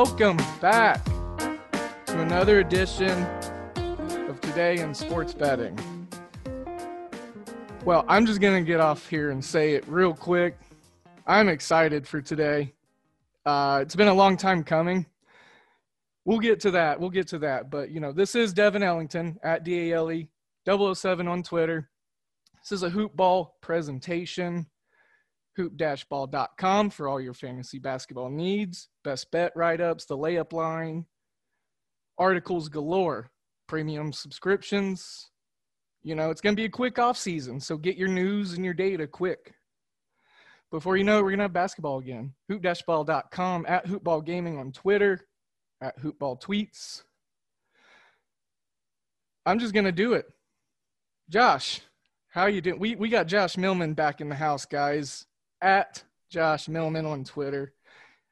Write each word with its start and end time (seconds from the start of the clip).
Welcome 0.00 0.36
back 0.60 1.04
to 2.06 2.20
another 2.20 2.60
edition 2.60 3.20
of 4.28 4.40
Today 4.40 4.78
in 4.78 4.94
Sports 4.94 5.34
Betting. 5.34 5.76
Well, 7.84 8.04
I'm 8.06 8.24
just 8.24 8.40
going 8.40 8.64
to 8.64 8.64
get 8.64 8.78
off 8.78 9.08
here 9.08 9.32
and 9.32 9.44
say 9.44 9.72
it 9.72 9.84
real 9.88 10.14
quick. 10.14 10.56
I'm 11.26 11.48
excited 11.48 12.06
for 12.06 12.22
today. 12.22 12.74
Uh, 13.44 13.80
it's 13.82 13.96
been 13.96 14.06
a 14.06 14.14
long 14.14 14.36
time 14.36 14.62
coming. 14.62 15.04
We'll 16.24 16.38
get 16.38 16.60
to 16.60 16.70
that. 16.70 17.00
We'll 17.00 17.10
get 17.10 17.26
to 17.28 17.38
that. 17.40 17.68
But, 17.68 17.90
you 17.90 17.98
know, 17.98 18.12
this 18.12 18.36
is 18.36 18.52
Devin 18.52 18.84
Ellington 18.84 19.40
at 19.42 19.64
DALE 19.64 20.28
007 20.64 21.26
on 21.26 21.42
Twitter. 21.42 21.90
This 22.62 22.70
is 22.70 22.84
a 22.84 22.90
hoop 22.90 23.16
ball 23.16 23.56
presentation 23.60 24.68
hoop-ball.com 25.58 26.90
for 26.90 27.08
all 27.08 27.20
your 27.20 27.34
fantasy 27.34 27.80
basketball 27.80 28.30
needs, 28.30 28.88
best 29.02 29.28
bet 29.32 29.50
write-ups, 29.56 30.06
the 30.06 30.16
layup 30.16 30.52
line, 30.52 31.04
articles 32.16 32.68
galore, 32.68 33.30
premium 33.66 34.12
subscriptions. 34.12 35.30
You 36.02 36.14
know, 36.14 36.30
it's 36.30 36.40
going 36.40 36.54
to 36.54 36.60
be 36.60 36.66
a 36.66 36.70
quick 36.70 37.00
off 37.00 37.18
season, 37.18 37.58
so 37.58 37.76
get 37.76 37.96
your 37.96 38.08
news 38.08 38.52
and 38.52 38.64
your 38.64 38.72
data 38.72 39.08
quick. 39.08 39.54
Before 40.70 40.96
you 40.96 41.02
know 41.02 41.18
it, 41.18 41.22
we're 41.22 41.30
going 41.30 41.38
to 41.38 41.44
have 41.44 41.52
basketball 41.52 41.98
again. 41.98 42.34
Hoop-ball.com, 42.48 43.66
at 43.66 43.86
Hoopball 43.86 44.24
Gaming 44.24 44.58
on 44.58 44.70
Twitter, 44.70 45.26
at 45.80 45.98
Hoopball 46.00 46.40
Tweets. 46.40 47.02
I'm 49.44 49.58
just 49.58 49.74
going 49.74 49.86
to 49.86 49.92
do 49.92 50.12
it. 50.12 50.26
Josh, 51.28 51.80
how 52.28 52.46
you 52.46 52.60
doing? 52.60 52.78
We, 52.78 52.94
we 52.94 53.08
got 53.08 53.26
Josh 53.26 53.56
Millman 53.56 53.94
back 53.94 54.20
in 54.20 54.28
the 54.28 54.36
house, 54.36 54.64
guys 54.64 55.26
at 55.60 56.02
Josh 56.30 56.68
Millman 56.68 57.06
on 57.06 57.24
Twitter. 57.24 57.72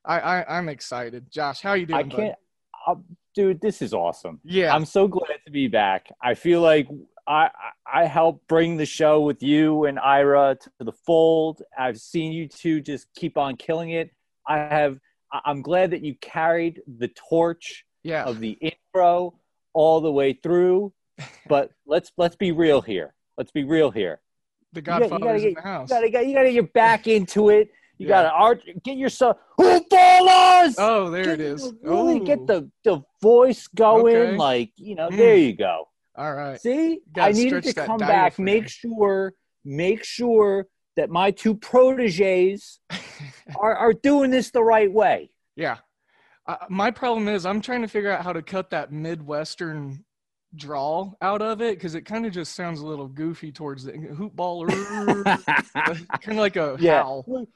I, 0.05 0.21
I 0.21 0.59
I'm 0.59 0.69
excited. 0.69 1.31
Josh, 1.31 1.61
how 1.61 1.71
are 1.71 1.77
you 1.77 1.87
doing? 1.87 2.13
I 2.13 2.17
can't, 2.17 2.37
dude. 3.35 3.61
This 3.61 3.83
is 3.83 3.93
awesome. 3.93 4.41
Yeah, 4.45 4.75
I'm 4.75 4.85
so 4.85 5.09
glad 5.09 5.39
to 5.45 5.51
be 5.51 5.69
back. 5.69 6.09
I 6.23 6.35
feel 6.35 6.61
like 6.61 6.89
I 7.27 7.51
I 7.93 8.07
helped 8.07 8.47
bring 8.47 8.77
the 8.77 8.87
show 8.87 9.21
with 9.21 9.43
you 9.43 9.85
and 9.87 9.99
Ira 9.99 10.57
to 10.61 10.85
the 10.85 10.93
fold. 10.93 11.63
I've 11.77 11.99
seen 11.99 12.33
you 12.33 12.49
two 12.49 12.81
just 12.81 13.09
keep 13.15 13.37
on 13.37 13.57
killing 13.57 13.91
it. 13.91 14.11
I 14.47 14.59
have. 14.59 14.99
I'm 15.45 15.61
glad 15.61 15.91
that 15.91 16.03
you 16.05 16.15
carried 16.21 16.83
the 16.87 17.09
torch 17.09 17.85
yeah. 18.05 18.25
of 18.25 18.39
the 18.39 18.53
intro 18.53 19.35
all 19.75 20.01
the 20.01 20.13
way 20.13 20.33
through. 20.33 20.93
But 21.49 21.71
let's 21.87 22.13
let's 22.17 22.37
be 22.37 22.53
real 22.53 22.81
here. 22.81 23.15
Let's 23.39 23.53
be 23.53 23.65
real 23.65 23.91
here 23.91 24.21
the 24.77 24.83
Godfather's 24.83 25.43
you 25.43 25.49
in 25.49 25.55
the 25.55 25.61
house. 25.63 25.91
You 25.91 26.11
gotta, 26.11 26.27
you 26.27 26.35
gotta 26.35 26.47
get 26.47 26.55
your 26.55 26.63
back 26.65 27.07
into 27.09 27.49
it. 27.49 27.71
You 27.99 28.07
yeah. 28.07 28.23
gotta 28.23 28.31
art, 28.31 28.63
get 28.85 28.97
yourself 28.97 29.39
hoop 29.57 29.89
ballers. 29.91 30.75
Oh, 30.79 31.11
there 31.11 31.25
get, 31.25 31.33
it 31.35 31.41
is. 31.41 31.73
Really 31.83 32.21
get 32.21 32.47
the 32.47 32.71
the 32.85 33.03
voice 33.23 33.67
going. 33.69 34.17
Okay. 34.17 34.37
Like 34.37 34.73
you 34.77 34.95
know, 34.95 35.09
mm. 35.09 35.17
there 35.17 35.37
you 35.37 35.57
go. 35.57 35.89
All 36.15 36.35
right. 36.35 36.61
See, 36.61 37.01
I 37.17 37.33
needed 37.33 37.65
to 37.65 37.73
come 37.73 37.99
back. 37.99 38.39
Make 38.39 38.69
sure, 38.69 39.35
make 39.65 40.05
sure 40.05 40.67
that 40.97 41.11
my 41.11 41.31
two 41.31 41.55
proteges 41.55 42.81
are 43.59 43.75
are 43.75 43.93
doing 43.93 44.31
this 44.31 44.51
the 44.51 44.63
right 44.63 44.93
way. 44.93 45.31
Yeah. 45.57 45.79
Uh, 46.47 46.57
my 46.69 46.91
problem 46.91 47.27
is 47.29 47.45
I'm 47.45 47.61
trying 47.61 47.83
to 47.83 47.89
figure 47.89 48.11
out 48.11 48.23
how 48.23 48.33
to 48.33 48.43
cut 48.43 48.71
that 48.71 48.93
midwestern 48.93 50.05
draw 50.57 51.13
out 51.21 51.43
of 51.43 51.61
it 51.61 51.77
because 51.77 51.95
it 51.95 52.03
kind 52.03 52.27
of 52.27 52.33
just 52.33 52.55
sounds 52.55 52.81
a 52.81 52.87
little 52.87 53.09
goofy 53.09 53.53
towards 53.53 53.85
the 53.85 53.93
hoop 53.93 54.35
baller, 54.35 54.69
kind 56.21 56.29
of 56.29 56.37
like 56.37 56.57
a 56.57 56.77
yeah. 56.81 57.03
howl. 57.03 57.25
hoop 57.27 57.49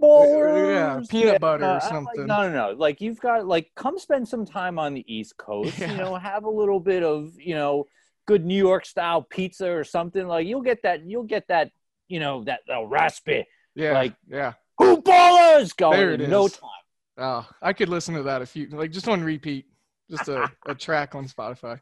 baller. 0.00 0.74
Yeah, 0.74 1.00
peanut 1.08 1.32
yeah, 1.34 1.38
butter 1.38 1.64
or 1.66 1.80
something. 1.80 2.26
Like, 2.26 2.26
no, 2.26 2.48
no, 2.48 2.72
no. 2.72 2.78
Like 2.78 3.00
you've 3.00 3.20
got 3.20 3.46
like 3.46 3.70
come 3.76 3.98
spend 3.98 4.28
some 4.28 4.44
time 4.44 4.78
on 4.78 4.94
the 4.94 5.04
East 5.12 5.36
Coast. 5.36 5.78
Yeah. 5.78 5.92
You 5.92 5.98
know, 5.98 6.14
have 6.16 6.44
a 6.44 6.50
little 6.50 6.80
bit 6.80 7.02
of 7.02 7.32
you 7.38 7.54
know 7.54 7.86
good 8.26 8.44
New 8.44 8.56
York 8.56 8.86
style 8.86 9.22
pizza 9.22 9.70
or 9.70 9.84
something. 9.84 10.26
Like 10.26 10.46
you'll 10.46 10.62
get 10.62 10.82
that. 10.82 11.04
You'll 11.04 11.24
get 11.24 11.48
that. 11.48 11.70
You 12.08 12.20
know 12.20 12.44
that 12.44 12.60
uh, 12.72 12.84
raspy. 12.84 13.46
Yeah. 13.74 13.92
Like 13.92 14.14
yeah. 14.28 14.54
Hoop 14.78 15.04
ballers 15.04 15.76
going 15.76 15.98
there 15.98 16.12
it 16.12 16.20
in 16.20 16.26
is. 16.26 16.30
no 16.30 16.48
time. 16.48 16.70
Oh, 17.18 17.48
I 17.60 17.72
could 17.72 17.88
listen 17.88 18.14
to 18.14 18.22
that 18.24 18.42
a 18.42 18.46
few 18.46 18.68
like 18.68 18.90
just 18.90 19.08
on 19.08 19.22
repeat, 19.22 19.66
just 20.10 20.28
a, 20.28 20.50
a 20.66 20.74
track 20.74 21.14
on 21.14 21.26
Spotify. 21.26 21.78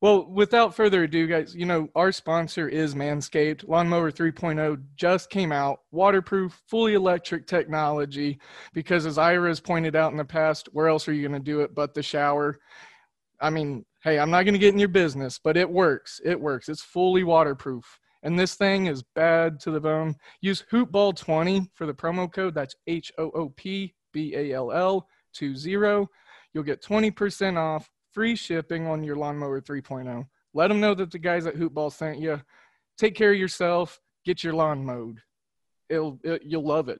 Well, 0.00 0.30
without 0.30 0.76
further 0.76 1.02
ado, 1.02 1.26
guys, 1.26 1.56
you 1.56 1.66
know, 1.66 1.88
our 1.96 2.12
sponsor 2.12 2.68
is 2.68 2.94
Manscaped. 2.94 3.66
Lawnmower 3.66 4.12
3.0 4.12 4.80
just 4.94 5.28
came 5.28 5.50
out, 5.50 5.80
waterproof, 5.90 6.62
fully 6.68 6.94
electric 6.94 7.48
technology. 7.48 8.38
Because 8.72 9.06
as 9.06 9.18
Ira 9.18 9.48
has 9.48 9.58
pointed 9.58 9.96
out 9.96 10.12
in 10.12 10.16
the 10.16 10.24
past, 10.24 10.68
where 10.72 10.86
else 10.86 11.08
are 11.08 11.12
you 11.12 11.26
going 11.26 11.40
to 11.40 11.44
do 11.44 11.62
it 11.62 11.74
but 11.74 11.94
the 11.94 12.02
shower? 12.02 12.60
I 13.40 13.50
mean, 13.50 13.84
hey, 14.04 14.20
I'm 14.20 14.30
not 14.30 14.44
going 14.44 14.54
to 14.54 14.60
get 14.60 14.72
in 14.72 14.78
your 14.78 14.88
business, 14.88 15.40
but 15.42 15.56
it 15.56 15.68
works. 15.68 16.20
It 16.24 16.40
works. 16.40 16.68
It's 16.68 16.82
fully 16.82 17.24
waterproof. 17.24 17.98
And 18.22 18.38
this 18.38 18.54
thing 18.54 18.86
is 18.86 19.02
bad 19.16 19.58
to 19.60 19.72
the 19.72 19.80
bone. 19.80 20.14
Use 20.40 20.64
Hoopball20 20.72 21.70
for 21.74 21.86
the 21.86 21.94
promo 21.94 22.32
code. 22.32 22.54
That's 22.54 22.76
H 22.86 23.10
O 23.18 23.30
O 23.32 23.48
P 23.50 23.94
B 24.12 24.34
A 24.36 24.52
L 24.52 24.70
L 24.70 25.08
20. 25.36 26.06
You'll 26.54 26.64
get 26.64 26.82
20% 26.82 27.56
off 27.56 27.90
free 28.18 28.34
shipping 28.34 28.84
on 28.88 29.04
your 29.04 29.14
lawnmower 29.14 29.60
3.0. 29.60 30.26
Let 30.52 30.66
them 30.66 30.80
know 30.80 30.92
that 30.92 31.12
the 31.12 31.20
guys 31.20 31.46
at 31.46 31.54
Hoopball 31.54 31.92
sent 31.92 32.18
you. 32.18 32.40
Take 32.96 33.14
care 33.14 33.30
of 33.30 33.38
yourself. 33.38 34.00
Get 34.24 34.42
your 34.42 34.54
lawn 34.54 34.84
mowed. 34.84 35.20
It'll 35.88 36.18
it, 36.24 36.42
you'll 36.44 36.66
love 36.66 36.88
it. 36.88 36.98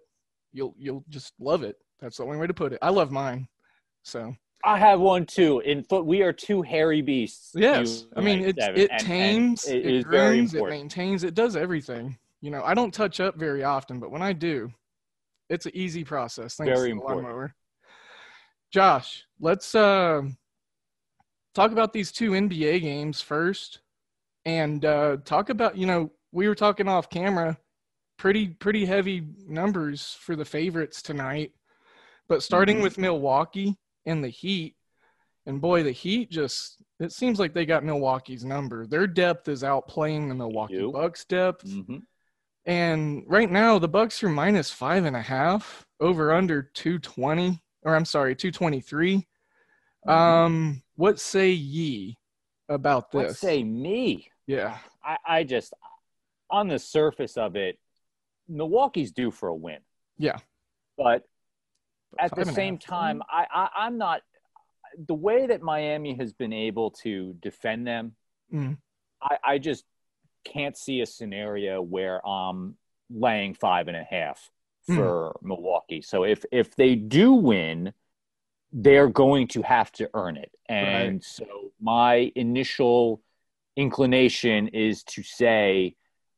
You'll 0.52 0.76
you'll 0.78 1.04
just 1.08 1.32
love 1.40 1.64
it. 1.64 1.74
That's 2.00 2.18
the 2.18 2.22
only 2.22 2.36
way 2.36 2.46
to 2.46 2.54
put 2.54 2.72
it. 2.72 2.78
I 2.82 2.90
love 2.90 3.10
mine. 3.10 3.48
So 4.04 4.32
I 4.64 4.78
have 4.78 5.00
one 5.00 5.26
too. 5.26 5.58
In 5.58 5.82
foot, 5.82 6.06
we 6.06 6.22
are 6.22 6.32
two 6.32 6.62
hairy 6.62 7.02
beasts. 7.02 7.50
Yes, 7.52 8.06
I 8.14 8.20
mean 8.20 8.44
it. 8.44 8.56
It 8.56 8.88
and, 8.92 9.00
tames, 9.00 9.64
and 9.64 9.76
it, 9.76 9.86
it 9.86 10.04
grooms, 10.04 10.54
it 10.54 10.64
maintains, 10.68 11.24
it 11.24 11.34
does 11.34 11.56
everything. 11.56 12.16
You 12.42 12.52
know, 12.52 12.62
I 12.62 12.74
don't 12.74 12.94
touch 12.94 13.18
up 13.18 13.34
very 13.34 13.64
often, 13.64 13.98
but 13.98 14.12
when 14.12 14.22
I 14.22 14.34
do, 14.34 14.70
it's 15.50 15.66
an 15.66 15.72
easy 15.74 16.04
process. 16.04 16.54
Thanks 16.54 16.78
very 16.78 16.92
important. 16.92 17.24
lawnmower. 17.24 17.56
Josh, 18.70 19.24
let's 19.40 19.74
uh, 19.74 20.22
talk 21.58 21.72
about 21.72 21.92
these 21.92 22.12
two 22.12 22.30
NBA 22.30 22.82
games 22.82 23.20
first, 23.20 23.80
and 24.44 24.84
uh, 24.84 25.16
talk 25.24 25.50
about 25.50 25.76
you 25.76 25.86
know 25.86 26.12
we 26.30 26.46
were 26.46 26.54
talking 26.54 26.86
off 26.86 27.10
camera, 27.10 27.58
pretty 28.16 28.48
pretty 28.48 28.86
heavy 28.86 29.26
numbers 29.46 30.16
for 30.20 30.36
the 30.36 30.44
favorites 30.44 31.02
tonight, 31.02 31.50
but 32.28 32.44
starting 32.44 32.76
mm-hmm. 32.76 32.84
with 32.84 32.98
Milwaukee 32.98 33.76
and 34.06 34.22
the 34.22 34.28
Heat, 34.28 34.76
and 35.46 35.60
boy, 35.60 35.82
the 35.82 35.90
Heat 35.90 36.30
just 36.30 36.76
it 37.00 37.10
seems 37.10 37.40
like 37.40 37.54
they 37.54 37.66
got 37.66 37.84
Milwaukee's 37.84 38.44
number. 38.44 38.86
Their 38.86 39.08
depth 39.08 39.48
is 39.48 39.64
outplaying 39.64 40.28
the 40.28 40.36
Milwaukee 40.36 40.88
Bucks 40.92 41.24
depth. 41.24 41.66
Mm-hmm. 41.66 41.98
And 42.66 43.24
right 43.26 43.50
now, 43.50 43.78
the 43.78 43.88
Bucks 43.88 44.22
are 44.22 44.28
minus 44.28 44.70
five 44.70 45.06
and 45.06 45.16
a 45.16 45.22
half 45.22 45.86
over 46.00 46.32
under 46.32 46.62
220, 46.74 47.60
or 47.82 47.96
I'm 47.96 48.04
sorry, 48.04 48.36
223. 48.36 49.26
Mm-hmm. 50.06 50.10
Um, 50.10 50.82
what 50.96 51.20
say 51.20 51.50
ye 51.50 52.16
about 52.68 53.10
this? 53.10 53.18
What 53.18 53.36
say 53.36 53.62
me? 53.64 54.30
Yeah. 54.46 54.78
I, 55.04 55.16
I 55.26 55.44
just, 55.44 55.74
on 56.50 56.68
the 56.68 56.78
surface 56.78 57.36
of 57.36 57.56
it, 57.56 57.78
Milwaukee's 58.48 59.12
due 59.12 59.30
for 59.30 59.48
a 59.48 59.54
win. 59.54 59.78
Yeah. 60.18 60.38
But 60.96 61.24
at 62.18 62.34
the 62.34 62.44
same 62.46 62.78
time, 62.78 63.22
I, 63.30 63.46
I 63.52 63.68
I'm 63.86 63.98
not. 63.98 64.22
the 65.06 65.14
way 65.14 65.46
that 65.46 65.60
Miami 65.62 66.14
has 66.14 66.32
been 66.32 66.52
able 66.52 66.90
to 67.02 67.34
defend 67.40 67.86
them, 67.86 68.14
Mm. 68.52 68.78
I, 69.20 69.36
I 69.44 69.58
just 69.58 69.84
can't 70.44 70.74
see 70.74 71.02
a 71.02 71.06
scenario 71.06 71.82
where 71.82 72.26
I'm 72.26 72.76
laying 73.10 73.52
five 73.52 73.88
and 73.88 73.96
a 73.96 74.04
half 74.04 74.50
Mm. 74.88 74.96
for 74.96 75.38
Milwaukee. 75.42 76.00
So 76.00 76.24
if 76.24 76.46
if 76.50 76.74
they 76.74 76.94
do 76.94 77.34
win, 77.34 77.92
they're 78.72 79.08
going 79.08 79.48
to 79.48 79.62
have 79.62 79.90
to 79.92 80.10
earn 80.14 80.36
it. 80.36 80.50
And 80.68 81.14
Right. 81.14 81.24
so 81.24 81.46
my 81.80 82.32
initial 82.34 83.22
inclination 83.76 84.68
is 84.68 85.02
to 85.04 85.22
say, 85.22 85.94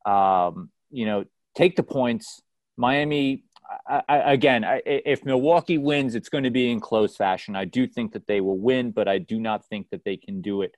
um, 0.06 0.70
you 0.90 1.06
know, 1.06 1.24
take 1.54 1.76
the 1.76 1.82
points. 1.82 2.42
Miami, 2.76 3.44
I, 3.86 4.02
I, 4.08 4.32
again, 4.32 4.64
I, 4.64 4.82
if 4.86 5.24
Milwaukee 5.24 5.78
wins, 5.78 6.14
it's 6.14 6.28
going 6.28 6.44
to 6.44 6.50
be 6.50 6.70
in 6.70 6.80
close 6.80 7.16
fashion. 7.16 7.56
I 7.56 7.64
do 7.64 7.86
think 7.86 8.12
that 8.12 8.26
they 8.26 8.40
will 8.40 8.58
win, 8.58 8.90
but 8.90 9.08
I 9.08 9.18
do 9.18 9.40
not 9.40 9.66
think 9.66 9.90
that 9.90 10.04
they 10.04 10.16
can 10.16 10.40
do 10.40 10.62
it 10.62 10.74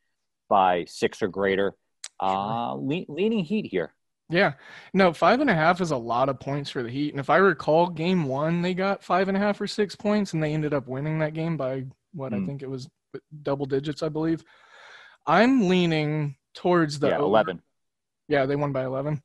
by 0.48 0.84
six 0.86 1.22
or 1.22 1.28
greater. 1.28 1.74
Uh, 2.20 2.74
le- 2.74 3.06
leaning 3.08 3.44
Heat 3.44 3.66
here. 3.66 3.94
Yeah. 4.32 4.54
No, 4.94 5.12
five 5.12 5.40
and 5.40 5.50
a 5.50 5.54
half 5.54 5.80
is 5.82 5.90
a 5.90 5.96
lot 5.96 6.30
of 6.30 6.40
points 6.40 6.70
for 6.70 6.82
the 6.82 6.88
Heat. 6.88 7.12
And 7.12 7.20
if 7.20 7.28
I 7.28 7.36
recall, 7.36 7.88
game 7.88 8.24
one, 8.24 8.62
they 8.62 8.72
got 8.72 9.04
five 9.04 9.28
and 9.28 9.36
a 9.36 9.40
half 9.40 9.60
or 9.60 9.66
six 9.66 9.94
points, 9.94 10.32
and 10.32 10.42
they 10.42 10.54
ended 10.54 10.72
up 10.72 10.88
winning 10.88 11.18
that 11.18 11.34
game 11.34 11.56
by 11.58 11.84
what 12.14 12.32
I 12.32 12.38
Mm. 12.38 12.46
think 12.46 12.62
it 12.62 12.70
was 12.70 12.88
double 13.42 13.66
digits, 13.66 14.02
I 14.02 14.08
believe. 14.08 14.42
I'm 15.26 15.68
leaning 15.68 16.36
towards 16.54 16.98
the 16.98 17.08
yeah, 17.08 17.16
over- 17.16 17.24
eleven. 17.24 17.62
Yeah, 18.28 18.46
they 18.46 18.56
won 18.56 18.72
by 18.72 18.84
11. 18.86 19.22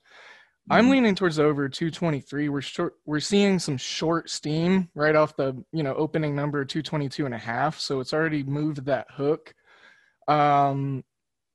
I'm 0.69 0.87
Mhm. 0.87 0.91
leaning 0.91 1.15
towards 1.15 1.39
over 1.39 1.69
223. 1.69 2.49
We're 2.49 2.59
short 2.61 2.95
we're 3.05 3.21
seeing 3.21 3.57
some 3.59 3.77
short 3.77 4.29
steam 4.29 4.89
right 4.93 5.15
off 5.15 5.37
the, 5.37 5.63
you 5.71 5.83
know, 5.83 5.93
opening 5.95 6.35
number 6.35 6.65
222 6.65 7.25
and 7.25 7.33
a 7.33 7.37
half, 7.37 7.79
so 7.79 8.01
it's 8.01 8.13
already 8.13 8.43
moved 8.43 8.83
that 8.85 9.07
hook. 9.11 9.53
Um 10.27 11.05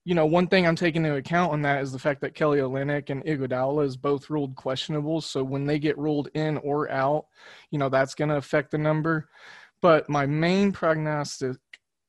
you 0.04 0.14
know, 0.14 0.26
one 0.26 0.48
thing 0.48 0.66
I'm 0.66 0.76
taking 0.76 1.04
into 1.04 1.16
account 1.16 1.52
on 1.52 1.62
that 1.62 1.82
is 1.82 1.92
the 1.92 1.98
fact 1.98 2.20
that 2.22 2.34
Kelly 2.34 2.58
Olynyk 2.58 3.10
and 3.10 3.24
Iguodala 3.24 3.84
is 3.84 3.96
both 3.96 4.30
ruled 4.30 4.56
questionable. 4.56 5.20
So 5.20 5.44
when 5.44 5.64
they 5.66 5.78
get 5.78 5.96
ruled 5.96 6.28
in 6.34 6.56
or 6.58 6.90
out, 6.90 7.26
you 7.70 7.78
know, 7.78 7.88
that's 7.88 8.14
going 8.14 8.28
to 8.30 8.36
affect 8.36 8.72
the 8.72 8.78
number. 8.78 9.28
But 9.80 10.08
my 10.08 10.26
main 10.26 10.72
prognostic 10.72 11.56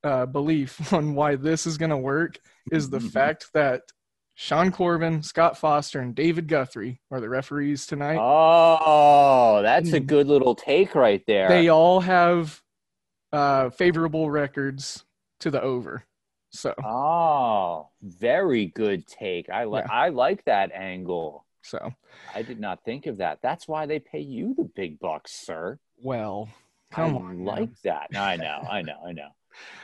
uh, 0.04 0.26
belief 0.26 0.92
on 0.94 1.14
why 1.16 1.36
this 1.36 1.66
is 1.68 1.78
going 1.78 1.92
to 1.92 1.98
work 1.98 2.40
is 2.72 2.90
the 2.90 2.98
Mhm. 3.00 3.12
fact 3.12 3.48
that 3.54 3.82
Sean 4.36 4.72
Corbin, 4.72 5.22
Scott 5.22 5.58
Foster, 5.60 6.00
and 6.00 6.16
David 6.16 6.48
Guthrie 6.48 7.00
are 7.12 7.22
the 7.22 7.30
referees 7.30 7.86
tonight. 7.86 8.18
Oh, 8.20 9.62
that's 9.62 9.94
a 9.94 10.00
good 10.00 10.26
little 10.28 10.56
take 10.56 10.96
right 10.96 11.22
there. 11.28 11.48
They 11.50 11.70
all 11.70 12.00
have 12.00 12.60
uh, 13.32 13.70
favorable 13.70 14.30
records 14.32 15.06
to 15.42 15.52
the 15.52 15.62
over. 15.62 16.04
So, 16.54 16.74
Oh, 16.84 17.90
very 18.02 18.68
good 18.68 19.08
take. 19.08 19.50
I 19.50 19.64
like 19.66 19.86
Yeah. 19.86 19.90
I 19.90 20.10
like 20.10 20.44
that 20.46 20.72
angle. 20.72 21.46
so 21.62 21.94
I 22.34 22.44
did 22.44 22.60
not 22.60 22.84
think 22.86 23.08
of 23.08 23.18
that. 23.18 23.42
That's 23.44 23.68
why 23.68 23.86
they 23.88 24.00
pay 24.00 24.22
you 24.22 24.56
the 24.56 24.66
big 24.66 25.00
bucks, 25.00 25.34
sir. 25.34 25.80
well, 25.98 26.50
come 26.92 27.16
I 27.16 27.18
on. 27.18 27.34
like 27.38 27.72
that. 27.84 28.10
I 28.16 28.38
know, 28.38 28.66
I 28.70 28.82
know, 28.82 29.02
I 29.06 29.12
know. 29.14 29.30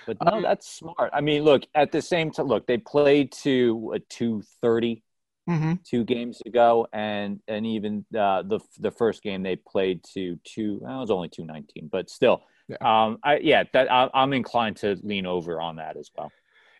But 0.05 0.21
no, 0.21 0.31
Um, 0.31 0.43
that's 0.43 0.69
smart. 0.69 1.11
I 1.13 1.21
mean, 1.21 1.43
look, 1.43 1.63
at 1.75 1.91
the 1.91 2.01
same 2.01 2.31
time, 2.31 2.47
look, 2.47 2.67
they 2.67 2.77
played 2.77 3.31
to 3.43 3.91
a 3.95 3.99
230 3.99 5.03
hmm 5.47 5.73
two 5.85 6.03
games 6.03 6.41
ago, 6.45 6.87
and 6.93 7.39
and 7.47 7.65
even 7.65 8.05
uh, 8.17 8.43
the 8.43 8.59
the 8.79 8.91
first 8.91 9.23
game 9.23 9.43
they 9.43 9.55
played 9.57 10.03
to 10.15 10.37
two. 10.43 10.79
Well, 10.81 10.97
it 10.97 11.01
was 11.01 11.11
only 11.11 11.29
219, 11.29 11.89
but 11.91 12.09
still, 12.09 12.43
Yeah. 12.67 12.77
um, 12.81 13.19
I 13.23 13.37
yeah, 13.39 13.63
that 13.73 13.91
I, 13.91 14.09
I'm 14.13 14.33
inclined 14.33 14.77
to 14.77 14.97
lean 15.03 15.25
over 15.25 15.61
on 15.61 15.77
that 15.77 15.97
as 15.97 16.09
well. 16.17 16.33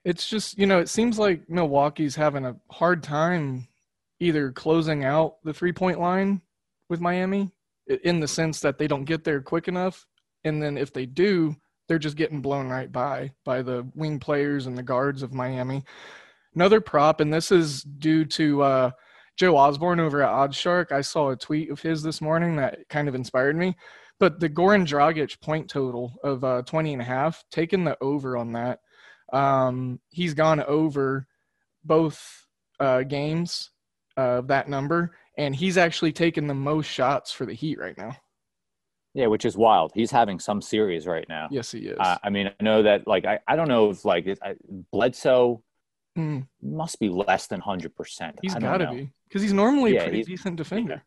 It's 0.06 0.28
just, 0.30 0.58
you 0.58 0.66
know, 0.66 0.80
it 0.80 0.90
seems 0.90 1.20
like 1.20 1.50
Milwaukee's 1.50 2.16
having 2.16 2.46
a 2.46 2.56
hard 2.72 3.04
time 3.04 3.68
either 4.20 4.52
closing 4.52 5.04
out 5.04 5.36
the 5.44 5.54
three 5.54 5.74
point 5.74 6.00
line 6.00 6.42
with 6.90 7.02
Miami 7.02 7.52
in 8.04 8.20
the 8.20 8.28
sense 8.28 8.60
that 8.62 8.78
they 8.78 8.88
don't 8.88 9.06
get 9.06 9.24
there 9.24 9.42
quick 9.42 9.68
enough. 9.68 10.06
And 10.44 10.62
then 10.62 10.78
if 10.78 10.94
they 10.94 11.06
do, 11.06 11.56
they're 11.88 12.00
just 12.00 12.16
getting 12.16 12.42
blown 12.42 12.70
right 12.70 12.92
by 12.92 13.32
by 13.44 13.62
the 13.62 13.88
wing 13.96 14.20
players 14.20 14.68
and 14.68 14.78
the 14.78 14.84
guards 14.84 15.24
of 15.24 15.34
Miami. 15.34 15.84
Another 16.56 16.80
prop, 16.80 17.20
and 17.20 17.34
this 17.34 17.52
is 17.52 17.84
due 17.84 18.26
to 18.26 18.62
uh, 18.62 18.92
Joe 19.38 19.58
Osborne 19.58 20.00
over 20.00 20.22
at 20.22 20.30
OddsShark. 20.30 20.92
I 20.92 21.02
saw 21.02 21.30
a 21.30 21.36
tweet 21.36 21.72
of 21.72 21.82
his 21.82 22.04
this 22.04 22.22
morning 22.22 22.56
that 22.58 22.80
kind 22.90 23.08
of 23.08 23.16
inspired 23.16 23.56
me. 23.56 23.76
But 24.20 24.40
the 24.40 24.50
Goran 24.50 24.86
Dragic 24.86 25.40
point 25.42 25.70
total 25.70 26.14
of 26.24 26.44
uh, 26.44 26.62
20 26.64 26.94
and 26.94 27.02
a 27.02 27.06
half, 27.06 27.44
taking 27.52 27.86
the 27.86 27.98
over 28.02 28.36
on 28.36 28.52
that. 28.54 28.80
Um, 29.34 30.00
he's 30.10 30.34
gone 30.34 30.62
over 30.62 31.28
both 31.84 32.48
uh, 32.80 33.04
games 33.04 33.72
of 34.18 34.48
that 34.48 34.68
number, 34.70 35.16
and 35.38 35.56
he's 35.56 35.78
actually 35.78 36.12
taken 36.12 36.48
the 36.48 36.54
most 36.54 36.88
shots 36.88 37.32
for 37.32 37.46
the 37.46 37.54
Heat 37.54 37.80
right 37.80 37.98
now. 37.98 38.16
Yeah, 39.14 39.28
which 39.28 39.44
is 39.46 39.58
wild. 39.58 39.92
He's 39.96 40.12
having 40.12 40.40
some 40.40 40.62
series 40.62 41.08
right 41.08 41.26
now. 41.28 41.50
Yes, 41.52 41.72
he 41.72 41.80
is. 41.80 42.00
Uh, 42.00 42.18
I 42.24 42.30
mean, 42.30 42.48
I 42.48 42.64
know 42.64 42.84
that 42.84 43.08
like 43.08 43.26
I, 43.26 43.40
I 43.48 43.56
don't 43.56 43.68
know 43.68 43.90
if 43.90 44.06
like 44.06 44.28
I, 44.42 44.56
Bledsoe 44.92 45.64
Mm, 46.18 46.48
must 46.62 47.00
be 47.00 47.10
less 47.10 47.48
than 47.48 47.60
hundred 47.62 47.96
percent. 47.96 48.40
he's 48.42 48.56
I 48.56 48.60
got 48.60 48.78
to 48.80 48.88
be 48.88 49.12
because 49.28 49.42
he's 49.42 49.54
normally 49.54 49.94
Yeah, 49.94 50.02
a 50.02 50.04
pretty 50.04 50.24
decent 50.24 50.56
defender. 50.58 51.04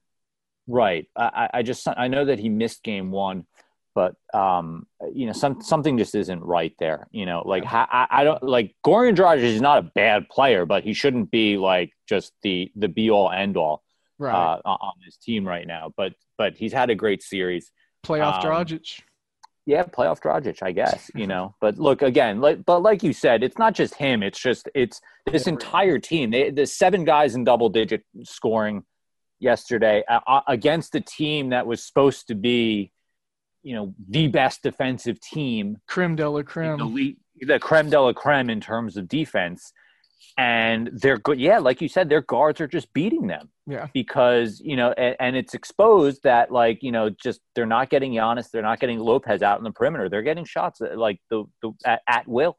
Right. 0.67 1.07
I 1.17 1.51
I 1.55 1.63
just 1.63 1.87
I 1.89 2.09
know 2.09 2.25
that 2.25 2.39
he 2.39 2.49
missed 2.49 2.83
game 2.83 3.11
one, 3.11 3.47
but 3.95 4.15
um, 4.35 4.87
you 5.15 5.27
know, 5.27 5.33
some 5.33 5.61
something 5.63 5.99
just 5.99 6.15
isn't 6.15 6.43
right 6.43 6.75
there. 6.79 7.09
You 7.11 7.27
know, 7.27 7.43
like 7.45 7.65
I, 7.67 8.07
I 8.11 8.25
don't 8.25 8.43
like 8.43 8.75
Goran 8.85 9.15
Dragic 9.15 9.43
is 9.43 9.61
not 9.61 9.79
a 9.79 9.91
bad 9.95 10.29
player, 10.29 10.67
but 10.67 10.85
he 10.85 10.95
shouldn't 10.95 11.31
be 11.31 11.57
like 11.57 11.93
just 12.09 12.33
the 12.43 12.71
the 12.77 12.89
be 12.89 13.11
all 13.11 13.31
end 13.31 13.57
all 13.57 13.83
Right. 14.19 14.35
uh, 14.35 14.61
on 14.65 14.79
on 14.81 14.93
this 15.05 15.17
team 15.17 15.47
right 15.47 15.67
now. 15.67 15.93
But 15.97 16.13
but 16.39 16.55
he's 16.57 16.73
had 16.73 16.91
a 16.91 16.95
great 16.95 17.23
series. 17.23 17.73
Playoff 18.07 18.37
um, 18.37 18.43
Dragic. 18.43 19.01
Yeah, 19.67 19.85
playoff 19.85 20.21
Dragic, 20.21 20.63
I 20.63 20.73
guess, 20.73 21.11
you 21.15 21.27
know. 21.27 21.55
But 21.61 21.79
look 21.79 22.03
again, 22.03 22.41
like 22.41 22.65
but 22.65 22.81
like 22.83 23.03
you 23.03 23.13
said, 23.13 23.43
it's 23.43 23.59
not 23.59 23.75
just 23.75 23.95
him. 23.95 24.23
It's 24.23 24.41
just 24.41 24.69
it's 24.75 25.01
this 25.27 25.47
entire 25.47 25.99
team. 25.99 26.31
They 26.31 26.51
the 26.51 26.67
seven 26.67 27.05
guys 27.05 27.35
in 27.35 27.45
double 27.45 27.69
digit 27.69 28.05
scoring 28.23 28.85
yesterday 29.41 30.05
uh, 30.09 30.21
uh, 30.27 30.41
against 30.47 30.95
a 30.95 31.01
team 31.01 31.51
that 31.51 31.67
was 31.67 31.85
supposed 31.85 32.29
to 32.29 32.35
be, 32.37 32.92
you 33.63 33.75
know, 33.75 33.95
the 34.09 34.29
best 34.29 34.63
defensive 34.63 35.21
team, 35.21 35.77
Creme 35.89 36.17
de 36.17 36.29
la 36.29 36.43
creme. 36.43 36.81
elite, 36.81 37.19
the 37.41 37.59
creme 37.59 37.91
de 37.91 38.01
la 38.01 38.13
creme 38.13 38.51
in 38.51 38.61
terms 38.61 38.97
of 38.97 39.09
defense. 39.09 39.73
And 40.39 40.89
they're 40.95 41.19
good. 41.19 41.39
Yeah, 41.41 41.59
like 41.59 41.83
you 41.83 41.89
said, 41.89 42.09
their 42.09 42.23
guards 42.23 42.61
are 42.61 42.67
just 42.69 42.91
beating 42.95 43.27
them 43.27 43.51
Yeah. 43.67 43.89
because 43.93 44.61
you 44.65 44.77
know, 44.77 44.93
and, 44.93 45.15
and 45.21 45.37
it's 45.37 45.53
exposed 45.53 46.23
that 46.23 46.51
like 46.51 46.79
you 46.83 46.91
know, 46.93 47.11
just 47.11 47.41
they're 47.55 47.67
not 47.67 47.91
getting 47.91 48.13
Giannis, 48.13 48.51
they're 48.51 48.63
not 48.63 48.81
getting 48.81 48.99
Lopez 48.99 49.43
out 49.43 49.59
in 49.59 49.65
the 49.65 49.73
perimeter. 49.73 50.09
They're 50.09 50.23
getting 50.23 50.45
shots 50.45 50.81
at, 50.81 50.97
like 50.97 51.19
the, 51.29 51.45
the 51.61 51.73
at, 51.85 52.01
at 52.09 52.27
will. 52.29 52.57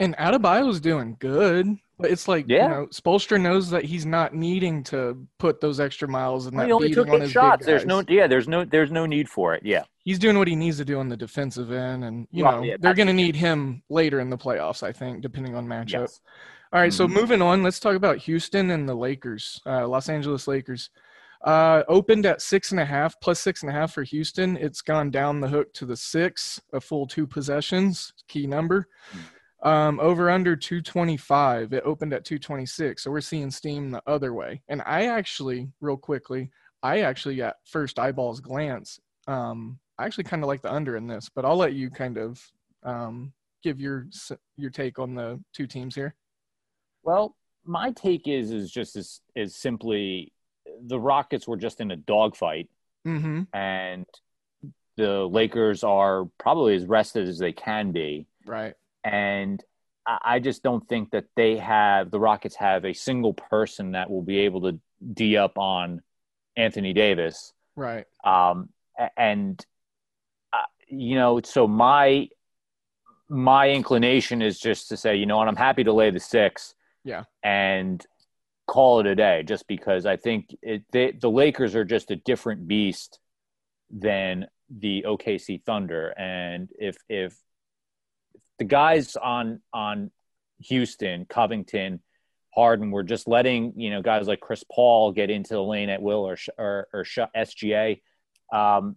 And 0.00 0.16
Adebayo's 0.16 0.80
doing 0.80 1.16
good, 1.20 1.68
but 1.98 2.10
it's 2.10 2.26
like 2.26 2.46
Yeah. 2.48 2.62
you 2.64 2.68
know, 2.68 2.86
Spoelstra 2.88 3.40
knows 3.40 3.70
that 3.70 3.84
he's 3.84 4.04
not 4.04 4.34
needing 4.34 4.82
to 4.84 5.24
put 5.38 5.60
those 5.60 5.78
extra 5.78 6.08
miles 6.08 6.46
and 6.46 6.56
Well, 6.56 6.62
that 6.64 6.66
he 6.66 6.72
only 6.72 6.88
beating 6.88 7.04
took 7.04 7.12
on 7.12 7.20
eight 7.20 7.22
his 7.22 7.30
shots. 7.32 7.64
There's 7.64 7.86
no 7.86 8.02
yeah. 8.08 8.26
There's 8.26 8.48
no 8.48 8.64
there's 8.64 8.90
no 8.90 9.06
need 9.06 9.28
for 9.28 9.54
it. 9.54 9.64
Yeah. 9.64 9.84
He's 10.04 10.18
doing 10.18 10.36
what 10.36 10.48
he 10.48 10.56
needs 10.56 10.76
to 10.78 10.84
do 10.84 10.98
on 10.98 11.08
the 11.08 11.16
defensive 11.16 11.70
end, 11.72 12.04
and 12.04 12.26
you 12.32 12.44
Well, 12.44 12.56
know 12.58 12.62
yeah, 12.64 12.76
they're 12.78 12.94
going 12.94 13.06
to 13.06 13.12
need 13.14 13.36
him 13.36 13.82
later 13.88 14.20
in 14.20 14.28
the 14.30 14.36
playoffs. 14.36 14.82
I 14.82 14.92
think, 14.92 15.22
depending 15.22 15.54
on 15.54 15.66
matchup. 15.66 15.92
Yes. 16.00 16.20
All 16.72 16.80
right, 16.80 16.92
so 16.92 17.06
Mhm. 17.06 17.12
moving 17.12 17.40
on, 17.40 17.62
let's 17.62 17.78
talk 17.78 17.94
about 17.94 18.18
Houston 18.18 18.70
and 18.72 18.88
the 18.88 18.96
Lakers, 18.96 19.60
uh, 19.64 19.86
Los 19.86 20.08
Angeles 20.08 20.48
Lakers. 20.48 20.90
Uh, 21.42 21.84
opened 21.88 22.26
at 22.26 22.42
six 22.42 22.70
and 22.72 22.80
a 22.80 22.84
half, 22.84 23.20
plus 23.20 23.38
six 23.38 23.62
and 23.62 23.70
a 23.70 23.72
half 23.72 23.92
for 23.92 24.02
Houston. 24.02 24.56
It's 24.56 24.80
gone 24.80 25.10
down 25.10 25.40
the 25.40 25.48
hook 25.48 25.72
to 25.74 25.86
the 25.86 25.96
six, 25.96 26.60
a 26.72 26.80
full 26.80 27.06
two 27.06 27.26
possessions, 27.28 28.12
key 28.26 28.46
number. 28.46 28.88
Um, 29.64 29.98
over 29.98 30.28
under 30.30 30.54
225. 30.56 31.72
It 31.72 31.82
opened 31.86 32.12
at 32.12 32.24
226. 32.24 33.02
So 33.02 33.10
we're 33.10 33.20
seeing 33.22 33.50
steam 33.50 33.90
the 33.90 34.02
other 34.06 34.34
way. 34.34 34.60
And 34.68 34.82
I 34.84 35.06
actually, 35.06 35.70
real 35.80 35.96
quickly, 35.96 36.50
I 36.82 37.00
actually 37.00 37.40
at 37.40 37.56
first 37.64 37.98
eyeballs 37.98 38.40
glance, 38.40 39.00
um, 39.26 39.78
I 39.98 40.04
actually 40.04 40.24
kind 40.24 40.42
of 40.42 40.48
like 40.48 40.60
the 40.60 40.70
under 40.72 40.96
in 40.98 41.06
this, 41.06 41.30
but 41.34 41.46
I'll 41.46 41.56
let 41.56 41.72
you 41.72 41.88
kind 41.88 42.18
of 42.18 42.42
um, 42.82 43.32
give 43.62 43.80
your 43.80 44.06
your 44.56 44.68
take 44.70 44.98
on 44.98 45.14
the 45.14 45.40
two 45.54 45.66
teams 45.66 45.94
here. 45.94 46.14
Well, 47.02 47.34
my 47.64 47.90
take 47.92 48.28
is 48.28 48.50
is 48.50 48.70
just 48.70 48.96
is 48.96 49.22
is 49.34 49.56
simply 49.56 50.30
the 50.86 51.00
Rockets 51.00 51.48
were 51.48 51.56
just 51.56 51.80
in 51.80 51.90
a 51.90 51.96
dogfight, 51.96 52.68
Mm-hmm. 53.06 53.42
and 53.54 54.04
the 54.96 55.26
Lakers 55.26 55.84
are 55.84 56.26
probably 56.38 56.74
as 56.74 56.84
rested 56.84 57.26
as 57.28 57.38
they 57.38 57.52
can 57.52 57.92
be. 57.92 58.26
Right. 58.46 58.74
And 59.04 59.62
I 60.06 60.38
just 60.38 60.62
don't 60.62 60.86
think 60.86 61.12
that 61.12 61.26
they 61.34 61.56
have 61.56 62.10
the 62.10 62.20
Rockets 62.20 62.56
have 62.56 62.84
a 62.84 62.92
single 62.92 63.32
person 63.32 63.92
that 63.92 64.10
will 64.10 64.22
be 64.22 64.40
able 64.40 64.62
to 64.62 64.78
d 65.12 65.36
up 65.36 65.56
on 65.56 66.02
Anthony 66.56 66.92
Davis. 66.92 67.52
Right. 67.74 68.06
Um, 68.22 68.68
and 69.16 69.64
uh, 70.52 70.58
you 70.88 71.14
know, 71.16 71.40
so 71.42 71.66
my 71.66 72.28
my 73.28 73.70
inclination 73.70 74.42
is 74.42 74.58
just 74.58 74.88
to 74.90 74.96
say, 74.96 75.16
you 75.16 75.26
know 75.26 75.38
what, 75.38 75.48
I'm 75.48 75.56
happy 75.56 75.84
to 75.84 75.92
lay 75.92 76.10
the 76.10 76.20
six. 76.20 76.74
Yeah. 77.02 77.24
And 77.42 78.04
call 78.66 79.00
it 79.00 79.06
a 79.06 79.14
day, 79.14 79.42
just 79.42 79.66
because 79.66 80.06
I 80.06 80.16
think 80.16 80.54
it, 80.62 80.82
they, 80.92 81.12
the 81.12 81.30
Lakers 81.30 81.74
are 81.74 81.84
just 81.84 82.10
a 82.10 82.16
different 82.16 82.66
beast 82.68 83.18
than 83.90 84.46
the 84.70 85.04
OKC 85.06 85.62
Thunder, 85.64 86.08
and 86.18 86.70
if 86.78 86.96
if 87.08 87.36
the 88.58 88.64
guys 88.64 89.16
on 89.16 89.60
on 89.72 90.10
Houston, 90.60 91.26
Covington, 91.26 92.00
Harden 92.54 92.90
were 92.90 93.02
just 93.02 93.26
letting 93.26 93.72
you 93.76 93.90
know 93.90 94.02
guys 94.02 94.26
like 94.26 94.40
Chris 94.40 94.64
Paul 94.70 95.12
get 95.12 95.30
into 95.30 95.54
the 95.54 95.62
lane 95.62 95.88
at 95.88 96.00
will 96.00 96.26
or 96.26 96.36
or, 96.56 96.88
or 96.92 97.04
SGA. 97.04 98.00
Um, 98.52 98.96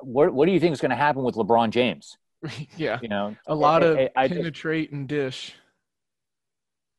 what 0.00 0.32
what 0.32 0.46
do 0.46 0.52
you 0.52 0.60
think 0.60 0.72
is 0.72 0.80
going 0.80 0.90
to 0.90 0.96
happen 0.96 1.22
with 1.22 1.34
LeBron 1.34 1.70
James? 1.70 2.16
yeah, 2.76 2.98
you 3.02 3.08
know, 3.08 3.36
a 3.46 3.54
lot 3.54 3.82
of 3.82 3.98
I, 3.98 4.10
I 4.16 4.28
penetrate 4.28 4.92
and 4.92 5.06
dish. 5.06 5.54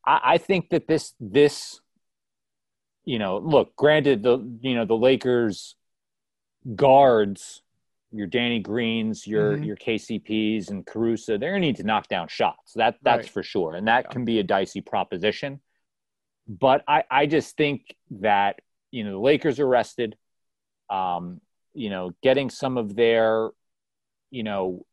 I, 0.05 0.19
I 0.24 0.38
think 0.38 0.69
that 0.69 0.88
this 0.88 1.13
this 1.19 1.81
you 3.03 3.19
know, 3.19 3.39
look, 3.39 3.75
granted 3.75 4.22
the 4.22 4.39
you 4.62 4.75
know 4.75 4.86
the 4.86 4.95
Lakers 4.95 5.75
guards 6.75 7.62
your 8.13 8.27
Danny 8.27 8.60
Greens, 8.60 9.25
your 9.25 9.53
mm-hmm. 9.53 9.63
your 9.63 9.75
KCPs 9.75 10.70
and 10.70 10.86
Caruso, 10.86 11.38
they're 11.38 11.51
gonna 11.51 11.62
need 11.62 11.77
to 11.77 11.84
knock 11.84 12.08
down 12.08 12.27
shots. 12.27 12.74
That 12.75 12.98
that's 13.01 13.24
right. 13.25 13.29
for 13.29 13.43
sure, 13.43 13.75
and 13.75 13.88
that 13.88 14.05
yeah. 14.05 14.12
can 14.12 14.25
be 14.25 14.39
a 14.39 14.43
dicey 14.43 14.82
proposition. 14.82 15.60
But 16.48 16.84
I 16.88 17.03
I 17.10 17.25
just 17.25 17.58
think 17.58 17.96
that 18.22 18.60
you 18.91 19.03
know 19.03 19.12
the 19.12 19.20
Lakers 19.20 19.60
are 19.60 19.67
rested. 19.67 20.15
Um, 20.89 21.41
you 21.74 21.89
know, 21.89 22.12
getting 22.22 22.50
some 22.50 22.77
of 22.77 22.96
their, 22.96 23.50
you 24.29 24.43
know, 24.43 24.86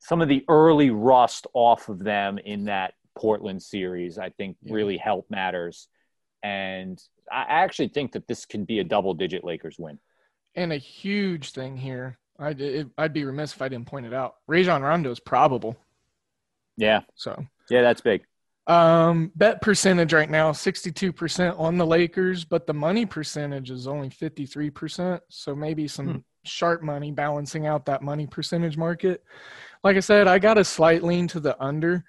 some 0.00 0.22
of 0.22 0.28
the 0.28 0.44
early 0.48 0.90
rust 0.90 1.46
off 1.52 1.88
of 1.88 1.98
them 1.98 2.38
in 2.38 2.64
that 2.64 2.94
Portland 3.16 3.62
series, 3.62 4.18
I 4.18 4.30
think 4.30 4.56
yeah. 4.62 4.74
really 4.74 4.96
help 4.96 5.30
matters. 5.30 5.88
And 6.42 7.00
I 7.30 7.44
actually 7.48 7.88
think 7.88 8.12
that 8.12 8.26
this 8.26 8.44
can 8.44 8.64
be 8.64 8.80
a 8.80 8.84
double 8.84 9.14
digit 9.14 9.44
Lakers 9.44 9.76
win. 9.78 9.98
And 10.54 10.72
a 10.72 10.76
huge 10.76 11.50
thing 11.50 11.76
here, 11.76 12.18
I'd, 12.38 12.60
it, 12.60 12.88
I'd 12.96 13.12
be 13.12 13.24
remiss 13.24 13.54
if 13.54 13.62
I 13.62 13.68
didn't 13.68 13.86
point 13.86 14.06
it 14.06 14.14
out. 14.14 14.36
Rajon 14.46 14.82
Rondo 14.82 15.10
is 15.10 15.20
probable. 15.20 15.76
Yeah. 16.76 17.00
So. 17.14 17.44
Yeah, 17.70 17.82
that's 17.82 18.00
big. 18.00 18.24
Um, 18.66 19.30
bet 19.34 19.60
percentage 19.60 20.12
right 20.12 20.30
now, 20.30 20.52
62% 20.52 21.58
on 21.58 21.76
the 21.76 21.86
Lakers, 21.86 22.44
but 22.44 22.66
the 22.66 22.72
money 22.72 23.04
percentage 23.04 23.70
is 23.70 23.86
only 23.86 24.08
53%. 24.08 25.20
So 25.28 25.54
maybe 25.54 25.86
some 25.86 26.06
hmm. 26.06 26.18
sharp 26.44 26.82
money 26.82 27.12
balancing 27.12 27.66
out 27.66 27.86
that 27.86 28.02
money 28.02 28.26
percentage 28.26 28.76
market. 28.76 29.22
Like 29.82 29.96
I 29.96 30.00
said, 30.00 30.26
I 30.26 30.38
got 30.38 30.56
a 30.56 30.64
slight 30.64 31.02
lean 31.02 31.28
to 31.28 31.40
the 31.40 31.60
under. 31.62 32.04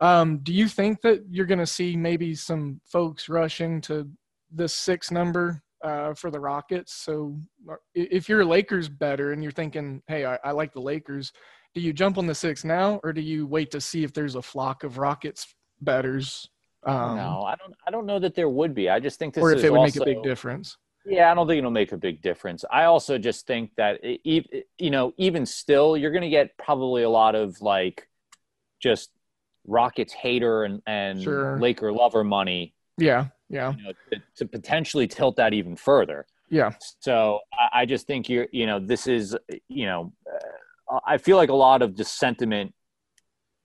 Um, 0.00 0.38
do 0.38 0.52
you 0.52 0.68
think 0.68 1.00
that 1.02 1.24
you're 1.30 1.46
going 1.46 1.58
to 1.60 1.66
see 1.66 1.96
maybe 1.96 2.34
some 2.34 2.80
folks 2.84 3.28
rushing 3.28 3.80
to 3.82 4.08
this 4.52 4.74
six 4.74 5.10
number 5.10 5.62
uh, 5.84 6.14
for 6.14 6.30
the 6.30 6.40
Rockets. 6.40 6.94
So 6.94 7.36
uh, 7.70 7.74
if 7.94 8.28
you're 8.28 8.40
a 8.40 8.46
Lakers 8.46 8.88
better 8.88 9.32
and 9.32 9.42
you're 9.42 9.52
thinking, 9.52 10.02
hey, 10.08 10.24
I, 10.24 10.38
I, 10.42 10.50
like 10.52 10.72
the 10.72 10.80
Lakers, 10.80 11.32
do 11.74 11.80
you 11.80 11.92
jump 11.92 12.16
on 12.18 12.26
the 12.26 12.34
six 12.34 12.64
now, 12.64 13.00
or 13.04 13.12
do 13.12 13.20
you 13.20 13.46
wait 13.46 13.70
to 13.72 13.80
see 13.80 14.02
if 14.02 14.12
there's 14.12 14.34
a 14.34 14.42
flock 14.42 14.82
of 14.82 14.96
Rockets 14.98 15.54
betters? 15.82 16.48
Um, 16.86 17.16
no, 17.16 17.42
I 17.42 17.54
don't. 17.56 17.74
I 17.86 17.90
don't 17.90 18.06
know 18.06 18.18
that 18.18 18.34
there 18.34 18.48
would 18.48 18.74
be. 18.74 18.88
I 18.90 19.00
just 19.00 19.18
think 19.18 19.34
this 19.34 19.42
or 19.42 19.52
if 19.52 19.64
it 19.64 19.70
would 19.70 19.78
also, 19.78 20.00
make 20.00 20.08
a 20.08 20.14
big 20.14 20.22
difference. 20.22 20.76
Yeah, 21.06 21.30
I 21.30 21.34
don't 21.34 21.46
think 21.46 21.58
it'll 21.58 21.70
make 21.70 21.92
a 21.92 21.96
big 21.96 22.22
difference. 22.22 22.64
I 22.70 22.84
also 22.84 23.18
just 23.18 23.46
think 23.46 23.70
that 23.76 24.00
it, 24.02 24.66
you 24.78 24.90
know, 24.90 25.12
even 25.16 25.46
still, 25.46 25.96
you're 25.96 26.10
going 26.10 26.22
to 26.22 26.28
get 26.28 26.56
probably 26.58 27.02
a 27.02 27.10
lot 27.10 27.34
of 27.34 27.60
like 27.60 28.06
just 28.80 29.10
Rockets 29.66 30.12
hater 30.12 30.64
and 30.64 30.82
and 30.86 31.22
sure. 31.22 31.58
Laker 31.58 31.92
lover 31.92 32.22
money. 32.22 32.74
Yeah 32.98 33.28
yeah. 33.54 33.72
you 33.76 33.84
know, 33.84 33.92
to, 34.12 34.22
to, 34.36 34.46
potentially 34.46 35.06
tilt 35.06 35.36
that 35.36 35.54
even 35.54 35.76
further. 35.76 36.26
Yeah. 36.50 36.72
So 37.00 37.40
I, 37.52 37.82
I, 37.82 37.86
just 37.86 38.06
think 38.06 38.28
you're 38.28 38.48
you 38.52 38.66
know 38.66 38.78
this 38.78 39.06
is 39.06 39.36
you 39.68 39.86
know 39.86 40.12
uh, 40.90 41.00
i 41.06 41.16
feel 41.16 41.36
like 41.36 41.48
a 41.48 41.54
lot 41.54 41.80
of 41.82 41.96
the 41.96 42.04
sentiment 42.04 42.74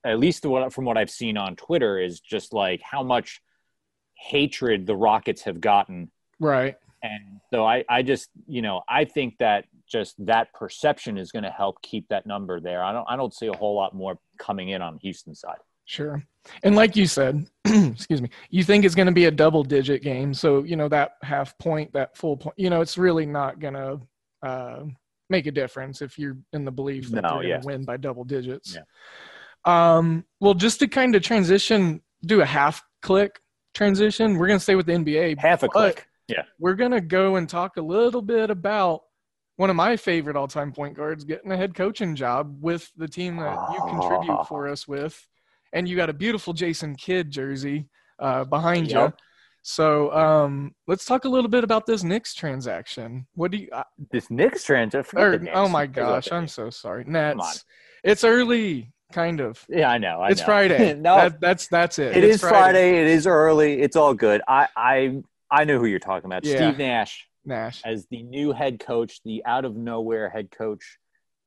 at 0.05 0.19
least 0.19 0.43
from 0.71 0.85
what 0.85 0.97
i've 0.97 1.09
seen 1.09 1.37
on 1.37 1.55
twitter 1.55 1.99
is 1.99 2.19
just 2.19 2.53
like 2.53 2.81
how 2.81 3.03
much 3.03 3.41
hatred 4.19 4.85
the 4.85 4.95
rockets 4.95 5.43
have 5.43 5.61
gotten. 5.61 6.11
Right. 6.39 6.75
And 7.01 7.39
so 7.51 7.65
i 7.65 7.83
i 7.89 8.01
just 8.01 8.29
you 8.47 8.61
know 8.61 8.81
i 8.89 9.05
think 9.05 9.37
that 9.39 9.65
just 9.87 10.13
that 10.25 10.53
perception 10.53 11.17
is 11.17 11.31
going 11.31 11.43
to 11.43 11.49
help 11.49 11.81
keep 11.81 12.07
that 12.09 12.25
number 12.25 12.59
there. 12.59 12.83
I 12.83 12.91
don't 12.91 13.05
i 13.09 13.15
don't 13.15 13.33
see 13.33 13.47
a 13.47 13.57
whole 13.57 13.75
lot 13.75 13.95
more 13.95 14.19
coming 14.37 14.69
in 14.69 14.81
on 14.81 14.97
houston 15.01 15.35
side. 15.35 15.59
Sure. 15.85 16.23
And 16.63 16.75
like 16.75 16.95
you 16.95 17.05
said, 17.05 17.47
excuse 17.65 18.21
me, 18.21 18.29
you 18.49 18.63
think 18.63 18.85
it's 18.85 18.95
going 18.95 19.07
to 19.07 19.13
be 19.13 19.25
a 19.25 19.31
double 19.31 19.63
digit 19.63 20.01
game. 20.01 20.33
So, 20.33 20.63
you 20.63 20.75
know, 20.75 20.87
that 20.89 21.13
half 21.21 21.57
point, 21.57 21.93
that 21.93 22.17
full 22.17 22.37
point, 22.37 22.55
you 22.57 22.69
know, 22.69 22.81
it's 22.81 22.97
really 22.97 23.25
not 23.25 23.59
going 23.59 23.73
to 23.73 23.99
uh, 24.43 24.83
make 25.29 25.47
a 25.47 25.51
difference 25.51 26.01
if 26.01 26.17
you're 26.17 26.37
in 26.53 26.65
the 26.65 26.71
belief 26.71 27.09
that 27.11 27.21
no, 27.21 27.35
you're 27.35 27.43
yeah. 27.43 27.49
going 27.55 27.61
to 27.61 27.67
win 27.67 27.85
by 27.85 27.97
double 27.97 28.23
digits. 28.23 28.75
Yeah. 28.75 28.83
Um, 29.65 30.25
well, 30.39 30.53
just 30.53 30.79
to 30.79 30.87
kind 30.87 31.15
of 31.15 31.21
transition, 31.21 32.01
do 32.25 32.41
a 32.41 32.45
half 32.45 32.83
click 33.01 33.39
transition, 33.73 34.37
we're 34.37 34.47
going 34.47 34.59
to 34.59 34.63
stay 34.63 34.75
with 34.75 34.85
the 34.85 34.93
NBA. 34.93 35.37
Half 35.37 35.63
a 35.63 35.67
click. 35.67 36.07
Yeah. 36.27 36.43
We're 36.59 36.75
going 36.75 36.91
to 36.91 37.01
go 37.01 37.35
and 37.35 37.49
talk 37.49 37.77
a 37.77 37.81
little 37.81 38.21
bit 38.21 38.49
about 38.49 39.01
one 39.57 39.69
of 39.69 39.75
my 39.75 39.97
favorite 39.97 40.37
all 40.37 40.47
time 40.47 40.71
point 40.71 40.95
guards 40.95 41.25
getting 41.25 41.51
a 41.51 41.57
head 41.57 41.75
coaching 41.75 42.15
job 42.15 42.57
with 42.61 42.89
the 42.95 43.07
team 43.07 43.35
that 43.37 43.57
you 43.73 43.79
contribute 43.89 44.45
for 44.47 44.69
us 44.69 44.87
with 44.87 45.27
and 45.73 45.87
you 45.87 45.95
got 45.95 46.09
a 46.09 46.13
beautiful 46.13 46.53
Jason 46.53 46.95
Kidd 46.95 47.31
jersey 47.31 47.87
uh, 48.19 48.43
behind 48.43 48.89
yep. 48.89 49.11
you. 49.11 49.17
So 49.61 50.11
um, 50.13 50.73
let's 50.87 51.05
talk 51.05 51.25
a 51.25 51.29
little 51.29 51.49
bit 51.49 51.63
about 51.63 51.85
this 51.85 52.03
Knicks 52.03 52.33
transaction. 52.33 53.27
What 53.35 53.51
do 53.51 53.57
you? 53.57 53.69
Uh, 53.71 53.83
this 54.11 54.31
Knicks 54.31 54.63
transaction? 54.63 55.49
Oh 55.53 55.67
my 55.67 55.85
gosh, 55.85 56.31
I'm 56.31 56.47
so 56.47 56.69
sorry. 56.69 57.03
Nets. 57.05 57.65
It's 58.03 58.23
early, 58.23 58.93
kind 59.11 59.41
of. 59.41 59.63
Yeah, 59.67 59.89
I 59.89 59.97
know. 59.97 60.21
I 60.21 60.29
it's 60.29 60.39
know. 60.39 60.45
Friday. 60.45 60.93
no, 60.99 61.15
that, 61.17 61.41
that's 61.41 61.67
that's 61.67 61.99
it. 61.99 62.15
It 62.15 62.23
it's 62.23 62.35
is 62.35 62.41
Friday. 62.41 62.55
Friday. 62.55 63.01
It 63.01 63.07
is 63.07 63.27
early. 63.27 63.81
It's 63.81 63.95
all 63.95 64.13
good. 64.13 64.41
I 64.47 64.67
I 64.75 65.21
I 65.51 65.65
know 65.65 65.77
who 65.77 65.85
you're 65.85 65.99
talking 65.99 66.25
about. 66.25 66.45
Yeah. 66.45 66.55
Steve 66.55 66.77
Nash. 66.77 67.25
Nash 67.45 67.81
as 67.85 68.05
the 68.11 68.23
new 68.23 68.53
head 68.53 68.79
coach, 68.79 69.21
the 69.23 69.43
out 69.45 69.65
of 69.65 69.75
nowhere 69.75 70.29
head 70.29 70.51
coach 70.51 70.97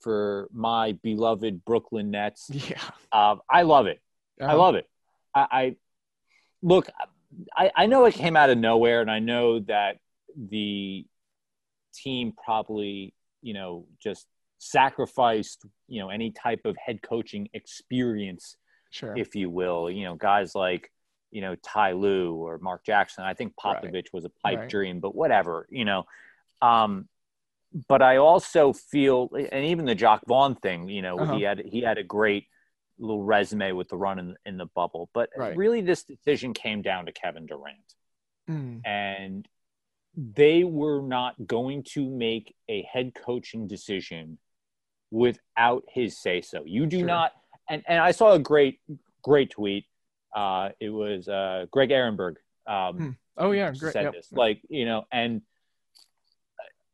for 0.01 0.49
my 0.53 0.93
beloved 1.03 1.65
Brooklyn 1.65 2.11
Nets. 2.11 2.51
Yeah, 2.51 2.81
um, 3.13 3.41
I 3.49 3.63
love 3.63 3.87
it. 3.87 4.01
Uh-huh. 4.41 4.51
I 4.51 4.55
love 4.55 4.75
it. 4.75 4.89
I, 5.35 5.47
I 5.51 5.77
look. 6.63 6.89
I, 7.57 7.71
I 7.75 7.87
know 7.87 8.05
it 8.05 8.15
came 8.15 8.37
out 8.37 8.51
of 8.51 8.59
nowhere, 8.59 9.01
and 9.01 9.11
I 9.11 9.19
know 9.19 9.61
that 9.61 9.99
the 10.37 11.07
team 11.95 12.33
probably, 12.45 13.15
you 13.41 13.55
know, 13.55 13.87
just 14.03 14.27
sacrificed, 14.59 15.65
you 15.89 16.01
know, 16.01 16.11
any 16.11 16.31
type 16.31 16.61
of 16.65 16.77
head 16.77 17.03
coaching 17.03 17.49
experience, 17.55 18.57
sure. 18.91 19.17
if 19.17 19.35
you 19.35 19.51
will. 19.51 19.91
You 19.91 20.05
know, 20.05 20.15
guys 20.15 20.55
like, 20.55 20.91
you 21.31 21.41
know, 21.41 21.57
Ty 21.57 21.93
Lue 21.93 22.35
or 22.35 22.59
Mark 22.59 22.85
Jackson. 22.85 23.25
I 23.25 23.35
think 23.35 23.55
Popovich 23.57 23.95
right. 23.95 24.09
was 24.13 24.25
a 24.25 24.31
pipe 24.45 24.59
right. 24.59 24.69
dream, 24.69 25.01
but 25.01 25.15
whatever, 25.15 25.67
you 25.71 25.85
know. 25.85 26.05
Um, 26.61 27.09
but 27.89 28.03
I 28.03 28.19
also 28.19 28.73
feel, 28.73 29.31
and 29.35 29.65
even 29.65 29.87
the 29.87 29.95
Jacque 29.95 30.27
Vaughn 30.29 30.55
thing, 30.57 30.89
you 30.89 31.01
know, 31.03 31.19
uh-huh. 31.19 31.37
he 31.37 31.43
had 31.43 31.63
he 31.65 31.81
had 31.81 31.97
a 31.99 32.05
great 32.05 32.47
little 32.99 33.23
resume 33.23 33.73
with 33.73 33.89
the 33.89 33.97
run 33.97 34.19
in, 34.19 34.37
in 34.47 34.57
the 34.57 34.67
bubble. 34.67 35.11
But 35.13 35.31
right. 35.37 35.57
really, 35.57 35.81
this 35.81 36.05
decision 36.05 36.55
came 36.55 36.83
down 36.83 37.07
to 37.07 37.13
Kevin 37.13 37.47
Durant. 37.47 37.95
Mm. 38.51 38.87
And 38.87 39.49
they 40.17 40.65
were 40.65 41.01
not 41.03 41.47
going 41.47 41.85
to 41.95 42.09
make 42.09 42.55
a 42.69 42.83
head 42.83 43.13
coaching 43.15 43.67
decision 43.67 44.39
without 45.11 45.85
his 45.89 46.21
say 46.21 46.41
so. 46.41 46.63
You 46.65 46.87
do 46.87 46.99
sure. 46.99 47.07
not. 47.07 47.33
And, 47.69 47.83
and 47.87 48.01
I 48.01 48.13
saw 48.13 48.33
a 48.33 48.39
great, 48.39 48.81
great 49.23 49.51
tweet. 49.51 49.87
Uh, 50.35 50.71
it 50.81 50.91
was 50.91 51.29
uh, 51.29 51.67
Greg 51.71 51.91
Ehrenberg. 51.91 52.37
Um, 52.67 52.99
mm. 52.99 53.17
Oh, 53.37 53.53
yeah. 53.53 53.73
Great. 53.73 53.93
Said 53.93 54.05
yep. 54.05 54.13
this. 54.15 54.33
Like, 54.33 54.61
you 54.69 54.85
know, 54.85 55.05
and 55.11 55.43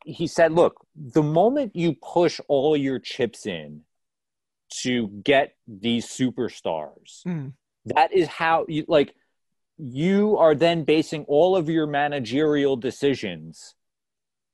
he 0.04 0.26
said, 0.26 0.52
look, 0.52 0.86
the 0.96 1.22
moment 1.22 1.74
you 1.74 1.94
push 1.94 2.40
all 2.48 2.76
your 2.76 2.98
chips 2.98 3.46
in 3.46 3.82
to 4.82 5.08
get 5.24 5.54
these 5.66 6.06
superstars. 6.06 7.22
Mm. 7.26 7.52
That 7.86 8.12
is 8.12 8.28
how 8.28 8.66
you 8.68 8.84
like 8.88 9.14
you 9.78 10.36
are 10.36 10.54
then 10.54 10.84
basing 10.84 11.24
all 11.24 11.56
of 11.56 11.68
your 11.68 11.86
managerial 11.86 12.76
decisions 12.76 13.74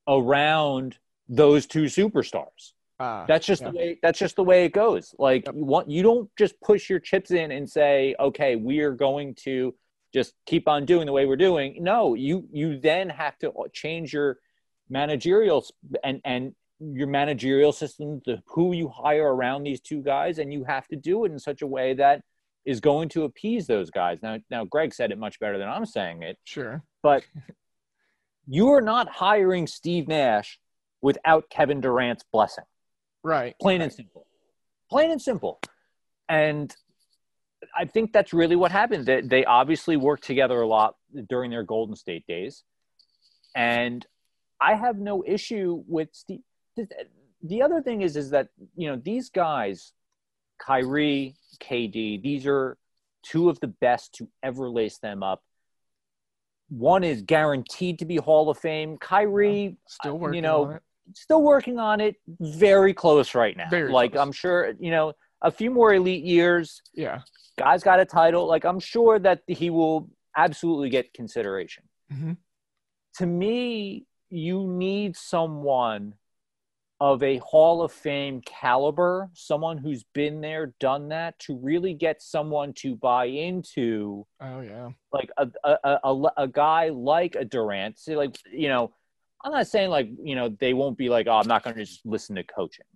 around 0.07 0.99
those 1.29 1.67
two 1.67 1.85
superstars. 1.85 2.73
Uh, 3.01 3.25
that's 3.27 3.47
just 3.47 3.63
yeah. 3.63 3.71
the 3.71 3.77
way 3.77 3.99
that's 4.03 4.19
just 4.19 4.37
the 4.37 4.45
way 4.45 4.65
it 4.65 4.73
goes. 4.73 5.15
Like 5.19 5.47
yep. 5.47 5.55
you 5.57 5.65
want 5.65 5.91
you 5.91 6.03
don't 6.03 6.31
just 6.37 6.61
push 6.61 6.89
your 6.89 7.01
chips 7.01 7.33
in 7.33 7.51
and 7.51 7.69
say, 7.69 8.15
"Okay, 8.21 8.55
we 8.57 8.81
are 8.81 8.93
going 8.93 9.35
to 9.45 9.75
just 10.13 10.35
keep 10.47 10.69
on 10.69 10.85
doing 10.85 11.07
the 11.07 11.13
way 11.13 11.27
we're 11.27 11.37
doing." 11.37 11.83
No, 11.83 12.15
you 12.15 12.47
you 12.53 12.79
then 12.79 13.09
have 13.09 13.37
to 13.39 13.53
change 13.73 14.13
your 14.13 14.39
managerial 14.89 15.67
and 16.05 16.21
and 16.25 16.55
your 16.81 17.07
managerial 17.07 17.73
system, 17.73 18.21
the 18.27 18.43
who 18.47 18.73
you 18.73 18.89
hire 18.89 19.35
around 19.35 19.63
these 19.65 19.81
two 19.81 20.03
guys, 20.03 20.39
and 20.39 20.53
you 20.53 20.65
have 20.65 20.87
to 20.89 20.97
do 20.97 21.25
it 21.25 21.33
in 21.33 21.39
such 21.39 21.63
a 21.63 21.67
way 21.67 21.95
that 21.95 22.23
is 22.65 22.81
going 22.81 23.09
to 23.11 23.25
appease 23.25 23.67
those 23.67 23.91
guys. 23.91 24.19
Now, 24.23 24.39
now 24.51 24.65
Greg 24.65 24.95
said 24.95 25.11
it 25.13 25.19
much 25.19 25.39
better 25.39 25.59
than 25.59 25.69
I'm 25.69 25.87
saying 25.87 26.23
it, 26.23 26.39
Sure. 26.45 26.83
but 27.03 27.25
you 28.47 28.71
are 28.71 28.81
not 28.81 29.09
hiring 29.09 29.67
Steve 29.67 30.09
Nash 30.09 30.59
without 31.03 31.49
Kevin 31.51 31.81
Durant's 31.81 32.25
blessing. 32.33 32.65
Right. 33.23 33.55
Plain 33.61 33.83
and 33.83 33.93
simple. 33.93 34.27
Plain 34.91 35.11
and 35.11 35.21
simple. 35.21 35.61
And 36.29 36.75
I 37.77 37.85
think 37.85 38.13
that's 38.13 38.33
really 38.33 38.57
what 38.57 38.73
happened. 38.73 39.07
They, 39.07 39.21
they 39.21 39.45
obviously 39.45 39.97
worked 39.97 40.25
together 40.25 40.61
a 40.61 40.67
lot 40.67 40.97
during 41.29 41.51
their 41.51 41.63
Golden 41.63 41.97
State 41.97 42.27
days. 42.27 42.65
And 43.55 44.05
I 44.61 44.75
have 44.75 44.99
no 44.99 45.23
issue 45.27 45.83
with 45.87 46.09
Steve. 46.13 46.41
The 47.43 47.63
other 47.63 47.83
thing 47.83 48.03
is, 48.03 48.17
is 48.17 48.31
that, 48.31 48.49
you 48.75 48.89
know, 48.89 48.97
these 48.97 49.29
guys, 49.31 49.93
Kyrie, 50.59 51.37
KD, 51.61 52.23
these 52.23 52.47
are 52.47 52.77
two 53.23 53.49
of 53.51 53.61
the 53.61 53.67
best 53.69 54.15
to 54.15 54.29
ever 54.43 54.69
lace 54.71 54.99
them 54.99 55.23
up. 55.23 55.43
One 56.71 57.05
is 57.05 57.23
guaranteed 57.23 57.99
to 57.99 58.05
be 58.07 58.17
Hall 58.17 58.49
of 58.51 58.59
Fame. 58.59 58.97
Kyrie, 58.99 59.77
Still 59.87 60.19
working 60.19 60.37
you 60.37 60.43
know, 60.43 60.65
on 60.65 60.73
it. 60.77 60.83
still 61.15 61.43
working 61.43 61.79
on 61.79 62.01
it, 62.01 62.17
very 62.41 62.95
close 62.95 63.35
right 63.35 63.57
now. 63.57 63.69
Very 63.69 63.93
like 63.93 64.13
close. 64.13 64.23
I'm 64.23 64.33
sure, 64.33 64.73
you 64.81 64.91
know, 64.91 65.13
a 65.43 65.51
few 65.51 65.71
more 65.71 65.93
elite 65.93 66.25
years, 66.25 66.81
Yeah. 66.95 67.21
guy's 67.59 67.83
got 67.83 68.01
a 68.01 68.07
title. 68.07 68.47
Like 68.47 68.65
I'm 68.65 68.81
sure 68.81 69.19
that 69.19 69.43
he 69.47 69.69
will 69.69 70.09
absolutely 70.37 70.89
get 70.89 71.13
consideration. 71.13 71.85
Mhm. 72.11 72.39
To 73.19 73.27
me, 73.27 74.07
you 74.31 74.67
need 74.67 75.17
someone 75.17 76.15
of 77.01 77.23
a 77.23 77.39
Hall 77.39 77.83
of 77.83 77.93
Fame 77.93 78.41
caliber, 78.43 79.29
someone 79.35 79.79
who's 79.79 80.05
been 80.15 80.41
there, 80.41 80.75
done 80.79 81.09
that, 81.09 81.39
to 81.41 81.59
really 81.59 81.95
get 81.95 82.23
someone 82.23 82.73
to 82.75 82.97
buy 82.97 83.27
into 83.27 84.27
Oh 84.41 84.61
yeah. 84.61 84.91
like 85.13 85.31
a 85.37 85.49
a, 85.65 85.99
a, 86.05 86.23
a, 86.37 86.49
guy 86.49 86.91
like 86.91 87.35
a 87.35 87.45
Durant. 87.45 87.99
See, 87.99 88.17
like 88.17 88.39
you 88.51 88.69
know, 88.69 88.95
I'm 89.45 89.53
not 89.53 89.67
saying 89.67 89.91
like 89.91 90.09
you 90.23 90.35
know 90.35 90.49
they 90.49 90.73
won't 90.73 90.97
be 90.97 91.09
like, 91.09 91.27
oh, 91.27 91.33
I'm 91.33 91.49
not 91.49 91.65
going 91.65 91.77
to 91.77 91.85
just 91.85 92.07
listen 92.07 92.37
to 92.37 92.45
coaching. 92.45 92.87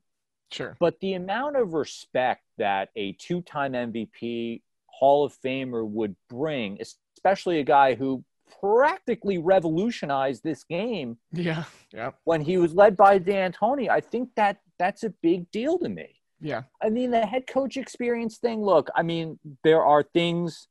Sure. 0.53 0.77
But 0.81 0.99
the 1.01 1.15
amount 1.15 1.57
of 1.57 1.75
respect 1.75 2.43
that 2.57 2.91
a 2.97 3.13
two 3.13 3.43
time 3.43 3.73
MVP 3.73 4.63
Hall 4.87 5.25
of 5.25 5.35
Famer 5.45 5.87
would 5.87 6.17
bring, 6.29 6.79
especially 6.81 7.61
a 7.61 7.65
guy 7.65 7.95
who 7.95 8.25
practically 8.61 9.39
revolutionized 9.39 10.43
this 10.43 10.65
game 10.65 11.19
Yeah. 11.33 11.65
Yeah. 11.93 12.13
when 12.25 12.41
he 12.41 12.57
was 12.59 12.75
led 12.75 12.97
by 12.97 13.19
D'Antoni, 13.19 13.89
I 13.89 14.01
think 14.01 14.31
that 14.37 14.59
that's 14.79 15.05
a 15.05 15.11
big 15.23 15.51
deal 15.51 15.79
to 15.79 15.89
me. 15.89 16.21
Yeah. 16.41 16.63
I 16.83 16.89
mean, 16.89 17.11
the 17.11 17.27
head 17.27 17.47
coach 17.47 17.77
experience 17.77 18.39
thing, 18.39 18.63
look, 18.63 18.89
I 18.95 19.03
mean, 19.03 19.39
there 19.65 19.85
are 19.85 20.03
things 20.03 20.69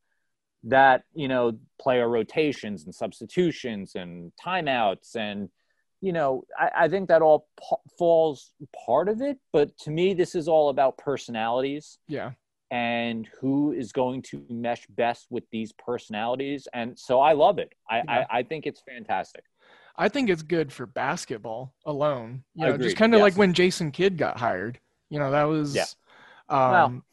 that, 0.63 1.03
you 1.13 1.27
know, 1.27 1.57
player 1.79 2.09
rotations 2.09 2.85
and 2.85 2.95
substitutions 2.95 3.95
and 3.95 4.31
timeouts 4.43 5.15
and, 5.15 5.49
you 6.01 6.13
know, 6.13 6.43
I, 6.57 6.71
I 6.83 6.87
think 6.89 7.09
that 7.09 7.21
all 7.21 7.47
pa- 7.59 7.81
falls 7.97 8.53
part 8.85 9.09
of 9.09 9.21
it. 9.21 9.39
But 9.51 9.77
to 9.79 9.91
me, 9.91 10.13
this 10.13 10.35
is 10.35 10.47
all 10.47 10.69
about 10.69 10.97
personalities 10.97 11.97
Yeah. 12.07 12.31
And 12.71 13.27
who 13.39 13.71
is 13.71 13.91
going 13.91 14.21
to 14.21 14.43
mesh 14.49 14.85
best 14.87 15.27
with 15.29 15.43
these 15.51 15.71
personalities. 15.73 16.67
And 16.73 16.97
so 16.97 17.19
I 17.19 17.33
love 17.33 17.59
it. 17.59 17.73
I, 17.89 17.97
Yeah. 17.97 18.25
I, 18.29 18.39
I 18.39 18.43
think 18.43 18.65
it's 18.65 18.81
fantastic. 18.81 19.43
I 19.95 20.09
think 20.09 20.29
it's 20.29 20.43
good 20.43 20.71
for 20.71 20.85
basketball 20.85 21.73
alone. 21.85 22.43
You 22.53 22.67
know, 22.67 22.77
just 22.77 22.97
kind 22.97 23.13
of 23.13 23.19
yes. 23.19 23.23
like 23.23 23.37
when 23.37 23.53
Jason 23.53 23.91
Kidd 23.91 24.17
got 24.17 24.37
hired. 24.37 24.79
You 25.09 25.19
know, 25.19 25.31
that 25.31 25.43
was 25.43 25.75
Yeah. 25.75 25.85
um 26.49 27.03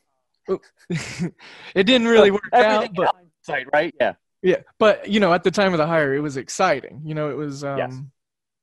it 0.91 1.85
didn't 1.85 2.07
really 2.07 2.31
work 2.31 2.43
out, 2.53 2.95
but 2.95 3.15
hindsight, 3.15 3.67
right? 3.73 3.95
Yeah. 3.99 4.13
yeah, 4.43 4.57
but 4.79 5.09
you 5.09 5.21
know, 5.21 5.33
at 5.33 5.43
the 5.43 5.51
time 5.51 5.73
of 5.73 5.79
the 5.79 5.87
hire, 5.87 6.15
it 6.15 6.21
was 6.21 6.37
exciting. 6.37 7.01
You 7.05 7.15
know, 7.15 7.31
it 7.31 7.37
was 7.37 7.65
um 7.65 7.79
Yes. 7.79 8.01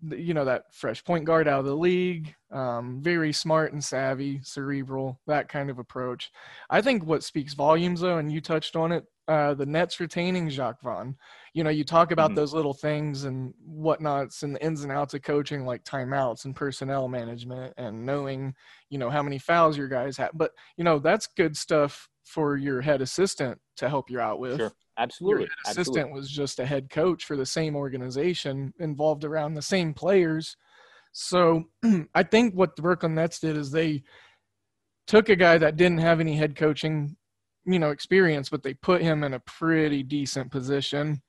You 0.04 0.34
know 0.34 0.46
that 0.46 0.74
fresh 0.74 1.04
point 1.04 1.26
guard 1.26 1.48
out 1.48 1.60
of 1.60 1.66
the 1.66 1.76
league, 1.76 2.34
um, 2.52 3.02
very 3.04 3.32
smart 3.32 3.72
and 3.72 3.84
savvy, 3.84 4.42
cerebral, 4.44 5.22
that 5.28 5.48
kind 5.48 5.70
of 5.70 5.78
approach. 5.78 6.32
I 6.72 6.82
think 6.82 7.06
what 7.06 7.24
speaks 7.24 7.54
volumes, 7.54 8.02
though, 8.02 8.18
and 8.18 8.32
you 8.32 8.42
touched 8.42 8.76
on 8.76 8.92
it, 8.92 9.06
uh, 9.28 9.54
the 9.54 9.66
Nets 9.68 10.00
retaining 10.00 10.50
Jacque 10.50 10.82
Vaughn. 10.82 11.18
You 11.54 11.64
know, 11.64 11.70
you 11.70 11.84
talk 11.84 12.12
about 12.12 12.34
Mhm. 12.34 12.36
those 12.36 12.54
little 12.54 12.74
things 12.74 13.26
and 13.26 13.54
whatnots 13.64 14.42
and 14.42 14.56
the 14.56 14.66
ins 14.66 14.82
and 14.84 14.92
outs 14.92 15.14
of 15.14 15.22
coaching, 15.22 15.66
like 15.66 15.84
timeouts 15.84 16.46
and 16.46 16.56
personnel 16.56 17.08
management, 17.08 17.74
and 17.78 18.04
knowing, 18.06 18.56
you 18.90 18.98
know, 18.98 19.10
how 19.12 19.22
many 19.22 19.38
fouls 19.38 19.78
your 19.78 19.88
guys 19.88 20.18
have. 20.18 20.32
But 20.34 20.52
you 20.78 20.84
know, 20.84 20.98
that's 21.00 21.28
good 21.28 21.56
stuff 21.56 22.10
for 22.32 22.56
your 22.56 22.80
head 22.82 23.02
assistant 23.02 23.60
to 23.76 23.90
help 23.90 24.10
you 24.10 24.20
out 24.20 24.40
with 24.40 24.58
Sure. 24.58 24.72
your 24.98 24.98
Absolutely. 24.98 25.44
head 25.44 25.50
Absolutely. 25.68 25.82
assistant 25.82 26.14
was 26.14 26.30
just 26.30 26.60
a 26.60 26.66
head 26.66 26.90
coach 26.90 27.26
for 27.26 27.36
the 27.36 27.46
same 27.46 27.76
organization 27.76 28.74
involved 28.80 29.26
around 29.26 29.54
the 29.54 29.62
same 29.62 29.94
players. 29.94 30.56
So 31.12 31.66
I 32.16 32.24
think 32.24 32.54
what 32.56 32.76
the 32.76 32.82
Brooklyn 32.82 33.16
Nets 33.16 33.40
did 33.40 33.58
is 33.58 33.70
they 33.70 34.04
took 35.08 35.28
a 35.28 35.36
guy 35.36 35.58
that 35.58 35.76
didn't 35.76 35.98
have 35.98 36.22
any 36.22 36.38
head 36.38 36.56
coaching, 36.56 37.18
you 37.66 37.80
know, 37.80 37.90
experience, 37.90 38.50
but 38.50 38.64
they 38.64 38.74
put 38.76 39.02
him 39.02 39.26
in 39.26 39.34
a 39.34 39.40
pretty 39.42 40.04
decent 40.04 40.52
position 40.52 41.22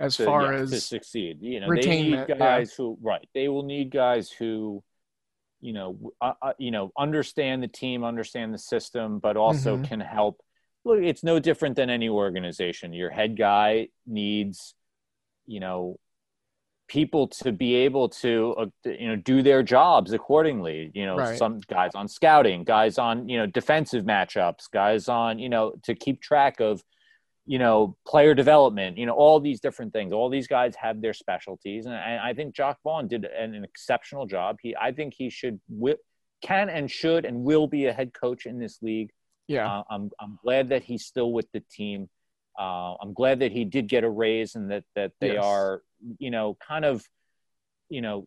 as 0.00 0.16
to, 0.16 0.24
far 0.24 0.52
yeah, 0.52 0.58
to 0.60 0.80
succeed. 0.80 1.38
You 1.42 1.60
know, 1.60 1.68
they 1.68 1.86
need 1.86 2.12
retainment, 2.12 2.28
yeah. 2.28 2.38
guys 2.38 2.72
who 2.72 2.96
right. 3.02 3.28
They 3.34 3.48
will 3.48 3.62
need 3.62 3.90
guys 3.90 4.30
who, 4.30 4.82
you 5.60 5.72
know, 5.74 6.12
uh, 6.20 6.32
uh, 6.40 6.52
you 6.58 6.70
know, 6.70 6.92
understand 6.96 7.62
the 7.62 7.68
team, 7.68 8.04
understand 8.04 8.54
the 8.54 8.58
system, 8.58 9.18
but 9.18 9.36
also 9.36 9.76
Mhm. 9.76 9.88
can 9.88 10.00
help. 10.00 10.40
Look, 10.86 11.00
it's 11.02 11.24
no 11.24 11.38
different 11.40 11.76
than 11.76 11.90
any 11.90 12.08
organization. 12.08 12.92
Your 12.92 13.10
head 13.10 13.36
guy 13.36 13.88
needs, 14.06 14.74
you 15.46 15.60
know, 15.60 15.98
people 16.88 17.26
to 17.26 17.50
be 17.50 17.74
able 17.74 18.08
to, 18.08 18.54
uh, 18.58 18.66
you 18.84 19.08
know, 19.08 19.16
do 19.16 19.42
their 19.42 19.62
jobs 19.64 20.12
accordingly. 20.12 20.92
You 20.94 21.06
know, 21.06 21.16
Right. 21.16 21.36
some 21.36 21.60
guys 21.66 21.90
on 21.96 22.06
scouting, 22.06 22.62
guys 22.62 22.98
on, 22.98 23.28
you 23.28 23.36
know, 23.38 23.46
defensive 23.46 24.04
matchups, 24.04 24.70
guys 24.70 25.08
on, 25.08 25.40
you 25.40 25.48
know, 25.48 25.72
to 25.82 25.94
keep 25.94 26.22
track 26.22 26.60
of 26.60 26.82
you 27.48 27.60
know, 27.60 27.96
player 28.04 28.34
development, 28.34 28.98
you 28.98 29.06
know, 29.06 29.14
all 29.14 29.38
these 29.38 29.60
different 29.60 29.92
things. 29.92 30.12
All 30.12 30.28
these 30.28 30.48
guys 30.48 30.74
have 30.74 31.00
their 31.00 31.12
specialties, 31.14 31.86
and 31.86 31.94
I, 31.94 32.30
I 32.30 32.34
think 32.34 32.56
Jacque 32.56 32.82
Vaughn 32.82 33.06
did 33.06 33.24
an, 33.24 33.54
an 33.54 33.62
exceptional 33.62 34.26
job. 34.26 34.56
He, 34.60 34.74
I 34.74 34.90
think 34.90 35.14
he 35.14 35.30
should, 35.30 35.60
wi- 35.70 35.98
can 36.42 36.68
and 36.68 36.90
should 36.90 37.24
and 37.24 37.44
will 37.44 37.68
be 37.68 37.86
a 37.86 37.92
head 37.92 38.12
coach 38.12 38.46
in 38.46 38.58
this 38.58 38.82
league. 38.82 39.10
Yeah, 39.48 39.66
Uh, 39.78 39.82
I'm, 39.90 40.10
I'm 40.20 40.38
glad 40.42 40.68
that 40.70 40.82
he's 40.82 41.04
still 41.06 41.32
with 41.32 41.50
the 41.52 41.60
team. 41.70 42.08
Uh, 42.58 42.94
I'm 43.02 43.12
glad 43.12 43.40
that 43.40 43.52
he 43.52 43.64
did 43.64 43.86
get 43.88 44.02
a 44.04 44.10
raise 44.10 44.54
and 44.54 44.70
that 44.70 44.84
that 44.94 45.12
they 45.20 45.34
Yes. 45.34 45.44
are, 45.44 45.82
you 46.18 46.30
know, 46.30 46.56
kind 46.66 46.84
of, 46.84 47.04
you 47.90 48.00
know, 48.00 48.26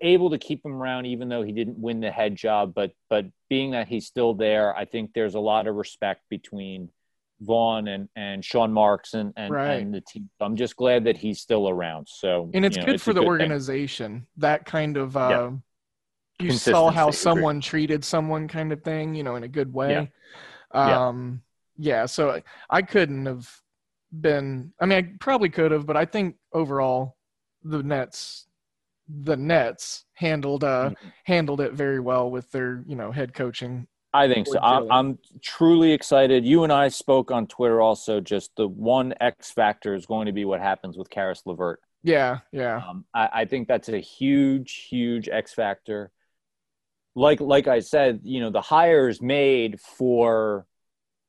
able 0.00 0.30
to 0.30 0.38
keep 0.38 0.64
him 0.64 0.74
around 0.74 1.06
even 1.06 1.28
though 1.28 1.42
he 1.42 1.52
didn't 1.52 1.78
win 1.78 2.00
the 2.00 2.10
head 2.10 2.36
job. 2.36 2.74
But 2.74 2.92
but 3.08 3.26
being 3.48 3.70
that 3.72 3.88
he's 3.88 4.06
still 4.06 4.34
there, 4.34 4.76
I 4.76 4.84
think 4.84 5.12
there's 5.14 5.34
a 5.34 5.40
lot 5.40 5.66
of 5.66 5.74
respect 5.74 6.22
between 6.28 6.90
Vaughn 7.40 7.88
and, 7.88 8.08
and 8.14 8.44
Sean 8.44 8.72
Marks 8.72 9.14
and, 9.14 9.32
and, 9.36 9.52
Right. 9.52 9.82
and 9.82 9.92
the 9.92 10.00
team. 10.02 10.30
I'm 10.38 10.54
just 10.54 10.76
glad 10.76 11.04
that 11.04 11.16
he's 11.16 11.40
still 11.40 11.68
around. 11.68 12.06
So 12.08 12.50
and 12.54 12.64
it's 12.64 12.76
you 12.76 12.82
know, 12.82 12.86
good 12.86 12.96
a 12.96 12.98
for 12.98 13.12
the 13.12 13.20
thing. 13.20 13.28
organization. 13.28 14.26
That 14.36 14.64
kind 14.66 14.96
of 14.96 15.16
uh, 15.16 15.28
Yeah. 16.38 16.46
you 16.46 16.52
saw 16.52 16.90
how 16.90 17.10
someone 17.10 17.60
treated 17.60 18.04
someone, 18.04 18.46
kind 18.48 18.70
of 18.72 18.82
thing. 18.84 19.14
You 19.14 19.22
know, 19.24 19.34
in 19.36 19.42
a 19.44 19.48
good 19.48 19.72
way. 19.72 19.90
Yeah. 19.92 20.06
Yeah. 20.74 21.08
Um, 21.08 21.42
yeah. 21.76 22.06
So 22.06 22.40
I 22.70 22.82
couldn't 22.82 23.26
have 23.26 23.48
been. 24.12 24.72
I 24.80 24.86
mean, 24.86 24.98
I 24.98 25.12
probably 25.20 25.48
could 25.48 25.72
have, 25.72 25.86
but 25.86 25.96
I 25.96 26.04
think 26.04 26.36
overall, 26.52 27.16
the 27.64 27.82
Nets, 27.82 28.46
the 29.08 29.36
Nets 29.36 30.04
handled 30.14 30.64
uh 30.64 30.90
Mhm. 30.90 31.12
handled 31.24 31.60
it 31.60 31.72
very 31.72 32.00
well 32.00 32.30
with 32.30 32.50
their 32.52 32.82
you 32.86 32.96
know 32.96 33.10
head 33.12 33.34
coaching. 33.34 33.86
I 34.14 34.28
think 34.28 34.46
so. 34.46 34.58
I'm. 34.60 34.92
I'm 34.92 35.18
truly 35.40 35.92
excited. 35.92 36.44
You 36.44 36.64
and 36.64 36.72
I 36.72 36.88
spoke 36.88 37.30
on 37.30 37.46
Twitter 37.46 37.80
also. 37.80 38.20
Just 38.20 38.54
the 38.56 38.68
one 38.68 39.14
X 39.20 39.50
factor 39.50 39.94
is 39.94 40.04
going 40.04 40.26
to 40.26 40.32
be 40.32 40.44
what 40.44 40.60
happens 40.60 40.98
with 40.98 41.08
Caris 41.08 41.42
LeVert. 41.46 41.80
Yeah. 42.02 42.40
Yeah. 42.52 42.82
Um, 42.86 43.06
I, 43.14 43.28
I 43.32 43.44
think 43.46 43.68
that's 43.68 43.88
a 43.88 43.98
huge, 43.98 44.86
huge 44.90 45.30
X 45.30 45.54
factor. 45.54 46.10
Like 47.14 47.40
like 47.40 47.68
I 47.68 47.80
said, 47.80 48.20
you 48.22 48.40
know, 48.40 48.50
the 48.50 48.60
hires 48.62 49.20
made 49.20 49.80
for 49.80 50.66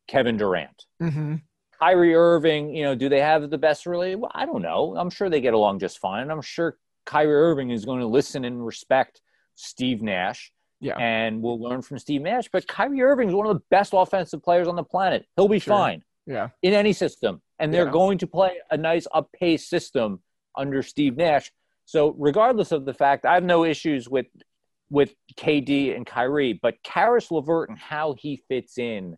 Kevin 0.08 0.38
Durant. 0.38 0.86
hmm 1.00 1.36
Kyrie 1.80 2.15
Irving, 2.15 2.74
you 2.74 2.84
know, 2.84 2.96
do 2.96 3.10
they 3.10 3.19
have 3.19 3.50
the 3.50 3.58
best 3.58 3.86
relationship? 3.86 4.22
Well, 4.22 4.32
I 4.34 4.46
don't 4.46 4.62
know. 4.62 4.96
I'm 4.96 5.10
sure 5.10 5.30
they 5.30 5.41
get 5.41 5.54
along 5.54 5.80
just 5.80 6.00
fine. 6.00 6.32
I'm 6.32 6.41
sure 6.41 6.78
Kyrie 7.06 7.34
Irving 7.36 7.72
is 7.72 7.84
going 7.84 8.00
to 8.00 8.06
listen 8.08 8.46
and 8.46 8.65
respect 8.65 9.19
Steve 9.56 10.02
Nash. 10.02 10.54
Yeah. 10.80 10.96
And 10.98 11.41
we'll 11.41 11.60
learn 11.62 11.82
from 11.82 12.00
Steve 12.00 12.22
Nash. 12.22 12.46
But 12.54 12.67
Kyrie 12.69 13.02
Irving 13.02 13.28
is 13.28 13.34
one 13.36 13.48
of 13.48 13.54
the 13.58 13.63
best 13.69 13.91
offensive 13.93 14.41
players 14.41 14.69
on 14.69 14.78
the 14.78 14.84
planet. 14.84 15.26
He'll 15.36 15.50
be 15.50 15.60
Sure. 15.60 15.74
fine 15.76 16.04
Yeah. 16.26 16.50
in 16.62 16.74
any 16.74 16.93
system. 16.93 17.41
And 17.60 17.74
they're 17.74 17.86
Yeah. 17.88 17.91
going 17.91 18.17
to 18.19 18.28
play 18.28 18.60
a 18.72 18.78
nice 18.78 19.06
up 19.13 19.30
pace 19.34 19.67
system 19.67 20.22
under 20.56 20.84
Steve 20.84 21.17
Nash. 21.17 21.52
So 21.84 22.12
regardless 22.17 22.72
of 22.72 22.86
the 22.86 22.93
fact, 22.93 23.26
I 23.26 23.34
have 23.34 23.43
no 23.43 23.65
issues 23.65 24.08
with 24.08 24.28
with 24.93 25.15
KD 25.36 25.95
and 25.95 26.06
Kyrie, 26.06 26.53
but 26.53 26.75
Caris 26.84 27.32
LeVert 27.32 27.67
and 27.67 27.79
how 27.79 28.13
he 28.15 28.43
fits 28.47 28.77
in 28.77 29.17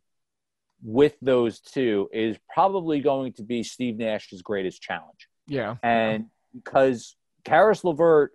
with 0.81 1.15
those 1.21 1.59
two 1.59 2.07
is 2.13 2.37
probably 2.53 3.01
going 3.01 3.33
to 3.33 3.43
be 3.43 3.61
Steve 3.61 3.97
Nash's 3.97 4.41
greatest 4.41 4.81
challenge. 4.81 5.27
Yeah. 5.47 5.75
And 5.83 6.27
because 6.53 7.17
Caris 7.43 7.83
LeVert 7.83 8.31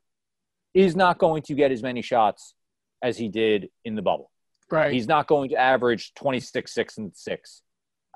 is 0.74 0.94
not 0.94 1.16
going 1.16 1.40
to 1.44 1.54
get 1.54 1.72
as 1.72 1.82
many 1.82 2.02
shots 2.02 2.54
as 3.00 3.16
he 3.16 3.28
did 3.28 3.70
in 3.86 3.94
the 3.94 4.02
bubble. 4.02 4.30
Right. 4.70 4.92
He's 4.92 5.08
not 5.08 5.26
going 5.26 5.48
to 5.48 5.56
average 5.56 6.12
26, 6.16 6.70
6, 6.70 6.98
and 6.98 7.16
6. 7.16 7.62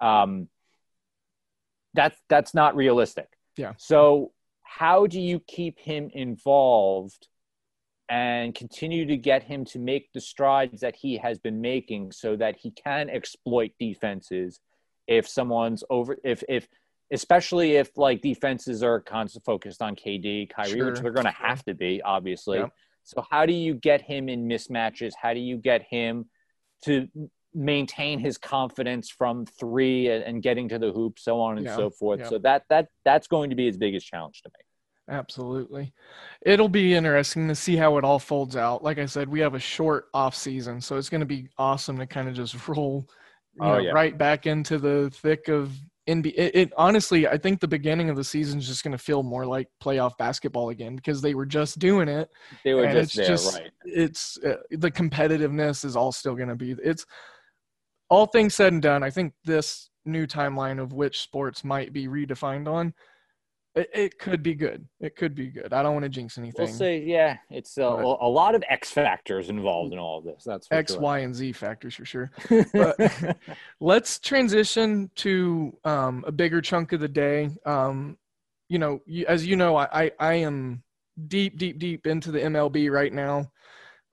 Um, 0.02 0.48
that's, 1.94 2.20
that's 2.28 2.52
not 2.52 2.76
realistic. 2.76 3.28
Yeah. 3.56 3.72
So, 3.78 4.32
how 4.64 5.06
do 5.06 5.18
you 5.18 5.40
keep 5.40 5.78
him 5.78 6.10
involved 6.12 7.26
and 8.08 8.54
continue 8.54 9.06
to 9.06 9.16
get 9.16 9.42
him 9.42 9.64
to 9.64 9.78
make 9.78 10.12
the 10.12 10.20
strides 10.20 10.80
that 10.82 10.94
he 10.94 11.16
has 11.16 11.38
been 11.38 11.60
making 11.60 12.12
so 12.12 12.36
that 12.36 12.56
he 12.58 12.70
can 12.72 13.08
exploit 13.08 13.70
defenses 13.80 14.60
if 15.06 15.26
someone's 15.28 15.82
over, 15.90 16.16
if, 16.24 16.42
if, 16.48 16.68
especially 17.12 17.76
if 17.76 17.96
like 17.96 18.20
defenses 18.20 18.82
are 18.82 19.00
constantly 19.00 19.44
focused 19.44 19.80
on 19.82 19.94
KD, 19.96 20.50
Kyrie, 20.50 20.70
Sure. 20.70 20.90
which 20.90 21.00
they're 21.00 21.12
going 21.12 21.24
to 21.26 21.30
have 21.32 21.64
to 21.64 21.74
be, 21.74 22.02
obviously. 22.02 22.58
Yep. 22.58 22.70
So 23.04 23.24
how 23.30 23.44
do 23.46 23.52
you 23.52 23.74
get 23.74 24.00
him 24.02 24.28
in 24.28 24.48
mismatches? 24.48 25.12
How 25.20 25.34
do 25.34 25.40
you 25.40 25.56
get 25.58 25.82
him 25.82 26.26
to 26.84 27.06
maintain 27.54 28.18
his 28.18 28.36
confidence 28.38 29.10
from 29.10 29.46
three 29.46 30.08
and, 30.08 30.24
and 30.24 30.42
getting 30.42 30.68
to 30.70 30.78
the 30.78 30.90
hoop, 30.92 31.18
so 31.18 31.40
on 31.40 31.58
and 31.58 31.66
Yeah. 31.66 31.76
so 31.76 31.90
forth? 31.90 32.20
Yeah. 32.20 32.28
So 32.28 32.38
that 32.38 32.64
that 32.70 32.88
that's 33.04 33.26
going 33.28 33.50
to 33.50 33.56
be 33.56 33.66
his 33.66 33.76
biggest 33.76 34.06
challenge 34.06 34.42
to 34.42 34.48
me. 34.48 34.64
Absolutely. 35.08 35.92
It'll 36.42 36.68
be 36.68 36.94
interesting 36.94 37.48
to 37.48 37.54
see 37.54 37.76
how 37.76 37.98
it 37.98 38.04
all 38.04 38.18
folds 38.18 38.56
out. 38.56 38.82
Like 38.82 38.98
I 38.98 39.06
said, 39.06 39.28
we 39.28 39.40
have 39.40 39.54
a 39.54 39.58
short 39.58 40.06
off 40.14 40.34
season, 40.34 40.80
so 40.80 40.96
it's 40.96 41.10
going 41.10 41.20
to 41.20 41.26
be 41.26 41.48
awesome 41.58 41.98
to 41.98 42.06
kind 42.06 42.28
of 42.28 42.34
just 42.34 42.68
roll 42.68 43.06
you 43.54 43.64
Oh, 43.64 43.74
know, 43.74 43.78
yeah. 43.78 43.90
right 43.92 44.16
back 44.16 44.46
into 44.46 44.78
the 44.78 45.10
thick 45.14 45.48
of 45.48 45.72
NBA. 46.08 46.32
It, 46.36 46.56
it 46.56 46.72
honestly, 46.76 47.28
I 47.28 47.38
think 47.38 47.60
the 47.60 47.68
beginning 47.68 48.10
of 48.10 48.16
the 48.16 48.24
season 48.24 48.58
is 48.58 48.66
just 48.66 48.82
going 48.82 48.92
to 48.92 48.98
feel 48.98 49.22
more 49.22 49.46
like 49.46 49.68
playoff 49.82 50.16
basketball 50.18 50.70
again 50.70 50.96
because 50.96 51.22
they 51.22 51.34
were 51.34 51.46
just 51.46 51.78
doing 51.78 52.08
it. 52.08 52.30
They 52.64 52.74
were 52.74 52.86
just 52.86 52.96
it's 52.96 53.14
there, 53.14 53.26
just 53.26 53.54
right? 53.54 53.70
it's 53.84 54.38
uh, 54.44 54.56
the 54.70 54.90
competitiveness 54.90 55.84
is 55.84 55.96
all 55.96 56.12
still 56.12 56.34
going 56.34 56.48
to 56.48 56.56
be 56.56 56.74
it's 56.82 57.06
all 58.10 58.26
things 58.26 58.54
said 58.54 58.72
and 58.72 58.82
done 58.82 59.02
i 59.02 59.10
think 59.10 59.32
this 59.44 59.90
new 60.04 60.26
timeline 60.26 60.80
of 60.80 60.92
which 60.92 61.20
sports 61.20 61.64
might 61.64 61.92
be 61.92 62.06
redefined 62.06 62.68
on 62.68 62.92
it, 63.74 63.90
it 63.94 64.18
could 64.18 64.42
be 64.42 64.54
good. 64.54 64.86
It 65.00 65.16
could 65.16 65.34
be 65.34 65.48
good. 65.48 65.72
I 65.72 65.82
don't 65.82 65.92
want 65.92 66.04
to 66.04 66.08
jinx 66.08 66.38
anything. 66.38 66.66
We'll 66.66 66.74
say, 66.74 67.00
yeah, 67.00 67.38
it's 67.50 67.76
a, 67.76 67.82
But- 67.82 68.18
a 68.20 68.28
lot 68.28 68.54
of 68.54 68.62
X 68.68 68.90
factors 68.90 69.48
involved 69.48 69.92
in 69.92 69.98
all 69.98 70.18
of 70.18 70.24
this. 70.24 70.44
That's 70.44 70.66
for 70.68 70.74
x 70.74 70.92
sure. 70.92 71.00
y 71.00 71.18
and 71.20 71.34
z 71.34 71.52
factors 71.52 71.94
for 71.94 72.04
sure. 72.04 72.30
But- 72.72 73.36
let's 73.80 74.18
transition 74.18 75.10
to 75.16 75.76
um, 75.84 76.24
a 76.26 76.32
bigger 76.32 76.60
chunk 76.60 76.92
of 76.92 77.00
the 77.00 77.08
day. 77.08 77.50
Um, 77.66 78.18
you 78.68 78.78
know 78.78 79.00
as 79.28 79.46
you 79.46 79.56
know 79.56 79.76
I, 79.76 80.04
I 80.04 80.10
i 80.18 80.34
am 80.34 80.82
deep 81.28 81.58
deep 81.58 81.78
deep 81.78 82.06
into 82.06 82.30
the 82.30 82.40
mlb 82.40 82.90
right 82.90 83.12
now. 83.12 83.50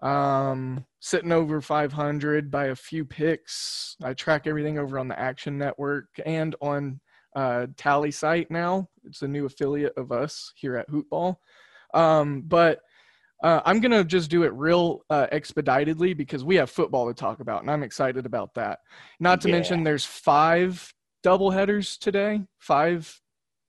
Um 0.02 0.86
sitting 1.00 1.32
over 1.32 1.62
500 1.62 2.52
by 2.52 2.68
a 2.68 2.76
few 2.76 3.06
picks. 3.06 3.96
I 4.04 4.14
track 4.14 4.46
everything 4.46 4.78
over 4.78 5.00
on 5.00 5.08
the 5.08 5.20
action 5.20 5.58
network 5.58 6.08
and 6.26 6.56
on 6.62 7.00
uh 7.36 7.68
Tallysight 7.78 8.50
now 8.50 8.88
it's 9.04 9.22
a 9.22 9.28
new 9.28 9.46
affiliate 9.46 9.94
of 9.98 10.12
us 10.12 10.52
here 10.56 10.76
at 10.78 10.90
Hoopball. 10.90 11.36
um 11.94 12.42
but 12.42 12.82
uh, 13.44 13.62
i'm 13.66 13.80
gonna 13.80 14.04
just 14.04 14.30
do 14.30 14.44
it 14.44 14.54
real 14.54 15.02
uh, 15.10 15.28
expeditedly 15.32 16.14
because 16.16 16.44
we 16.44 16.56
have 16.56 16.70
football 16.70 17.08
to 17.08 17.14
talk 17.14 17.40
about 17.40 17.62
and 17.62 17.72
i'm 17.72 17.84
excited 17.84 18.26
about 18.26 18.54
that 18.54 18.80
not 19.20 19.42
to 19.42 19.48
Yeah. 19.48 19.54
mention 19.56 19.84
there's 19.84 20.06
five 20.06 20.94
double 21.24 21.52
headers 21.52 21.98
today 21.98 22.42
five 22.60 23.20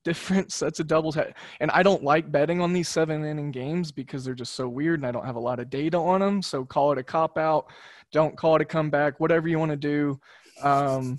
different 0.05 0.51
sets 0.53 0.81
of 0.81 0.89
doubles 0.89 1.17
and 1.61 1.71
I 1.71 1.85
don't 1.85 2.03
like 2.03 2.33
betting 2.33 2.61
on 2.61 2.73
these 2.73 2.89
seven 2.89 3.25
inning 3.25 3.53
games 3.53 3.93
because 3.93 4.25
they're 4.25 4.35
just 4.35 4.55
so 4.55 4.69
weird 4.69 4.99
and 4.99 5.07
I 5.07 5.13
don't 5.13 5.25
have 5.25 5.37
a 5.37 5.41
lot 5.41 5.61
of 5.61 5.71
data 5.71 5.97
on 5.97 6.21
them. 6.21 6.43
So 6.43 6.65
call 6.65 6.91
it 6.91 6.99
a 6.99 7.05
cop 7.05 7.39
out, 7.39 7.67
don't 8.11 8.37
call 8.37 8.57
it 8.57 8.63
a 8.63 8.65
comeback, 8.65 9.21
whatever 9.21 9.47
you 9.47 9.61
want 9.61 9.71
to 9.71 9.77
do. 9.77 10.19
Um, 10.61 11.19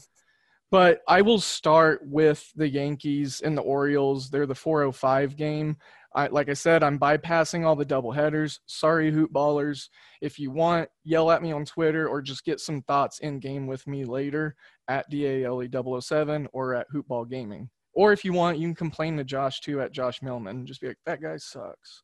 but 0.74 1.04
I 1.08 1.22
will 1.22 1.40
start 1.40 2.02
with 2.04 2.52
the 2.56 2.68
Yankees 2.68 3.42
and 3.42 3.56
the 3.56 3.62
Orioles. 3.62 4.32
They're 4.32 4.48
the 4.48 4.56
405 4.56 5.38
game. 5.38 5.78
I, 6.16 6.26
like 6.30 6.50
I 6.50 6.54
said, 6.54 6.82
I'm 6.82 6.98
bypassing 6.98 7.64
all 7.64 7.76
the 7.76 7.86
double 7.86 8.12
headers. 8.12 8.60
Sorry, 8.66 9.12
hoop 9.12 9.32
ballers. 9.32 9.90
If 10.20 10.40
you 10.40 10.50
want, 10.50 10.90
yell 11.04 11.30
at 11.30 11.44
me 11.44 11.52
on 11.52 11.64
Twitter 11.64 12.08
or 12.08 12.24
just 12.24 12.44
get 12.44 12.60
some 12.60 12.82
thoughts 12.82 13.20
in 13.20 13.38
game 13.38 13.68
with 13.68 13.86
me 13.86 14.04
later 14.04 14.56
at 14.88 15.06
DALE007 15.12 16.48
or 16.54 16.74
at 16.74 16.88
Hoopball 16.90 17.30
Gaming. 17.30 17.70
Or 17.94 18.12
if 18.12 18.26
you 18.26 18.34
want, 18.34 18.58
you 18.58 18.68
can 18.68 18.74
complain 18.74 19.16
to 19.18 19.24
Josh 19.24 19.62
too 19.62 19.80
at 19.80 19.92
Josh 19.92 20.24
Millman. 20.24 20.66
Just 20.66 20.82
be 20.82 20.88
like, 20.88 20.98
that 21.06 21.22
guy 21.22 21.38
sucks. 21.38 22.02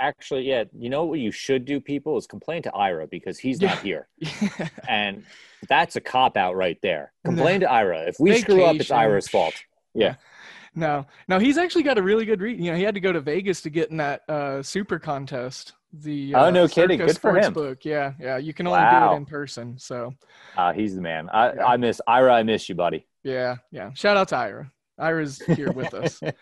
Actually, 0.00 0.42
yeah, 0.48 0.64
you 0.78 0.88
know 0.90 1.04
what 1.04 1.18
you 1.18 1.30
should 1.32 1.64
do, 1.64 1.80
people, 1.80 2.16
is 2.16 2.26
complain 2.26 2.62
to 2.62 2.74
Ira 2.74 3.06
because 3.06 3.38
he's 3.38 3.60
Yeah. 3.60 3.68
not 3.74 3.78
here. 3.82 4.08
And 4.88 5.24
that's 5.68 5.96
a 5.96 6.00
cop 6.00 6.36
out 6.36 6.56
right 6.56 6.78
there. 6.82 7.12
Complain 7.24 7.60
to 7.60 7.70
Ira. 7.70 8.02
If 8.08 8.16
we 8.20 8.30
Vacation. 8.30 8.50
screw 8.50 8.64
up, 8.64 8.76
it's 8.76 8.90
Ira's 8.90 9.28
fault. 9.28 9.54
Yeah. 9.94 10.14
no, 10.74 11.06
no, 11.28 11.38
he's 11.38 11.58
actually 11.58 11.82
got 11.82 11.98
a 11.98 12.02
really 12.02 12.24
good 12.24 12.40
read. 12.40 12.58
You 12.58 12.70
know, 12.72 12.76
he 12.76 12.82
had 12.82 12.94
to 12.94 13.00
go 13.00 13.12
to 13.12 13.20
Vegas 13.20 13.60
to 13.62 13.70
get 13.70 13.90
in 13.90 13.96
that 13.98 14.22
uh, 14.28 14.62
super 14.62 14.98
contest. 14.98 15.72
The 15.92 16.34
Oh, 16.34 16.44
uh, 16.44 16.50
no 16.50 16.66
kidding. 16.68 16.98
Good 16.98 17.18
for 17.18 17.36
him. 17.36 17.52
Sportsbook. 17.52 17.84
Yeah, 17.84 18.12
yeah. 18.18 18.38
You 18.38 18.54
can 18.54 18.66
only 18.66 18.80
do 18.80 19.12
it 19.12 19.16
in 19.16 19.26
person. 19.26 19.78
So 19.78 20.14
Uh, 20.56 20.72
he's 20.72 20.94
the 20.94 21.02
man. 21.02 21.28
I, 21.30 21.52
Yeah. 21.52 21.64
I 21.66 21.76
miss 21.76 22.00
Ira. 22.06 22.32
I 22.34 22.42
miss 22.42 22.68
you, 22.68 22.74
buddy. 22.74 23.06
yeah, 23.22 23.56
yeah. 23.70 23.92
Shout 23.94 24.16
out 24.16 24.28
to 24.28 24.36
Ira. 24.36 24.70
Ira's 24.98 25.40
here 25.42 25.72
with 25.72 25.92
us. 25.94 26.20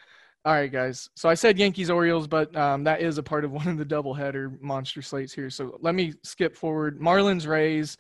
All 0.47 0.55
right, 0.55 0.73
guys. 0.73 1.11
So 1.17 1.29
I 1.29 1.35
said 1.35 1.59
Yankees 1.59 1.91
Orioles, 1.91 2.27
but 2.27 2.55
um, 2.57 2.83
that 2.85 3.03
is 3.03 3.19
a 3.19 3.23
part 3.23 3.45
of 3.45 3.53
one 3.53 3.69
of 3.69 3.77
the 3.77 3.85
doubleheader 3.85 4.61
monster 4.61 5.03
slates 5.03 5.35
here. 5.35 5.51
So 5.51 5.79
let 5.81 5.95
me 5.95 6.15
skip 6.23 6.57
forward. 6.57 6.99
Marlins 6.99 7.47
Rays. 7.47 7.97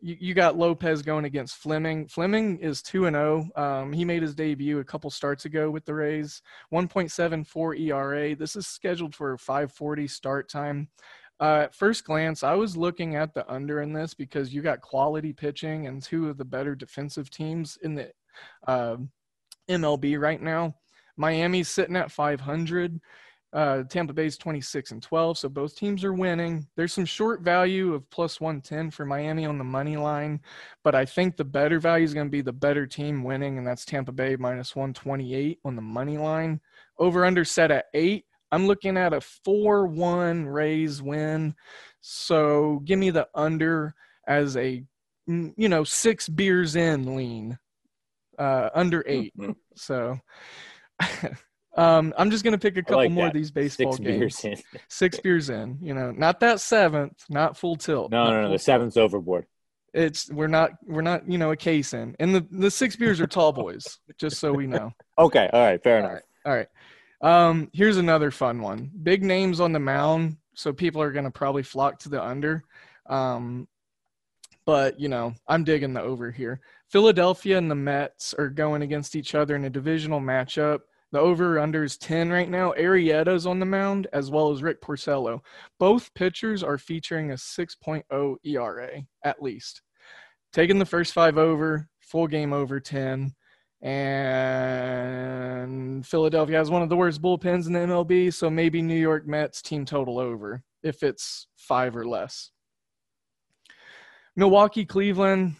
You, 0.00 0.16
you 0.18 0.34
got 0.34 0.56
Lopez 0.56 1.02
going 1.02 1.24
against 1.24 1.56
Fleming. 1.56 2.06
Fleming 2.06 2.58
is 2.60 2.80
two 2.80 3.06
and 3.06 3.14
zero. 3.14 3.48
Um, 3.56 3.92
he 3.92 4.04
made 4.04 4.22
his 4.22 4.36
debut 4.36 4.78
a 4.78 4.84
couple 4.84 5.10
starts 5.10 5.46
ago 5.46 5.68
with 5.68 5.84
the 5.84 5.92
Rays. 5.92 6.40
1.74 6.72 7.80
ERA. 7.80 8.36
This 8.36 8.54
is 8.54 8.66
scheduled 8.68 9.14
for 9.14 9.36
5:40 9.36 10.08
start 10.08 10.48
time. 10.48 10.88
Uh, 11.40 11.62
at 11.64 11.74
first 11.74 12.04
glance, 12.04 12.44
I 12.44 12.54
was 12.54 12.76
looking 12.76 13.16
at 13.16 13.34
the 13.34 13.50
under 13.50 13.80
in 13.80 13.92
this 13.92 14.14
because 14.14 14.54
you 14.54 14.62
got 14.62 14.80
quality 14.80 15.32
pitching 15.32 15.86
and 15.86 16.02
two 16.02 16.28
of 16.28 16.38
the 16.38 16.44
better 16.44 16.74
defensive 16.74 17.30
teams 17.30 17.78
in 17.82 17.94
the 17.94 18.12
uh, 18.68 18.96
MLB 19.68 20.20
right 20.20 20.40
now. 20.40 20.76
Miami's 21.20 21.68
sitting 21.68 21.96
at 21.96 22.10
500. 22.10 23.00
Uh, 23.52 23.82
Tampa 23.82 24.12
Bay's 24.12 24.38
26 24.38 24.92
and 24.92 25.02
12, 25.02 25.38
so 25.38 25.48
both 25.48 25.74
teams 25.74 26.04
are 26.04 26.14
winning. 26.14 26.68
There's 26.76 26.92
some 26.92 27.04
short 27.04 27.40
value 27.40 27.94
of 27.94 28.08
plus 28.08 28.40
110 28.40 28.92
for 28.92 29.04
Miami 29.04 29.44
on 29.44 29.58
the 29.58 29.64
money 29.64 29.96
line, 29.96 30.40
but 30.84 30.94
I 30.94 31.04
think 31.04 31.36
the 31.36 31.44
better 31.44 31.80
value 31.80 32.04
is 32.04 32.14
going 32.14 32.28
to 32.28 32.30
be 32.30 32.42
the 32.42 32.52
better 32.52 32.86
team 32.86 33.24
winning, 33.24 33.58
and 33.58 33.66
that's 33.66 33.84
Tampa 33.84 34.12
Bay 34.12 34.36
minus 34.36 34.76
128 34.76 35.58
on 35.64 35.74
the 35.74 35.82
money 35.82 36.16
line. 36.16 36.60
Over 36.96 37.24
under 37.24 37.44
set 37.44 37.72
at 37.72 37.86
eight. 37.92 38.24
I'm 38.52 38.68
looking 38.68 38.96
at 38.96 39.12
a 39.12 39.20
4 39.20 39.88
1 39.88 40.46
Rays 40.46 41.02
win. 41.02 41.56
So 42.00 42.82
give 42.84 43.00
me 43.00 43.10
the 43.10 43.26
under 43.34 43.96
as 44.28 44.56
a, 44.56 44.84
mm, 45.28 45.52
you 45.56 45.68
know, 45.68 45.82
six 45.82 46.28
beers 46.28 46.76
in 46.76 47.16
lean, 47.16 47.58
uh, 48.38 48.70
under 48.74 49.02
eight. 49.08 49.32
Mhm. 49.36 49.56
So 49.74 50.20
um, 51.76 52.12
I'm 52.16 52.30
just 52.30 52.44
going 52.44 52.52
to 52.52 52.58
pick 52.58 52.76
a 52.76 52.82
couple 52.82 52.96
like 52.98 53.10
more 53.10 53.24
that. 53.24 53.28
of 53.28 53.34
these 53.34 53.50
baseball 53.50 53.92
Six 53.92 54.04
games. 54.06 54.18
beers 54.40 54.44
in. 54.44 54.80
Six 54.88 55.20
beers 55.20 55.50
in, 55.50 55.78
you 55.80 55.94
know, 55.94 56.10
not 56.10 56.40
that 56.40 56.60
seventh, 56.60 57.24
not 57.28 57.56
full 57.56 57.76
tilt. 57.76 58.10
No, 58.10 58.30
no, 58.30 58.42
no. 58.42 58.50
The 58.50 58.58
seventh's 58.58 58.96
overboard. 58.96 59.46
It's 59.92 60.30
we're 60.30 60.46
not 60.46 60.70
we're 60.86 61.02
not 61.02 61.28
you 61.28 61.36
know 61.36 61.50
a 61.50 61.56
case 61.56 61.94
in, 61.94 62.14
and 62.20 62.32
the 62.32 62.46
the 62.52 62.70
six 62.70 62.94
beers 62.94 63.20
are 63.20 63.26
tall 63.26 63.52
boys, 63.52 63.98
just 64.18 64.38
so 64.38 64.52
we 64.52 64.66
know. 64.68 64.92
Okay. 65.18 65.50
All 65.52 65.60
right. 65.60 65.82
Fair 65.82 65.94
All 65.96 66.00
enough. 66.00 66.12
right. 66.12 66.22
All 66.46 66.54
right. 66.54 66.68
Um, 67.48 67.68
here's 67.74 67.98
another 67.98 68.30
fun 68.30 68.62
one. 68.62 68.90
Big 69.02 69.22
names 69.22 69.60
on 69.60 69.72
the 69.72 69.80
mound, 69.80 70.36
so 70.54 70.72
people 70.72 71.02
are 71.02 71.10
going 71.12 71.26
to 71.26 71.30
probably 71.30 71.62
flock 71.62 71.98
to 72.00 72.08
the 72.08 72.22
under. 72.24 72.62
Um, 73.06 73.68
but 74.64 74.98
you 74.98 75.08
know, 75.08 75.34
I'm 75.48 75.64
digging 75.64 75.92
the 75.92 76.00
over 76.00 76.30
here. 76.30 76.60
Philadelphia 76.88 77.58
and 77.58 77.70
the 77.70 77.74
Mets 77.74 78.32
are 78.34 78.48
going 78.48 78.82
against 78.82 79.14
each 79.14 79.34
other 79.34 79.56
in 79.56 79.64
a 79.64 79.70
divisional 79.70 80.20
matchup. 80.20 80.80
The 81.12 81.18
over 81.18 81.58
under 81.58 81.82
is 81.84 81.96
10 81.98 82.30
right 82.30 82.48
now. 82.48 82.72
Arrieta's 82.72 83.46
on 83.46 83.58
the 83.58 83.66
mound 83.66 84.06
as 84.12 84.30
well 84.30 84.52
as 84.52 84.62
Rick 84.62 84.80
Porcello. 84.80 85.40
Both 85.78 86.14
pitchers 86.14 86.62
are 86.62 86.78
featuring 86.78 87.32
a 87.32 87.34
6.0 87.34 88.36
ERA 88.44 89.02
at 89.24 89.42
least. 89.42 89.82
Taking 90.52 90.78
the 90.78 90.86
first 90.86 91.12
five 91.12 91.36
over, 91.36 91.88
full 92.00 92.28
game 92.28 92.52
over 92.52 92.78
10 92.78 93.34
and 93.82 94.06
Philadelphia 96.06 96.58
has 96.58 96.70
one 96.70 96.82
of 96.82 96.90
the 96.90 96.96
worst 96.96 97.22
bullpens 97.22 97.66
in 97.66 97.72
the 97.72 97.80
MLB, 97.80 98.32
so 98.32 98.50
maybe 98.50 98.82
New 98.82 98.98
York 98.98 99.26
Mets 99.26 99.62
team 99.62 99.86
total 99.86 100.18
over 100.18 100.62
if 100.82 101.02
it's 101.02 101.46
five 101.56 101.96
or 101.96 102.06
less. 102.06 102.50
Milwaukee, 104.36 104.84
Cleveland. 104.84 105.56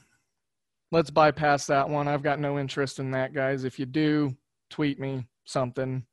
Let's 0.93 1.11
bypass 1.11 1.67
that 1.67 1.89
one. 1.89 2.09
I've 2.09 2.23
got 2.23 2.41
no 2.41 2.59
interest 2.59 2.99
in 2.99 3.13
that, 3.13 3.33
guys. 3.33 3.65
If 3.65 3.79
you 3.79 3.87
do, 3.87 4.37
tweet 4.71 5.01
me 5.01 5.25
something. 5.51 6.05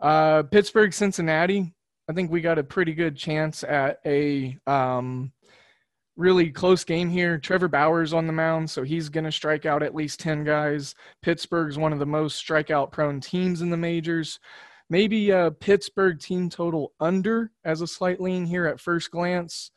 Uh, 0.00 0.42
Pittsburgh, 0.44 0.92
Cincinnati. 0.92 1.72
I 2.08 2.12
think 2.12 2.30
we 2.30 2.40
got 2.40 2.58
a 2.58 2.64
pretty 2.64 2.94
good 2.94 3.16
chance 3.16 3.64
at 3.64 3.98
a 4.06 4.56
um, 4.66 5.32
really 6.16 6.50
close 6.50 6.84
game 6.84 7.08
here. 7.10 7.38
Trevor 7.38 7.68
Bauer's 7.68 8.12
on 8.12 8.26
the 8.26 8.32
mound, 8.32 8.68
so 8.70 8.82
he's 8.82 9.08
going 9.08 9.24
to 9.24 9.32
strike 9.32 9.66
out 9.66 9.82
at 9.82 9.94
least 9.94 10.20
10 10.20 10.44
guys. 10.44 10.94
Pittsburgh's 11.22 11.78
one 11.78 11.92
of 11.92 11.98
the 11.98 12.06
most 12.06 12.44
strikeout 12.44 12.92
prone 12.92 13.20
teams 13.20 13.62
in 13.62 13.70
the 13.70 13.76
majors. 13.76 14.40
Maybe 14.90 15.30
a 15.30 15.50
Pittsburgh 15.50 16.18
team 16.18 16.48
total 16.48 16.92
under 16.98 17.52
as 17.64 17.82
a 17.82 17.86
slight 17.86 18.20
lean 18.20 18.46
here 18.46 18.66
at 18.66 18.80
first 18.80 19.10
glance. 19.10 19.70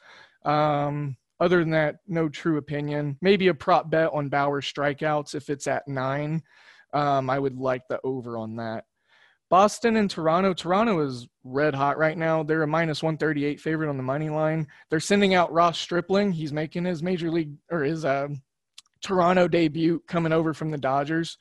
Um, 0.45 1.17
other 1.39 1.59
than 1.59 1.71
that, 1.71 1.97
no 2.07 2.29
true 2.29 2.57
opinion. 2.57 3.17
Maybe 3.21 3.47
a 3.47 3.53
prop 3.53 3.89
bet 3.89 4.11
on 4.13 4.29
Bauer 4.29 4.61
strikeouts 4.61 5.35
if 5.35 5.49
it's 5.49 5.67
at 5.67 5.87
nine. 5.87 6.43
Um, 6.93 7.29
I 7.29 7.39
would 7.39 7.57
like 7.57 7.83
the 7.89 7.99
over 8.03 8.37
on 8.37 8.55
that. 8.57 8.85
Boston 9.49 9.97
and 9.97 10.09
Toronto. 10.09 10.53
Toronto 10.53 11.01
is 11.01 11.27
red 11.43 11.75
hot 11.75 11.97
right 11.97 12.17
now. 12.17 12.41
They're 12.41 12.63
a 12.63 12.67
minus 12.67 13.03
138 13.03 13.59
favorite 13.59 13.89
on 13.89 13.97
the 13.97 14.03
money 14.03 14.29
line. 14.29 14.65
They're 14.89 15.01
sending 15.01 15.33
out 15.33 15.51
Ross 15.51 15.77
Stripling. 15.77 16.31
He's 16.31 16.53
making 16.53 16.85
his 16.85 17.03
major 17.03 17.29
league 17.29 17.55
or 17.69 17.83
his 17.83 18.05
uh, 18.05 18.29
Toronto 19.01 19.49
debut 19.49 20.01
coming 20.07 20.31
over 20.31 20.53
from 20.53 20.71
the 20.71 20.77
Dodgers. 20.77 21.37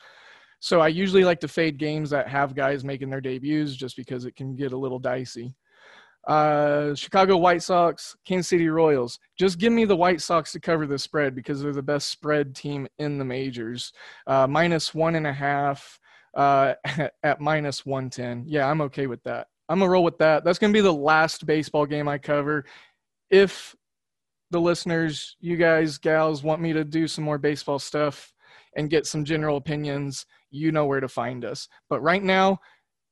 So 0.58 0.80
I 0.80 0.88
usually 0.88 1.24
like 1.24 1.40
to 1.40 1.48
fade 1.48 1.78
games 1.78 2.10
that 2.10 2.28
have 2.28 2.56
guys 2.56 2.84
making 2.84 3.10
their 3.10 3.20
debuts 3.20 3.76
just 3.76 3.96
because 3.96 4.24
it 4.24 4.34
can 4.34 4.56
get 4.56 4.72
a 4.72 4.78
little 4.78 4.98
dicey. 4.98 5.54
Uh, 6.26 6.94
Chicago 6.94 7.36
White 7.36 7.62
Sox, 7.62 8.16
Kansas 8.26 8.48
City 8.48 8.68
Royals. 8.68 9.18
Just 9.38 9.58
give 9.58 9.72
me 9.72 9.84
the 9.84 9.96
White 9.96 10.20
Sox 10.20 10.52
to 10.52 10.60
cover 10.60 10.86
the 10.86 10.98
spread 10.98 11.34
because 11.34 11.62
they're 11.62 11.72
the 11.72 11.82
best 11.82 12.10
spread 12.10 12.54
team 12.54 12.86
in 12.98 13.18
the 13.18 13.24
majors. 13.24 13.92
Uh, 14.26 14.46
minus 14.46 14.94
one 14.94 15.14
and 15.14 15.26
a 15.26 15.32
half 15.32 15.98
uh, 16.34 16.74
at 17.22 17.40
minus 17.40 17.86
110. 17.86 18.44
Yeah, 18.46 18.68
I'm 18.68 18.80
okay 18.82 19.06
with 19.06 19.22
that. 19.24 19.48
I'm 19.68 19.78
going 19.78 19.88
to 19.88 19.92
roll 19.92 20.04
with 20.04 20.18
that. 20.18 20.44
That's 20.44 20.58
going 20.58 20.72
to 20.72 20.76
be 20.76 20.82
the 20.82 20.92
last 20.92 21.46
baseball 21.46 21.86
game 21.86 22.08
I 22.08 22.18
cover. 22.18 22.64
If 23.30 23.74
the 24.50 24.60
listeners, 24.60 25.36
you 25.40 25.56
guys, 25.56 25.98
gals, 25.98 26.42
want 26.42 26.60
me 26.60 26.72
to 26.72 26.84
do 26.84 27.06
some 27.06 27.24
more 27.24 27.38
baseball 27.38 27.78
stuff 27.78 28.34
and 28.76 28.90
get 28.90 29.06
some 29.06 29.24
general 29.24 29.56
opinions, 29.56 30.26
you 30.50 30.72
know 30.72 30.86
where 30.86 31.00
to 31.00 31.08
find 31.08 31.44
us. 31.44 31.68
But 31.88 32.00
right 32.02 32.22
now, 32.22 32.58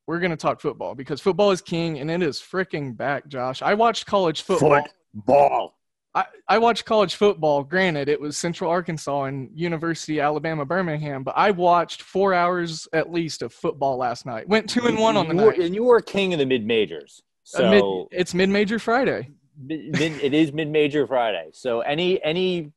we're 0.08 0.18
going 0.18 0.30
to 0.30 0.38
talk 0.38 0.58
football 0.58 0.94
because 0.94 1.20
football 1.20 1.50
is 1.50 1.60
king 1.60 1.98
and 1.98 2.10
it 2.10 2.22
is 2.22 2.38
freaking 2.38 2.96
back, 2.96 3.28
Josh. 3.28 3.60
I 3.60 3.74
watched 3.74 4.06
college 4.06 4.40
football. 4.40 4.82
Football. 5.14 5.74
I, 6.14 6.24
I 6.48 6.56
watched 6.56 6.86
college 6.86 7.14
football. 7.14 7.62
Granted, 7.62 8.08
it 8.08 8.18
was 8.18 8.38
Central 8.38 8.70
Arkansas 8.70 9.24
and 9.24 9.50
University 9.54 10.18
Alabama 10.18 10.64
Birmingham, 10.64 11.24
but 11.24 11.34
I 11.36 11.50
watched 11.50 12.00
four 12.00 12.32
hours 12.32 12.88
at 12.94 13.12
least 13.12 13.42
of 13.42 13.52
football 13.52 13.98
last 13.98 14.24
night. 14.24 14.48
Went 14.48 14.70
two 14.70 14.86
and 14.86 14.98
one 14.98 15.18
on 15.18 15.28
the 15.28 15.34
you 15.34 15.42
were, 15.42 15.50
night. 15.50 15.60
and 15.60 15.74
you 15.74 15.84
were 15.84 16.00
king 16.00 16.32
of 16.32 16.38
the 16.38 16.46
mid 16.46 16.64
majors. 16.64 17.22
So 17.44 17.70
mid, 17.70 17.84
it's 18.18 18.32
mid 18.32 18.48
major 18.48 18.78
Friday. 18.78 19.28
mid, 19.62 19.94
it 20.00 20.32
is 20.32 20.54
mid 20.54 20.68
major 20.68 21.06
Friday. 21.06 21.50
So 21.52 21.80
any 21.80 22.22
any 22.24 22.72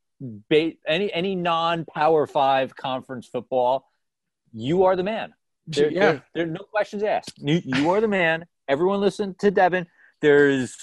any 0.85 1.13
any 1.13 1.35
non 1.35 1.85
Power 1.85 2.27
Five 2.27 2.75
conference 2.75 3.25
football, 3.25 3.89
you 4.51 4.83
are 4.83 4.97
the 4.97 5.03
man. 5.03 5.33
There, 5.67 5.91
yeah, 5.91 5.99
there, 5.99 6.23
there 6.35 6.43
are 6.43 6.49
no 6.49 6.63
questions 6.71 7.03
asked. 7.03 7.33
You, 7.37 7.61
you 7.63 7.89
are 7.91 8.01
the 8.01 8.07
man. 8.07 8.45
Everyone 8.67 8.99
listen 8.99 9.35
to 9.39 9.51
Devin. 9.51 9.87
There's, 10.21 10.75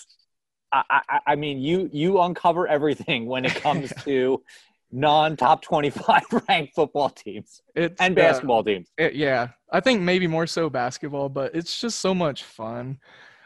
I, 0.72 0.82
I, 1.08 1.20
I 1.28 1.36
mean, 1.36 1.58
you 1.58 1.88
you 1.92 2.20
uncover 2.20 2.66
everything 2.68 3.26
when 3.26 3.44
it 3.44 3.54
comes 3.54 3.92
to 4.04 4.42
non 4.90 5.36
top 5.36 5.62
twenty 5.62 5.90
five 5.90 6.22
ranked 6.48 6.74
football 6.74 7.10
teams 7.10 7.60
it's 7.74 8.00
and 8.00 8.18
uh, 8.18 8.22
basketball 8.22 8.64
teams. 8.64 8.88
it- 8.96 9.14
yeah, 9.14 9.48
I 9.70 9.80
think 9.80 10.00
maybe 10.02 10.26
more 10.26 10.46
so 10.46 10.70
basketball, 10.70 11.28
but 11.28 11.54
it's 11.54 11.80
just 11.80 12.00
so 12.00 12.14
much 12.14 12.44
fun. 12.44 12.98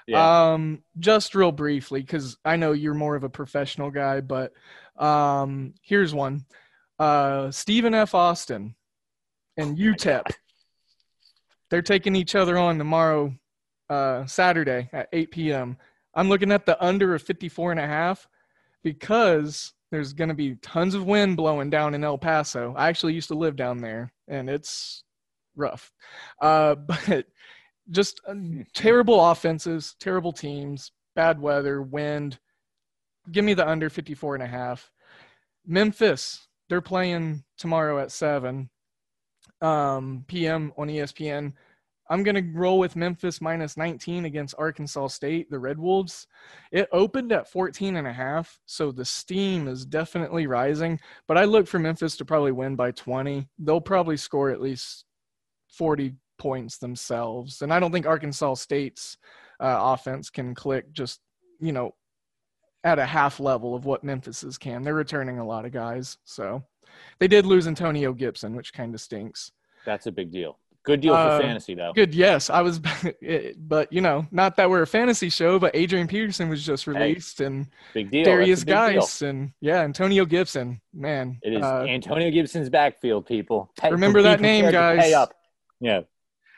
Yeah. 0.06 0.52
Um, 0.52 0.82
just 0.98 1.34
real 1.34 1.52
briefly, 1.52 2.00
because 2.00 2.36
I 2.44 2.56
know 2.56 2.72
you're 2.72 2.94
more 2.94 3.14
of 3.14 3.22
a 3.24 3.28
professional 3.28 3.90
guy, 3.90 4.20
but 4.20 4.52
um, 4.96 5.74
here's 5.82 6.12
one. 6.12 6.44
Uh, 6.98 7.50
Stephen 7.52 7.94
F. 7.94 8.14
Austin 8.14 8.74
and 9.56 9.78
UTEP. 9.78 10.26
They're 11.72 11.80
taking 11.80 12.14
each 12.14 12.34
other 12.34 12.58
on 12.58 12.76
tomorrow, 12.76 13.34
uh, 13.88 14.26
Saturday 14.26 14.90
at 14.92 15.08
8 15.10 15.30
p.m. 15.30 15.78
I'm 16.14 16.28
looking 16.28 16.52
at 16.52 16.66
the 16.66 16.76
under 16.84 17.14
of 17.14 17.22
54 17.22 17.70
and 17.70 17.80
a 17.80 17.86
half 17.86 18.28
because 18.84 19.72
there's 19.90 20.12
going 20.12 20.28
to 20.28 20.34
be 20.34 20.56
tons 20.56 20.94
of 20.94 21.06
wind 21.06 21.38
blowing 21.38 21.70
down 21.70 21.94
in 21.94 22.04
El 22.04 22.18
Paso. 22.18 22.74
I 22.76 22.90
actually 22.90 23.14
used 23.14 23.28
to 23.28 23.34
live 23.34 23.56
down 23.56 23.78
there, 23.78 24.12
and 24.28 24.50
it's 24.50 25.02
rough. 25.56 25.90
Uh, 26.42 26.74
but 26.74 27.24
just 27.90 28.20
uh, 28.28 28.34
terrible 28.74 29.30
offenses, 29.30 29.96
terrible 29.98 30.32
teams, 30.32 30.92
bad 31.16 31.40
weather, 31.40 31.80
wind. 31.80 32.38
Give 33.30 33.46
me 33.46 33.54
the 33.54 33.66
under 33.66 33.88
54 33.88 34.34
and 34.34 34.44
a 34.44 34.46
half. 34.46 34.90
Memphis, 35.66 36.48
they're 36.68 36.82
playing 36.82 37.44
tomorrow 37.56 37.98
at 37.98 38.12
7 38.12 38.68
um, 39.62 40.24
p.m. 40.28 40.72
on 40.76 40.88
ESPN. 40.88 41.52
I'm 42.10 42.22
going 42.22 42.34
to 42.34 42.58
roll 42.58 42.78
with 42.78 42.96
Memphis 42.96 43.40
minus 43.40 43.76
19 43.76 44.26
against 44.26 44.56
Arkansas 44.58 45.06
State, 45.06 45.50
the 45.50 45.58
Red 45.58 45.78
Wolves. 45.78 46.26
It 46.70 46.88
opened 46.92 47.32
at 47.32 47.48
14 47.48 47.96
and 47.96 48.06
a 48.06 48.12
half, 48.12 48.58
so 48.66 48.92
the 48.92 49.04
steam 49.04 49.66
is 49.66 49.86
definitely 49.86 50.46
rising, 50.46 51.00
but 51.26 51.38
I 51.38 51.44
look 51.44 51.66
for 51.66 51.78
Memphis 51.78 52.16
to 52.18 52.24
probably 52.24 52.52
win 52.52 52.76
by 52.76 52.90
20. 52.90 53.48
They'll 53.60 53.80
probably 53.80 54.18
score 54.18 54.50
at 54.50 54.60
least 54.60 55.06
40 55.68 56.14
points 56.38 56.76
themselves. 56.78 57.62
And 57.62 57.72
I 57.72 57.80
don't 57.80 57.92
think 57.92 58.04
Arkansas 58.04 58.54
State's 58.54 59.16
uh, 59.60 59.78
offense 59.80 60.28
can 60.28 60.54
click 60.54 60.92
just, 60.92 61.20
you 61.60 61.72
know, 61.72 61.94
at 62.84 62.98
a 62.98 63.06
half 63.06 63.38
level 63.38 63.74
of 63.74 63.84
what 63.84 64.04
Memphis's 64.04 64.58
can. 64.58 64.82
They're 64.82 64.92
returning 64.92 65.38
a 65.38 65.46
lot 65.46 65.64
of 65.64 65.72
guys. 65.72 66.18
So 66.24 66.64
they 67.18 67.28
did 67.28 67.46
lose 67.46 67.66
Antonio 67.66 68.12
Gibson, 68.12 68.54
which 68.56 68.72
kind 68.72 68.94
of 68.94 69.00
stinks. 69.00 69.52
That's 69.84 70.06
a 70.06 70.12
big 70.12 70.30
deal. 70.30 70.58
Good 70.84 71.00
deal 71.00 71.14
for 71.14 71.20
Uh, 71.20 71.40
fantasy 71.40 71.74
though. 71.76 71.92
Good. 71.92 72.12
Yes. 72.12 72.50
I 72.50 72.60
was, 72.60 72.80
but, 73.56 73.92
you 73.92 74.00
know, 74.00 74.26
not 74.32 74.56
that 74.56 74.68
we're 74.68 74.82
a 74.82 74.86
fantasy 74.86 75.28
show, 75.28 75.58
but 75.60 75.74
Adrian 75.76 76.08
Peterson 76.08 76.48
was 76.48 76.66
just 76.66 76.88
released 76.88 77.40
and 77.40 77.68
Big 77.94 78.10
deal. 78.10 78.24
Darius 78.24 78.64
big 78.64 78.74
deal. 78.74 79.08
And, 79.22 79.52
yeah, 79.60 79.82
Antonio 79.82 80.24
Gibson. 80.24 80.80
Man. 80.92 81.38
It 81.42 81.52
is 81.54 81.62
uh, 81.62 81.84
Antonio 81.88 82.30
Gibson's 82.32 82.68
backfield, 82.68 83.26
people. 83.26 83.70
Pay- 83.78 83.92
Remember 83.92 84.22
that 84.22 84.40
name, 84.40 84.64
to 84.64 84.70
Pay 84.70 84.72
guys. 84.72 85.12
up. 85.12 85.34
Yeah, 85.78 86.00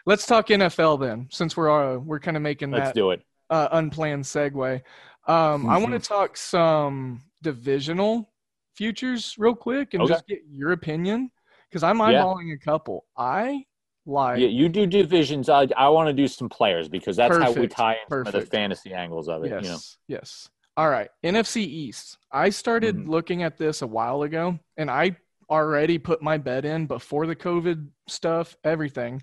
let's 0.07 0.27
talk 0.27 0.49
NFL 0.49 1.01
then, 1.01 1.29
since 1.31 1.57
we're 1.57 1.70
uh, 1.70 1.99
we're 1.99 2.20
kind 2.20 2.37
of 2.37 2.42
making 2.42 2.70
let's 2.70 2.88
that 2.88 2.94
do 2.94 3.11
it. 3.12 3.23
uh, 3.49 3.68
unplanned 3.73 4.25
segue. 4.25 4.83
Um, 5.27 5.66
I 5.66 5.79
want 5.79 5.92
to 5.92 5.99
talk 6.09 6.37
some 6.37 7.23
divisional 7.42 8.31
futures 8.75 9.35
real 9.39 9.55
quick 9.55 9.95
and 9.95 10.03
Okay. 10.03 10.13
just 10.13 10.27
get 10.27 10.41
your 10.49 10.73
opinion 10.73 11.31
because 11.69 11.83
I'm 11.83 11.99
Yeah. 11.99 12.23
eyeballing 12.23 12.53
a 12.55 12.59
couple. 12.59 13.05
I 13.17 13.65
like 14.07 14.41
Yeah, 14.41 14.49
you 14.49 14.69
do 14.69 14.87
divisions. 14.87 15.49
I, 15.49 15.69
I 15.77 15.89
want 15.89 16.09
to 16.09 16.13
do 16.13 16.29
some 16.29 16.49
players 16.49 16.89
because 16.89 17.17
that's 17.17 17.37
how 17.37 17.53
we 17.53 17.67
tie 17.69 17.93
in 17.95 17.99
some 18.11 18.27
of 18.27 18.33
the 18.33 18.41
fantasy 18.43 18.93
angles 18.93 19.29
of 19.29 19.45
it. 19.45 19.51
yes, 19.51 19.63
You 19.63 19.69
know, 19.69 19.79
yes. 20.09 20.49
All 20.77 20.91
right, 20.91 21.09
NFC 21.23 21.63
East. 21.63 22.19
I 22.33 22.51
started 22.51 22.97
Mhm. 22.97 23.09
looking 23.09 23.43
at 23.45 23.57
this 23.57 23.83
a 23.83 23.87
while 23.87 24.23
ago, 24.23 24.59
and 24.77 24.91
I 24.91 25.17
already 25.49 25.99
put 25.99 26.21
my 26.23 26.37
bet 26.37 26.65
in 26.65 26.87
before 26.87 27.27
the 27.27 27.37
COVID 27.37 27.89
stuff, 28.09 28.57
everything. 28.65 29.23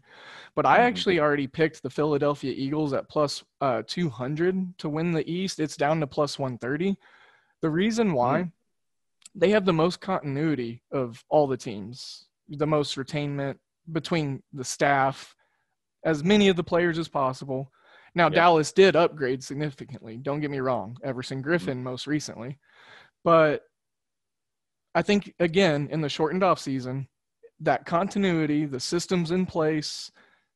But 0.56 0.66
I 0.66 0.80
Mhm. 0.80 0.84
actually 0.84 1.20
already 1.20 1.48
picked 1.48 1.84
the 1.84 1.90
Philadelphia 1.90 2.54
Eagles 2.56 2.94
at 2.94 3.10
plus 3.10 3.44
uh, 3.60 3.84
200 3.86 4.78
to 4.78 4.88
win 4.88 5.12
the 5.12 5.30
East. 5.30 5.60
It's 5.60 5.76
down 5.76 6.00
to 6.00 6.08
plus 6.08 6.40
130. 6.40 6.98
The 7.62 7.70
reason 7.70 8.14
why 8.14 8.52
they 9.36 9.50
have 9.52 9.66
the 9.66 9.74
most 9.74 10.02
continuity 10.02 10.84
of 10.92 11.24
all 11.30 11.48
the 11.48 11.58
teams, 11.58 12.28
the 12.50 12.68
most 12.68 12.96
retainment 12.96 13.56
between 13.92 14.42
the 14.54 14.64
staff, 14.64 15.36
as 16.06 16.24
many 16.24 16.50
of 16.50 16.56
the 16.56 16.64
players 16.64 16.98
as 16.98 17.08
possible. 17.08 17.72
Now, 18.14 18.26
Yep. 18.26 18.34
Dallas 18.34 18.72
did 18.72 18.96
upgrade 18.96 19.44
significantly. 19.44 20.18
Don't 20.18 20.42
get 20.42 20.52
me 20.52 20.60
wrong. 20.60 20.98
Everson 21.04 21.42
Griffen 21.42 21.76
mm-hmm. 21.76 21.84
most 21.84 22.08
recently. 22.08 22.60
But 23.24 23.64
I 24.94 25.02
think, 25.02 25.34
again, 25.40 25.88
in 25.92 26.02
the 26.02 26.10
shortened 26.10 26.44
off 26.44 26.60
season, 26.60 27.08
that 27.62 27.86
continuity, 27.86 28.66
the 28.66 28.80
systems 28.80 29.32
in 29.32 29.46
place, 29.46 30.12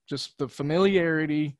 just 0.09 0.37
the 0.37 0.49
familiarity, 0.49 1.57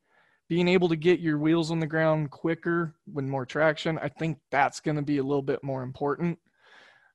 being 0.48 0.68
able 0.68 0.88
to 0.88 0.96
get 0.96 1.20
your 1.20 1.38
wheels 1.38 1.70
on 1.70 1.80
the 1.80 1.86
ground 1.86 2.30
quicker 2.30 2.94
with 3.12 3.24
more 3.24 3.46
traction, 3.46 3.98
I 3.98 4.08
think 4.08 4.38
that's 4.50 4.80
going 4.80 4.96
to 4.96 5.02
be 5.02 5.18
a 5.18 5.22
little 5.22 5.42
bit 5.42 5.62
more 5.64 5.82
important. 5.82 6.38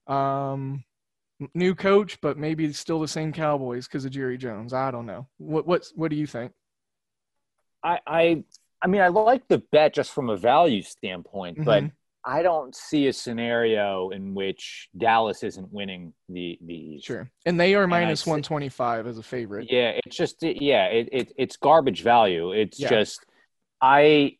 Um, 0.07 0.83
new 1.53 1.75
coach, 1.75 2.19
but 2.21 2.37
maybe 2.37 2.71
still 2.73 2.99
the 2.99 3.07
same 3.07 3.33
Cowboys 3.33 3.87
because 3.87 4.05
of 4.05 4.11
Jerry 4.11 4.37
Jones. 4.37 4.73
I 4.73 4.91
don't 4.91 5.05
know. 5.05 5.27
What 5.37 5.65
what 5.67 5.87
what 5.95 6.09
do 6.11 6.15
you 6.17 6.27
think? 6.27 6.51
I, 7.83 7.99
I, 8.05 8.43
I 8.81 8.87
mean, 8.87 9.01
I 9.01 9.07
like 9.07 9.47
the 9.47 9.59
bet 9.71 9.93
just 9.93 10.11
from 10.11 10.29
a 10.29 10.37
value 10.37 10.83
standpoint, 10.83 11.57
but 11.63 11.83
Mhm. 11.83 11.91
I 12.23 12.43
don't 12.43 12.75
see 12.75 13.07
a 13.07 13.13
scenario 13.13 14.11
in 14.11 14.35
which 14.35 14.89
Dallas 14.95 15.43
isn't 15.43 15.71
winning 15.73 16.13
the 16.29 16.59
the 16.63 16.99
Sure. 17.01 17.31
And 17.47 17.59
they 17.59 17.73
are 17.73 17.83
I 17.83 17.87
125 17.87 19.07
as 19.07 19.17
a 19.17 19.23
favorite. 19.23 19.71
Yeah, 19.71 19.99
it's 20.05 20.15
just 20.15 20.43
yeah, 20.43 20.85
it, 20.85 21.09
it 21.11 21.33
it's 21.37 21.57
garbage 21.57 22.03
value. 22.03 22.51
It's 22.51 22.79
Yeah. 22.79 22.89
just 22.89 23.25
I, 23.81 24.37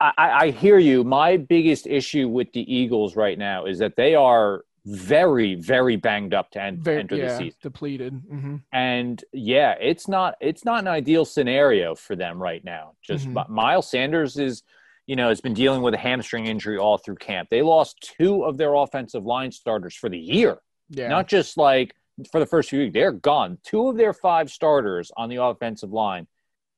I 0.00 0.12
I 0.16 0.50
hear 0.50 0.78
you. 0.78 1.04
My 1.04 1.36
biggest 1.36 1.86
issue 1.86 2.28
with 2.28 2.52
the 2.52 2.62
Eagles 2.72 3.16
right 3.16 3.38
now 3.38 3.66
is 3.66 3.78
that 3.78 3.96
they 3.96 4.14
are 4.14 4.64
very 4.86 5.54
very 5.56 5.96
banged 5.96 6.32
up 6.32 6.50
to 6.52 6.60
en- 6.62 6.80
Very, 6.80 7.00
enter 7.00 7.16
the 7.16 7.36
season. 7.36 7.58
depleted. 7.62 8.12
hmm 8.28 8.56
And 8.72 9.22
yeah, 9.32 9.74
it's 9.80 10.08
not 10.08 10.36
it's 10.40 10.64
not 10.64 10.80
an 10.80 10.88
ideal 10.88 11.24
scenario 11.26 11.94
for 11.94 12.16
them 12.16 12.42
right 12.42 12.64
now. 12.64 12.92
Just 13.02 13.28
Mhm. 13.28 13.48
Miles 13.50 13.90
Sanders 13.90 14.38
is, 14.38 14.62
you 15.06 15.16
know, 15.16 15.28
has 15.28 15.40
been 15.42 15.52
dealing 15.54 15.82
with 15.82 15.92
a 15.92 15.98
hamstring 15.98 16.46
injury 16.46 16.78
all 16.78 16.96
through 16.96 17.16
camp. 17.16 17.50
They 17.50 17.60
lost 17.62 18.00
two 18.16 18.42
of 18.44 18.56
their 18.56 18.72
offensive 18.74 19.26
line 19.26 19.52
starters 19.52 19.94
for 19.94 20.08
the 20.08 20.18
year, 20.18 20.58
Yeah. 20.88 21.08
not 21.08 21.28
just 21.28 21.58
like 21.58 21.94
for 22.32 22.38
the 22.40 22.46
first 22.46 22.70
few 22.70 22.80
weeks. 22.80 22.94
They're 22.94 23.12
gone. 23.12 23.58
Two 23.62 23.88
of 23.90 23.96
their 23.98 24.14
five 24.14 24.50
starters 24.50 25.12
on 25.16 25.28
the 25.28 25.36
offensive 25.42 25.92
line 25.92 26.26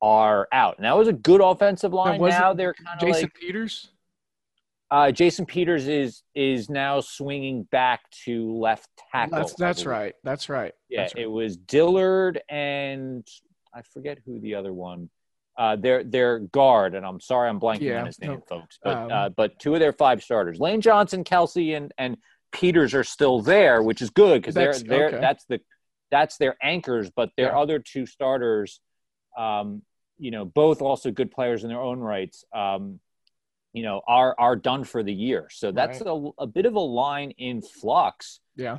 are 0.03 0.49
out, 0.53 0.77
and 0.77 0.85
that 0.85 0.97
was 0.99 1.09
a 1.09 1.12
good 1.12 1.41
offensive 1.41 1.93
line. 1.93 2.21
it 2.23 2.29
Now 2.29 2.53
they're 2.53 2.75
kind 2.75 3.01
of 3.01 3.07
Jason 3.07 3.23
like 3.23 3.35
Peters. 3.35 3.88
uh, 4.91 5.11
Jason 5.12 5.47
Peters 5.47 5.87
is 5.88 6.23
is 6.35 6.69
now 6.69 7.01
swinging 7.01 7.62
back 7.71 8.01
to 8.25 8.53
left 8.59 8.88
tackle. 9.12 9.38
That's 9.38 9.55
that's 9.55 9.87
right. 9.87 10.15
That's 10.25 10.49
right. 10.49 10.73
Yeah, 10.88 11.03
That's 11.03 11.15
right. 11.15 11.23
it 11.25 11.31
was 11.31 11.57
Dillard 11.57 12.41
and 12.49 13.27
I 13.75 13.83
forget 13.95 14.19
who 14.27 14.41
the 14.41 14.57
other 14.57 14.73
one. 14.73 15.09
Uh, 15.57 15.77
their 15.77 16.03
their 16.03 16.38
guard, 16.41 16.95
and 16.95 17.05
I'm 17.07 17.21
sorry 17.21 17.49
I'm 17.49 17.61
blanking 17.61 17.83
Yeah, 17.83 18.01
on 18.01 18.07
his 18.07 18.19
name, 18.19 18.31
no, 18.33 18.43
folks. 18.49 18.79
But 18.83 18.97
um, 18.97 19.12
uh, 19.12 19.29
but 19.29 19.59
two 19.59 19.75
of 19.75 19.81
their 19.81 19.93
five 19.93 20.23
starters, 20.23 20.59
Lane 20.59 20.81
Johnson, 20.81 21.25
Kelce, 21.25 21.77
and 21.77 21.93
and 21.99 22.17
Peters 22.53 22.95
are 22.95 23.05
still 23.05 23.41
there, 23.43 23.83
which 23.83 24.01
is 24.03 24.11
good 24.11 24.41
because 24.43 24.55
they're 24.55 24.73
That's- 24.73 24.83
they're 24.88 25.09
okay. 25.09 25.21
that's 25.21 25.45
the 25.45 25.61
that's 26.11 26.38
their 26.38 26.57
anchors. 26.62 27.11
But 27.11 27.31
their 27.37 27.49
Yeah. 27.53 27.59
other 27.61 27.79
two 27.79 28.07
starters, 28.07 28.81
um, 29.37 29.83
you 30.18 30.31
know, 30.31 30.44
both 30.44 30.83
also 30.83 31.11
good 31.11 31.31
players 31.31 31.62
in 31.64 31.68
their 31.68 31.81
own 31.81 31.98
rights. 32.01 32.44
Um, 32.55 33.01
you 33.72 33.83
know, 33.83 34.03
are 34.07 34.35
are 34.38 34.55
done 34.57 34.85
for 34.85 35.03
the 35.03 35.12
year. 35.12 35.48
So 35.51 35.72
that's 35.72 36.03
a, 36.03 36.31
a 36.38 36.46
bit 36.46 36.66
of 36.66 36.75
a 36.75 36.81
line 36.81 37.31
in 37.38 37.62
flux. 37.62 38.40
yeah. 38.57 38.79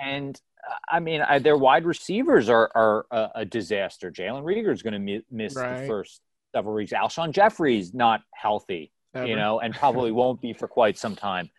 And 0.00 0.40
uh, 0.66 0.74
I 0.88 1.00
mean, 1.00 1.20
I, 1.20 1.38
their 1.40 1.58
wide 1.58 1.84
receivers 1.84 2.48
are 2.48 2.70
are 2.74 3.06
a, 3.10 3.28
a 3.36 3.44
disaster. 3.44 4.10
Jalen 4.10 4.42
Reagor 4.44 4.72
is 4.72 4.80
going 4.82 4.94
to 4.94 4.98
mi- 4.98 5.24
miss 5.30 5.54
Right. 5.56 5.82
the 5.82 5.86
first 5.86 6.22
several 6.54 6.74
weeks. 6.74 6.92
Alshon 6.92 7.32
Jeffery's 7.32 7.92
not 7.92 8.22
healthy, 8.32 8.92
Ever. 9.14 9.26
you 9.26 9.36
know, 9.36 9.60
and 9.60 9.74
probably 9.74 10.10
won't 10.10 10.40
be 10.40 10.54
for 10.54 10.66
quite 10.68 10.96
some 10.96 11.14
time. 11.16 11.50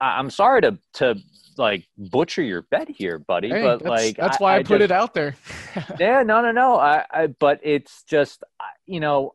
I, 0.00 0.18
I'm 0.18 0.30
sorry 0.30 0.62
to 0.62 0.78
to 0.94 1.16
like 1.58 1.86
butcher 1.96 2.42
your 2.42 2.62
bet 2.62 2.88
here, 2.88 3.18
buddy, 3.18 3.48
Hey, 3.48 3.62
but 3.62 3.78
that's, 3.78 3.88
like 3.88 4.16
that's 4.16 4.40
why 4.40 4.56
I, 4.56 4.62
put 4.62 4.80
just- 4.80 4.82
it 4.82 4.92
out 4.92 5.14
there. 5.14 5.36
yeah, 5.98 6.22
no, 6.22 6.42
no, 6.42 6.52
no. 6.52 6.76
I, 6.76 7.04
I 7.10 7.26
but 7.28 7.60
it's 7.62 8.02
just, 8.04 8.44
you 8.84 9.00
know, 9.00 9.34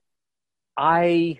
I, 0.78 1.40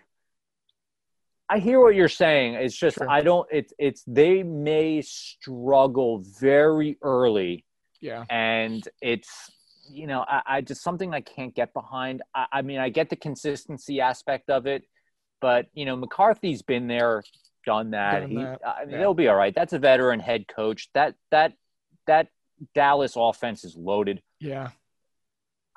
I 1.50 1.60
hear 1.60 1.80
what 1.80 1.96
you're 1.96 2.10
saying. 2.10 2.56
It's 2.56 2.76
just 2.76 2.98
Sure. 2.98 3.10
I 3.10 3.22
don't. 3.22 3.48
It's 3.52 3.74
it's 3.78 4.04
they 4.08 4.42
may 4.42 5.02
struggle 5.02 6.24
very 6.40 6.98
early, 7.02 7.66
yeah. 8.00 8.24
and 8.30 8.88
it's 9.02 9.52
you 9.90 10.08
know 10.08 10.24
I, 10.28 10.42
I 10.46 10.62
just 10.62 10.82
something 10.82 11.14
I 11.14 11.22
can't 11.22 11.54
get 11.54 11.74
behind. 11.74 12.22
I, 12.34 12.46
I 12.54 12.62
mean, 12.62 12.80
I 12.80 12.90
get 12.90 13.10
the 13.10 13.18
consistency 13.18 14.00
aspect 14.00 14.50
of 14.50 14.66
it, 14.66 14.84
but 15.42 15.68
you 15.74 15.86
know 15.86 15.98
McCarthy's 15.98 16.62
been 16.62 16.88
there, 16.88 17.22
done 17.66 17.92
that. 17.92 18.22
Done 18.22 18.30
he, 18.30 18.36
that, 18.38 18.62
I 18.66 18.86
mean, 18.86 18.92
yeah. 18.92 19.00
they'll 19.00 19.14
be 19.14 19.28
all 19.28 19.36
right. 19.36 19.54
That's 19.54 19.74
a 19.74 19.80
veteran 19.80 20.20
head 20.20 20.48
coach. 20.48 20.90
That 20.94 21.16
that 21.32 21.54
that 22.08 22.28
Dallas 22.76 23.14
offense 23.16 23.64
is 23.64 23.76
loaded. 23.76 24.22
Yeah. 24.40 24.70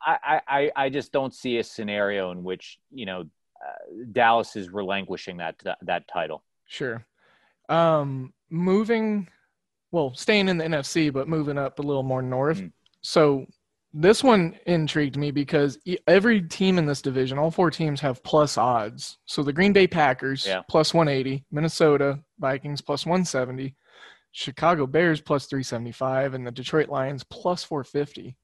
I, 0.07 0.41
I, 0.47 0.71
I 0.77 0.89
just 0.91 1.13
don't 1.13 1.35
see 1.35 1.57
a 1.57 1.65
scenario 1.65 2.31
in 2.31 2.45
which 2.45 2.79
you 2.93 3.07
know 3.07 3.21
uh, 3.21 4.05
Dallas 4.13 4.55
is 4.57 4.71
relinquishing 4.71 5.39
that 5.39 5.57
that, 5.83 6.07
title. 6.09 6.43
Sure. 6.67 7.05
Um, 7.69 8.35
moving, 8.51 9.29
well, 9.93 10.13
staying 10.15 10.49
in 10.49 10.59
the 10.59 10.65
NFC, 10.65 11.11
but 11.11 11.29
moving 11.29 11.57
up 11.57 11.79
a 11.79 11.83
little 11.83 12.03
more 12.03 12.21
north. 12.21 12.61
Mm. 12.61 12.73
So 13.01 13.47
this 13.95 14.25
one 14.25 14.59
intrigued 14.67 15.17
me 15.17 15.31
because 15.31 15.79
every 16.09 16.43
team 16.43 16.79
in 16.79 16.87
this 16.87 17.01
division, 17.01 17.39
all 17.39 17.53
four 17.53 17.71
teams 17.71 18.01
have 18.01 18.23
plus 18.25 18.59
odds. 18.59 19.19
So 19.25 19.43
the 19.45 19.53
Green 19.53 19.73
Bay 19.73 19.87
Packers 19.87 20.45
Yeah. 20.47 20.63
plus 20.69 20.93
180, 20.93 21.45
Minnesota 21.53 22.19
Vikings 22.41 22.81
plus 22.81 23.07
170, 23.07 23.77
Chicago 24.33 24.87
Bears 24.89 25.21
plus 25.21 25.47
375, 25.47 26.35
and 26.35 26.45
the 26.45 26.51
Detroit 26.51 26.89
Lions 26.89 27.23
plus 27.23 27.63
450. 27.63 28.37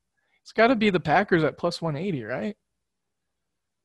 It's 0.43 0.53
got 0.53 0.69
to 0.69 0.77
be 0.77 0.89
the 0.91 1.01
Packers 1.01 1.43
at 1.43 1.59
plus 1.59 1.83
180, 1.83 2.23
right? 2.23 2.57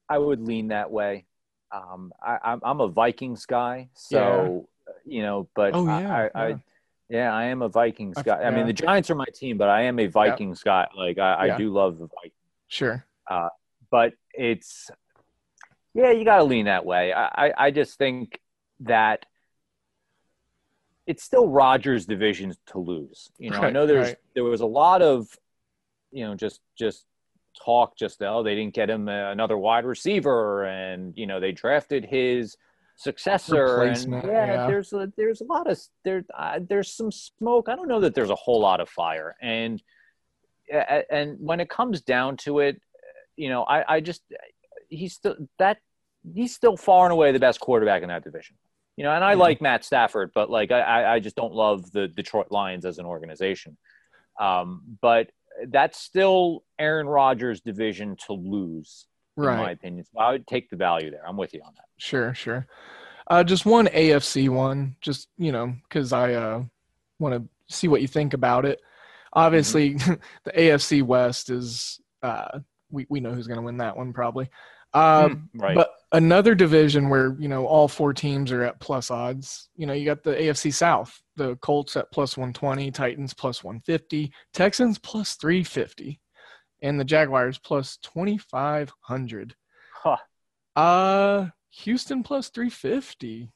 I 0.07 0.19
would 0.19 0.41
lean 0.41 0.67
that 0.67 0.91
way. 0.91 1.25
Um, 1.71 2.13
I, 2.21 2.37
I'm 2.43 2.59
I'm 2.63 2.79
a 2.79 2.87
Vikings 2.87 3.47
guy, 3.47 3.89
so 3.95 4.69
uh, 4.87 4.91
you 5.03 5.23
know, 5.23 5.49
but 5.55 5.73
Oh, 5.73 5.87
yeah, 5.87 6.11
I, 6.13 6.29
yeah. 6.35 6.41
I 6.41 6.55
yeah, 7.09 7.33
I 7.33 7.45
am 7.45 7.61
a 7.61 7.69
Vikings 7.69 8.17
guy. 8.23 8.41
I 8.41 8.49
mean, 8.51 8.65
the 8.65 8.73
Giants 8.73 9.09
are 9.09 9.15
my 9.15 9.27
team, 9.33 9.57
but 9.57 9.69
I 9.69 9.83
am 9.83 9.99
a 9.99 10.07
Vikings 10.07 10.63
guy. 10.63 10.87
Like 10.95 11.17
I, 11.17 11.47
Yeah. 11.47 11.55
I 11.55 11.57
do 11.57 11.71
love 11.71 11.97
the 11.99 12.07
Vikings, 12.07 12.33
Sure. 12.67 13.05
but 13.91 14.13
it's 14.33 14.89
yeah, 15.93 16.11
you 16.11 16.25
got 16.25 16.37
to 16.37 16.43
lean 16.43 16.65
that 16.65 16.85
way. 16.85 17.13
I, 17.13 17.47
I 17.47 17.53
I 17.65 17.71
just 17.71 17.97
think 17.97 18.39
that 18.81 19.25
it's 21.07 21.23
still 21.23 21.47
Rodgers' 21.47 22.05
division 22.05 22.53
to 22.67 22.79
lose. 22.79 23.29
You 23.37 23.51
know, 23.51 23.59
I 23.61 23.69
know 23.69 23.85
there's 23.85 24.09
right. 24.09 24.17
there 24.33 24.43
was 24.43 24.61
a 24.61 24.65
lot 24.65 25.01
of 25.01 25.27
you 26.11 26.25
know 26.25 26.35
just 26.35 26.61
just 26.77 27.05
talk 27.63 27.95
just 27.95 28.21
oh 28.21 28.43
they 28.43 28.55
didn't 28.55 28.73
get 28.73 28.89
him 28.89 29.07
uh, 29.07 29.31
another 29.31 29.57
wide 29.57 29.85
receiver 29.85 30.65
and 30.65 31.13
you 31.15 31.25
know 31.25 31.39
they 31.39 31.53
drafted 31.53 32.03
his 32.03 32.57
successor 32.95 33.83
and 33.83 34.11
yeah, 34.11 34.25
yeah. 34.25 34.67
there's 34.67 34.93
a, 34.93 35.11
there's 35.17 35.41
a 35.41 35.43
lot 35.45 35.69
of 35.69 35.77
there 36.03 36.23
uh, 36.37 36.59
there's 36.67 36.91
some 36.91 37.11
smoke. 37.11 37.67
I 37.69 37.75
don't 37.75 37.87
know 37.87 37.99
that 37.99 38.15
there's 38.15 38.29
a 38.29 38.35
whole 38.35 38.61
lot 38.61 38.79
of 38.79 38.89
fire. 38.89 39.35
And 39.41 39.81
and 41.11 41.37
when 41.39 41.59
it 41.59 41.69
comes 41.69 42.01
down 42.01 42.37
to 42.37 42.59
it 42.59 42.81
you 43.37 43.49
know 43.49 43.63
i 43.63 43.95
i 43.95 43.99
just 43.99 44.23
he's 44.89 45.13
still 45.13 45.35
that 45.59 45.77
he's 46.33 46.55
still 46.55 46.75
far 46.75 47.05
and 47.05 47.11
away 47.13 47.31
the 47.31 47.39
best 47.39 47.59
quarterback 47.59 48.01
in 48.01 48.07
that 48.09 48.23
division. 48.23 48.55
You 48.97 49.03
know 49.03 49.11
and 49.11 49.23
i 49.23 49.33
Yeah. 49.33 49.37
like 49.37 49.61
matt 49.61 49.83
stafford 49.83 50.31
but 50.33 50.49
like 50.49 50.71
i 50.71 50.79
I- 50.79 51.13
i 51.15 51.19
just 51.19 51.35
don't 51.35 51.53
love 51.53 51.91
the 51.91 52.07
detroit 52.07 52.47
lions 52.49 52.85
as 52.85 52.97
an 52.97 53.05
organization. 53.05 53.77
Um 54.39 54.81
but 55.01 55.29
that's 55.67 55.99
still 55.99 56.63
aaron 56.79 57.07
rodgers 57.07 57.61
division 57.61 58.15
to 58.25 58.33
lose 58.33 59.05
in 59.37 59.43
my 59.43 59.57
Right. 59.57 59.71
opinion 59.71 60.05
so 60.05 60.19
i 60.19 60.31
would 60.31 60.47
take 60.47 60.69
the 60.69 60.75
value 60.75 61.11
there 61.11 61.27
i'm 61.27 61.37
with 61.37 61.53
you 61.53 61.61
on 61.65 61.73
that 61.75 61.85
Sure, 61.97 62.33
sure. 62.33 62.67
Uh, 63.27 63.43
just 63.43 63.65
one 63.65 63.87
AFC 63.87 64.49
one, 64.49 64.95
just 65.01 65.29
you 65.37 65.51
know, 65.51 65.73
because 65.87 66.11
I 66.13 66.33
uh, 66.33 66.63
want 67.19 67.35
to 67.35 67.73
see 67.73 67.87
what 67.87 68.01
you 68.01 68.07
think 68.07 68.33
about 68.33 68.65
it. 68.65 68.81
Obviously, 69.33 69.93
the 70.43 70.51
AFC 70.51 71.01
West 71.01 71.49
is 71.49 71.99
uh, 72.21 72.59
we 72.91 73.05
we 73.09 73.19
know 73.21 73.31
who's 73.33 73.47
going 73.47 73.59
to 73.59 73.63
win 73.65 73.77
that 73.77 73.95
one 73.97 74.13
probably. 74.13 74.49
Uh, 74.93 75.29
right 75.55 75.75
But 75.75 75.89
another 76.11 76.53
division 76.53 77.09
where 77.09 77.35
you 77.39 77.47
know 77.47 77.65
all 77.65 77.87
four 77.87 78.13
teams 78.13 78.51
are 78.51 78.63
at 78.63 78.79
plus 78.79 79.09
odds. 79.09 79.69
You 79.75 79.85
know, 79.87 79.93
you 79.93 80.05
got 80.05 80.21
the 80.23 80.35
AFC 80.35 80.73
South, 80.73 81.17
the 81.37 81.55
Colts 81.57 81.95
at 81.97 82.11
plus 82.11 82.37
one 82.37 82.53
twenty, 82.53 82.91
Titans 82.91 83.33
plus 83.33 83.63
one 83.63 83.79
fifty, 83.79 84.31
Texans 84.53 84.99
plus 84.99 85.35
three 85.35 85.63
fifty, 85.63 86.19
and 86.81 86.99
the 86.99 87.05
Jaguars 87.05 87.57
plus 87.57 87.97
twenty 87.97 88.37
five 88.37 88.91
hundred. 89.01 89.55
Huh. 89.93 90.17
Uh, 90.75 91.47
Houston 91.71 92.23
plus 92.23 92.49
350. 92.49 93.51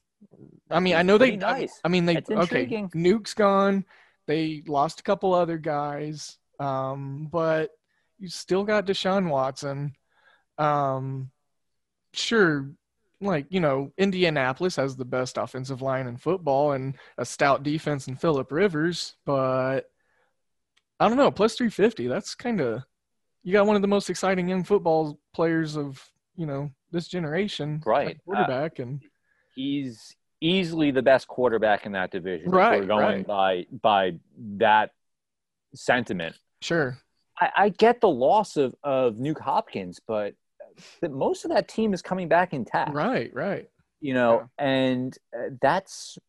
I 0.70 0.80
mean, 0.80 0.96
I 0.96 1.04
know 1.04 1.18
they. 1.18 1.36
nice. 1.36 1.80
I 1.84 1.88
mean, 1.88 2.06
they. 2.06 2.16
That's 2.16 2.30
Okay, 2.30 2.42
intriguing. 2.42 2.92
Nuk's 2.94 3.34
gone. 3.34 3.86
They 4.28 4.64
lost 4.68 5.00
a 5.00 5.04
couple 5.04 5.34
other 5.34 5.58
guys, 5.58 6.38
um, 6.60 7.28
but 7.32 7.72
you 8.20 8.28
still 8.28 8.64
got 8.64 8.86
Deshaun 8.86 9.30
Watson. 9.30 9.94
Um, 10.58 11.32
sure, 12.14 12.70
like 13.22 13.48
you 13.50 13.60
know, 13.60 13.92
Indianapolis 13.98 14.76
has 14.76 14.96
the 14.96 15.06
best 15.06 15.38
offensive 15.38 15.82
line 15.82 16.08
in 16.08 16.18
football 16.18 16.74
and 16.74 16.96
a 17.18 17.26
stout 17.26 17.64
defense 17.64 18.08
in 18.08 18.18
Philip 18.18 18.52
Rivers, 18.52 19.16
but 19.26 19.86
I 21.00 21.08
don't 21.08 21.18
know. 21.18 21.32
Plus 21.32 21.56
350. 21.56 22.08
That's 22.08 22.36
kind 22.36 22.62
of. 22.62 22.84
You 23.44 23.54
got 23.54 23.66
one 23.66 23.76
of 23.76 23.82
the 23.82 23.88
most 23.88 24.10
exciting 24.10 24.48
young 24.50 24.64
football 24.64 25.20
players 25.34 25.78
of 25.78 26.04
you 26.36 26.46
know 26.46 26.72
this 26.92 27.08
generation, 27.08 27.82
Right. 27.86 28.10
at 28.10 28.26
quarterback, 28.26 28.80
and 28.80 29.02
he's 29.56 30.16
easily 30.42 30.92
the 30.92 31.02
best 31.02 31.28
quarterback 31.28 31.86
in 31.86 31.92
that 31.94 32.12
division. 32.12 32.50
Right, 32.50 32.82
we're 32.82 32.88
going 32.88 33.26
right. 33.26 33.28
by 33.28 33.66
by 33.82 34.14
that 34.58 34.92
sentiment. 35.74 36.36
sure, 36.62 36.98
I, 37.40 37.50
I 37.56 37.70
get 37.70 38.02
the 38.02 38.10
loss 38.10 38.58
of 38.58 38.76
of 38.84 39.16
Nuk 39.16 39.40
Hopkins, 39.40 40.00
but 40.08 40.34
that 41.02 41.12
most 41.12 41.46
of 41.46 41.52
that 41.52 41.68
team 41.68 41.94
is 41.94 42.02
coming 42.02 42.28
back 42.28 42.54
intact. 42.54 42.94
right, 42.94 43.34
right. 43.34 43.70
You 44.02 44.14
know, 44.14 44.50
and 44.58 45.18
uh, 45.38 45.50
that's 45.62 46.18
uh, 46.18 46.22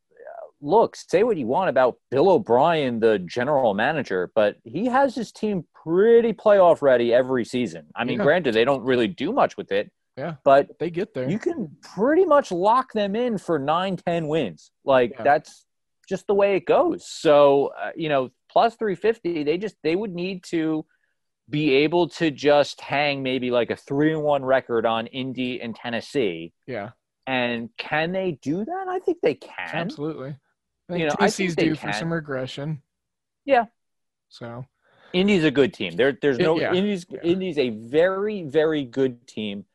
look. 0.61 0.95
Say 0.95 1.23
what 1.23 1.37
you 1.37 1.47
want 1.47 1.69
about 1.69 1.97
Bill 2.09 2.29
O'Brien, 2.29 2.99
the 2.99 3.19
general 3.19 3.73
manager, 3.73 4.31
but 4.35 4.57
he 4.63 4.85
has 4.85 5.15
his 5.15 5.31
team 5.31 5.65
pretty 5.83 6.33
playoff 6.33 6.81
ready 6.81 7.13
every 7.13 7.43
season. 7.45 7.87
I 7.95 8.03
mean, 8.03 8.17
Yeah. 8.19 8.23
granted, 8.25 8.53
they 8.53 8.65
don't 8.65 8.83
really 8.83 9.07
do 9.07 9.31
much 9.33 9.57
with 9.57 9.71
it, 9.71 9.91
Yeah. 10.17 10.35
but 10.43 10.77
They 10.79 10.89
get 10.91 11.13
there. 11.13 11.29
you 11.29 11.39
can 11.39 11.75
pretty 11.81 12.25
much 12.25 12.51
lock 12.51 12.93
them 12.93 13.15
in 13.15 13.37
for 13.37 13.57
nine, 13.57 13.97
10 13.97 14.27
wins. 14.27 14.71
Like 14.85 15.11
Yeah. 15.11 15.23
that's 15.23 15.65
just 16.07 16.27
the 16.27 16.35
way 16.35 16.55
it 16.55 16.65
goes. 16.65 17.07
So, 17.07 17.67
uh, 17.79 17.91
you 17.95 18.09
know, 18.09 18.29
plus 18.49 18.75
350, 18.75 19.43
they 19.43 19.57
just, 19.57 19.75
they 19.81 19.95
would 19.95 20.13
need 20.13 20.43
to 20.45 20.85
be 21.49 21.71
able 21.73 22.07
to 22.07 22.31
just 22.31 22.79
hang 22.81 23.23
maybe 23.23 23.49
like 23.51 23.71
a 23.71 23.75
three 23.75 24.13
and 24.13 24.23
one 24.23 24.45
record 24.45 24.85
on 24.85 25.07
Indy 25.07 25.59
and 25.61 25.75
Tennessee. 25.75 26.53
yeah. 26.67 26.91
And 27.27 27.69
can 27.77 28.11
they 28.11 28.39
do 28.41 28.65
that? 28.65 28.85
I 28.89 28.97
think 28.99 29.19
they 29.21 29.35
can. 29.35 29.53
Absolutely. 29.59 30.35
I 30.91 30.97
think 30.97 30.99
You 31.01 31.07
know, 31.07 31.13
I 31.13 31.15
think 31.15 31.19
Tennessee's 31.19 31.55
they 31.55 31.63
due 31.69 31.75
for 31.75 31.93
some 31.93 32.11
regression. 32.13 32.81
Yeah. 33.45 33.65
So 34.29 34.65
Indy's 35.13 35.43
a 35.43 35.51
good 35.51 35.73
team. 35.73 35.95
There, 35.95 36.17
there's 36.21 36.37
no 36.39 36.59
Yeah. 36.59 36.73
Indy's. 36.73 37.05
Yeah. 37.09 37.19
Indy's 37.23 37.57
a 37.57 37.69
very, 37.69 38.43
very 38.43 38.83
good 38.85 39.27
team, 39.27 39.65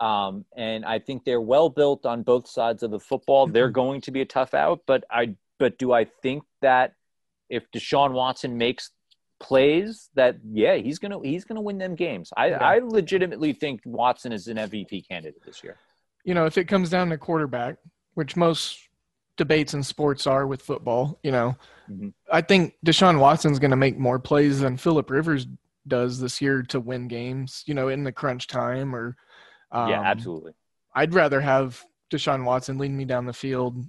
um, 0.00 0.44
and 0.56 0.84
I 0.84 0.98
think 0.98 1.24
they're 1.24 1.40
well 1.40 1.68
built 1.68 2.04
on 2.06 2.22
both 2.22 2.48
sides 2.48 2.82
of 2.82 2.90
the 2.90 2.98
football. 3.00 3.46
They're 3.46 3.70
Mhm. 3.70 3.74
going 3.74 4.00
to 4.02 4.10
be 4.10 4.20
a 4.20 4.24
tough 4.24 4.54
out, 4.54 4.80
but 4.86 5.04
I, 5.10 5.36
but 5.58 5.78
do 5.78 5.92
I 5.92 6.04
think 6.04 6.42
that 6.62 6.94
if 7.48 7.70
Deshaun 7.70 8.12
Watson 8.12 8.56
makes 8.58 8.90
plays, 9.38 10.08
that 10.14 10.36
yeah, 10.52 10.74
he's 10.76 10.98
gonna 10.98 11.20
he's 11.22 11.44
gonna 11.44 11.60
win 11.60 11.78
them 11.78 11.94
games. 11.94 12.32
I, 12.36 12.46
Yeah. 12.50 12.58
I 12.58 12.78
legitimately 12.78 13.52
think 13.52 13.82
Watson 13.84 14.32
is 14.32 14.48
an 14.48 14.56
MVP 14.56 15.02
candidate 15.08 15.42
this 15.44 15.62
year. 15.62 15.76
you 16.24 16.34
know, 16.34 16.46
if 16.46 16.56
it 16.56 16.66
comes 16.66 16.88
down 16.88 17.10
to 17.10 17.18
quarterback, 17.18 17.76
which 18.14 18.36
most 18.36 18.78
debates 19.36 19.74
in 19.74 19.82
sports 19.82 20.26
are 20.26 20.46
with 20.46 20.62
football, 20.62 21.18
you 21.22 21.30
know, 21.32 21.56
Mhm. 21.90 22.12
I 22.30 22.40
think 22.42 22.74
Deshaun 22.86 23.18
Watson's 23.18 23.58
going 23.58 23.70
to 23.72 23.76
make 23.76 23.98
more 23.98 24.18
plays 24.18 24.60
than 24.60 24.76
Philip 24.76 25.10
Rivers 25.10 25.46
does 25.88 26.20
this 26.20 26.40
year 26.40 26.62
to 26.64 26.78
win 26.80 27.08
games, 27.08 27.64
you 27.66 27.74
know, 27.74 27.88
in 27.88 28.04
the 28.04 28.12
crunch 28.12 28.46
time 28.46 28.94
or. 28.94 29.16
Um, 29.72 29.88
yeah, 29.88 30.02
absolutely. 30.02 30.52
I'd 30.94 31.14
rather 31.14 31.40
have 31.40 31.84
Deshaun 32.10 32.44
Watson 32.44 32.78
leading 32.78 32.96
me 32.96 33.04
down 33.06 33.26
the 33.26 33.32
field 33.32 33.84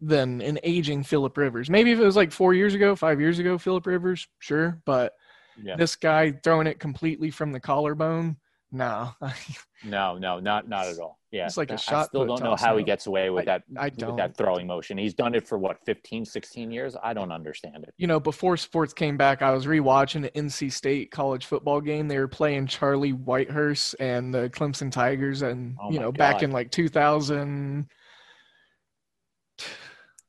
than 0.00 0.40
an 0.40 0.58
aging 0.62 1.02
Philip 1.02 1.36
Rivers. 1.36 1.68
Maybe 1.68 1.90
if 1.92 1.98
it 1.98 2.04
was 2.04 2.16
like 2.16 2.30
four 2.32 2.54
years 2.54 2.72
ago, 2.74 2.94
five 2.94 3.20
years 3.20 3.38
ago, 3.40 3.58
Philip 3.58 3.84
Rivers, 3.86 4.26
sure. 4.38 4.80
But 4.84 5.14
Yeah. 5.60 5.74
this 5.76 5.96
guy 5.96 6.30
throwing 6.30 6.68
it 6.68 6.78
completely 6.78 7.30
from 7.30 7.50
the 7.52 7.60
collarbone, 7.60 8.36
no. 8.70 9.10
No, 9.84 10.18
no, 10.18 10.40
not 10.40 10.68
not 10.68 10.86
at 10.86 10.98
all. 10.98 11.17
Yeah, 11.30 11.44
It's 11.44 11.58
like 11.58 11.70
a 11.70 11.74
I 11.74 11.76
shot 11.76 12.06
still 12.06 12.24
don't 12.24 12.42
know 12.42 12.56
how 12.56 12.78
he 12.78 12.84
gets 12.84 13.06
away 13.06 13.28
with 13.28 13.44
that 13.44 13.62
I 13.76 13.86
with 13.86 13.98
don't. 13.98 14.16
that 14.16 14.34
throwing 14.36 14.66
motion. 14.66 14.96
He's 14.96 15.12
done 15.12 15.34
it 15.34 15.46
for 15.46 15.58
what 15.58 15.76
15, 15.84 16.24
16 16.24 16.70
years. 16.70 16.96
I 17.02 17.12
don't 17.12 17.30
understand 17.30 17.84
it. 17.84 17.92
you 17.98 18.06
know, 18.06 18.18
before 18.18 18.56
sports 18.56 18.94
came 18.94 19.18
back, 19.18 19.42
I 19.42 19.50
was 19.50 19.66
rewatching 19.66 20.22
the 20.22 20.30
NC 20.30 20.72
State 20.72 21.10
college 21.10 21.44
football 21.44 21.82
game. 21.82 22.08
They 22.08 22.18
were 22.18 22.28
playing 22.28 22.66
Charlie 22.66 23.12
Whitehurst 23.12 23.94
and 24.00 24.32
the 24.32 24.48
Clemson 24.48 24.90
Tigers, 24.90 25.42
and 25.42 25.76
Oh 25.82 25.90
you 25.92 26.00
know, 26.00 26.10
back 26.12 26.42
in 26.42 26.50
like 26.50 26.70
2000 26.70 27.86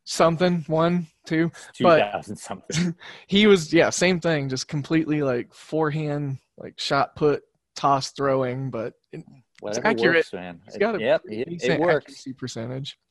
something, 0.04 0.64
one, 0.68 1.08
two. 1.26 1.52
Two 1.74 1.84
But- 1.84 2.26
something. 2.38 2.96
He 3.28 3.48
was, 3.48 3.72
yeah, 3.74 3.90
same 3.90 4.20
thing, 4.20 4.50
just 4.50 4.68
completely 4.68 5.22
like 5.22 5.54
forehand, 5.54 6.40
like 6.58 6.80
shot 6.80 7.16
put, 7.16 7.44
toss 7.76 8.12
throwing, 8.12 8.70
but 8.72 8.94
Whatever 9.62 9.88
accurate. 9.88 10.16
works, 10.18 10.34
man. 10.34 10.62
he's 10.66 10.78
got 10.78 10.96
a 10.96 11.00
yep, 11.00 11.22
it, 11.26 11.64
it 11.64 11.80
works. 11.80 12.06
accuracy 12.06 12.34
percentage. 12.34 12.98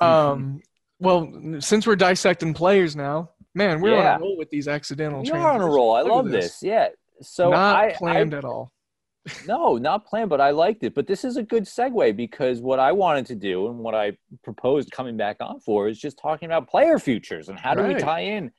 Um, 0.00 0.60
well, 1.00 1.32
since 1.58 1.86
we're 1.86 1.96
dissecting 1.96 2.54
players 2.54 2.94
now, 2.94 3.30
man, 3.54 3.80
we're 3.80 3.96
on 3.96 4.20
a 4.20 4.20
roll 4.20 4.36
with 4.36 4.50
these 4.50 4.68
accidental. 4.68 5.24
You're 5.24 5.38
on 5.38 5.60
a 5.60 5.66
roll. 5.66 5.94
I 5.94 6.02
Look 6.02 6.12
love 6.12 6.28
this. 6.30 6.62
Yeah. 6.62 6.88
So 7.22 7.50
Not 7.50 7.76
I, 7.76 7.92
planned 7.94 8.34
I 8.34 8.38
at 8.38 8.44
all. 8.44 8.70
no, 9.46 9.78
not 9.78 10.06
planned, 10.06 10.30
but 10.30 10.40
I 10.40 10.50
liked 10.50 10.82
it. 10.84 10.94
But 10.94 11.06
this 11.06 11.24
is 11.24 11.36
a 11.36 11.42
good 11.42 11.64
segue 11.64 12.16
because 12.16 12.60
what 12.60 12.78
I 12.78 12.92
wanted 12.92 13.26
to 13.26 13.34
do 13.34 13.68
and 13.68 13.78
what 13.78 13.94
I 13.94 14.16
proposed 14.42 14.90
coming 14.90 15.16
back 15.16 15.36
on 15.40 15.60
for 15.60 15.88
is 15.88 15.98
just 15.98 16.18
talking 16.18 16.46
about 16.46 16.68
player 16.68 16.98
futures 16.98 17.48
and 17.48 17.58
how 17.58 17.74
do 17.74 17.82
we 17.82 17.94
tie 17.94 18.20
in 18.20 18.50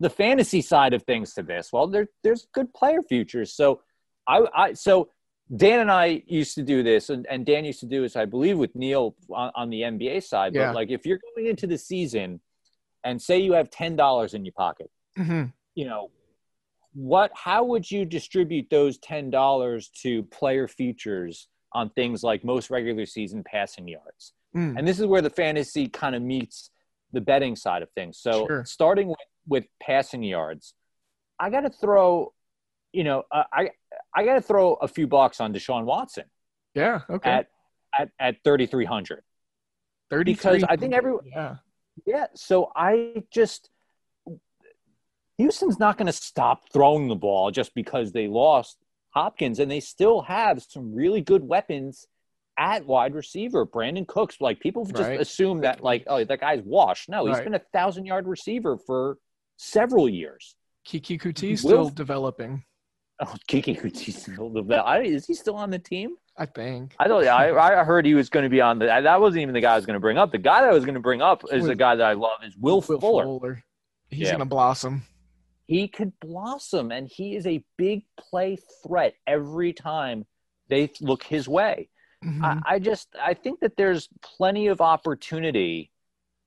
the 0.00 0.10
fantasy 0.10 0.60
side 0.60 0.94
of 0.94 1.02
things 1.04 1.34
to 1.34 1.42
this. 1.42 1.70
Well, 1.72 1.86
there, 1.86 2.08
there's 2.22 2.46
good 2.52 2.72
player 2.74 3.02
futures. 3.02 3.54
So 3.54 3.80
I, 4.26 4.44
I 4.54 4.72
so 4.74 5.08
Dan 5.54 5.80
and 5.80 5.90
I 5.90 6.22
used 6.26 6.54
to 6.54 6.62
do 6.62 6.82
this, 6.82 7.10
and, 7.10 7.26
and 7.28 7.44
Dan 7.44 7.64
used 7.64 7.80
to 7.80 7.86
do 7.86 8.00
this, 8.02 8.16
I 8.16 8.24
believe, 8.24 8.56
with 8.56 8.74
Neil 8.74 9.14
on, 9.30 9.50
on 9.54 9.70
the 9.70 9.82
NBA 9.82 10.22
side. 10.22 10.54
Yeah. 10.54 10.66
But 10.66 10.74
like, 10.76 10.90
if 10.90 11.04
you're 11.04 11.20
going 11.34 11.46
into 11.48 11.66
the 11.66 11.78
season, 11.78 12.40
and 13.04 13.20
say 13.20 13.38
you 13.38 13.52
have 13.52 13.68
ten 13.70 13.96
dollars 13.96 14.34
in 14.34 14.44
your 14.44 14.54
pocket, 14.56 14.90
hmm 15.16 15.44
you 15.74 15.86
know, 15.86 16.10
what? 16.94 17.30
How 17.34 17.64
would 17.64 17.90
you 17.90 18.04
distribute 18.04 18.66
those 18.70 18.98
ten 18.98 19.30
dollars 19.30 19.90
to 20.02 20.22
player 20.24 20.68
features 20.68 21.48
on 21.72 21.90
things 21.90 22.22
like 22.22 22.44
most 22.44 22.70
regular 22.70 23.06
season 23.06 23.42
passing 23.44 23.88
yards? 23.88 24.34
Mm. 24.54 24.78
And 24.78 24.86
this 24.86 25.00
is 25.00 25.06
where 25.06 25.22
the 25.22 25.30
fantasy 25.30 25.88
kind 25.88 26.14
of 26.14 26.22
meets 26.22 26.70
the 27.12 27.20
betting 27.20 27.56
side 27.56 27.82
of 27.82 27.90
things. 27.92 28.18
So 28.18 28.46
Sure. 28.46 28.64
starting 28.66 29.08
with, 29.08 29.18
with 29.48 29.64
passing 29.82 30.22
yards, 30.22 30.74
I 31.40 31.48
got 31.50 31.62
to 31.62 31.70
throw, 31.70 32.32
you 32.92 33.04
know, 33.04 33.24
uh, 33.30 33.44
I 33.52 33.70
I 34.14 34.24
got 34.24 34.34
to 34.34 34.40
throw 34.42 34.74
a 34.74 34.88
few 34.88 35.06
bucks 35.06 35.40
on 35.40 35.52
Deshaun 35.52 35.84
Watson 35.84 36.24
Yeah. 36.74 37.00
Okay. 37.10 37.30
at 37.30 37.48
at 37.98 38.10
at 38.18 38.36
thirty 38.44 38.66
three 38.66 38.84
hundred. 38.84 39.22
Thirty. 40.10 40.32
because 40.34 40.62
I 40.64 40.76
think 40.76 40.92
everyone. 40.94 41.24
Yeah. 41.26 41.56
Yeah. 42.06 42.26
So 42.34 42.70
I 42.76 43.24
just 43.32 43.70
Houston's 45.38 45.78
not 45.78 45.96
going 45.96 46.06
to 46.06 46.12
stop 46.12 46.70
throwing 46.72 47.08
the 47.08 47.14
ball 47.16 47.50
just 47.50 47.74
because 47.74 48.12
they 48.12 48.28
lost 48.28 48.76
Hopkins, 49.10 49.58
and 49.58 49.70
they 49.70 49.80
still 49.80 50.22
have 50.22 50.62
some 50.62 50.94
really 50.94 51.20
good 51.20 51.42
weapons 51.42 52.06
at 52.58 52.86
wide 52.86 53.14
receiver. 53.14 53.66
Brandin 53.66 54.06
Cooks, 54.06 54.36
like 54.40 54.60
people 54.60 54.84
just 54.84 55.00
Right. 55.08 55.20
assume 55.20 55.62
that 55.62 55.82
like 55.82 56.04
oh 56.06 56.22
that 56.24 56.40
guy's 56.40 56.62
washed. 56.62 57.08
No, 57.08 57.26
he's 57.26 57.36
Right. 57.36 57.44
been 57.44 57.54
a 57.54 57.62
thousand 57.72 58.04
yard 58.06 58.26
receiver 58.28 58.76
for 58.76 59.18
several 59.56 60.08
years. 60.08 60.54
Keke 60.86 61.18
Coutee 61.20 61.58
still 61.58 61.88
developing. 61.88 62.64
Oh, 63.22 63.34
Keke 63.48 63.80
Coutee's 63.80 64.22
still 64.22 64.50
the 64.50 64.62
I- 64.76 65.00
Is 65.02 65.26
he 65.26 65.34
still 65.34 65.54
on 65.56 65.70
the 65.70 65.78
team? 65.78 66.16
I 66.36 66.46
think. 66.46 66.94
I 66.98 67.08
don't. 67.08 67.26
I, 67.26 67.50
I 67.80 67.84
heard 67.84 68.06
he 68.06 68.14
was 68.14 68.28
going 68.30 68.44
to 68.44 68.48
be 68.48 68.60
on 68.60 68.78
the. 68.78 68.86
That 68.86 69.20
wasn't 69.20 69.42
even 69.42 69.54
the 69.54 69.60
guy 69.60 69.72
I 69.74 69.76
was 69.76 69.84
going 69.86 69.94
to 69.94 70.00
bring 70.00 70.16
up. 70.18 70.32
The 70.32 70.38
guy 70.38 70.62
that 70.62 70.70
I 70.70 70.72
was 70.72 70.84
going 70.84 70.94
to 70.94 71.00
bring 71.00 71.20
up 71.22 71.44
is 71.52 71.62
Will- 71.62 71.68
the 71.68 71.76
guy 71.76 71.94
that 71.96 72.06
I 72.06 72.14
love 72.14 72.38
is 72.44 72.56
Will, 72.56 72.80
Fuller. 72.80 73.24
Fuller. 73.24 73.62
He's 74.08 74.20
Yeah. 74.28 74.32
gonna 74.32 74.44
blossom. 74.46 75.02
he 75.66 75.88
could 75.88 76.12
blossom 76.20 76.90
and 76.92 77.08
he 77.08 77.34
is 77.36 77.46
a 77.46 77.64
big 77.78 78.04
play 78.18 78.58
threat 78.82 79.14
every 79.26 79.72
time 79.72 80.26
they 80.68 80.90
look 81.00 81.22
his 81.22 81.48
way 81.48 81.88
Mhm. 82.22 82.42
I, 82.44 82.74
I 82.74 82.78
just 82.78 83.08
i 83.20 83.32
think 83.32 83.60
that 83.60 83.76
there's 83.76 84.08
plenty 84.22 84.66
of 84.66 84.80
opportunity 84.82 85.90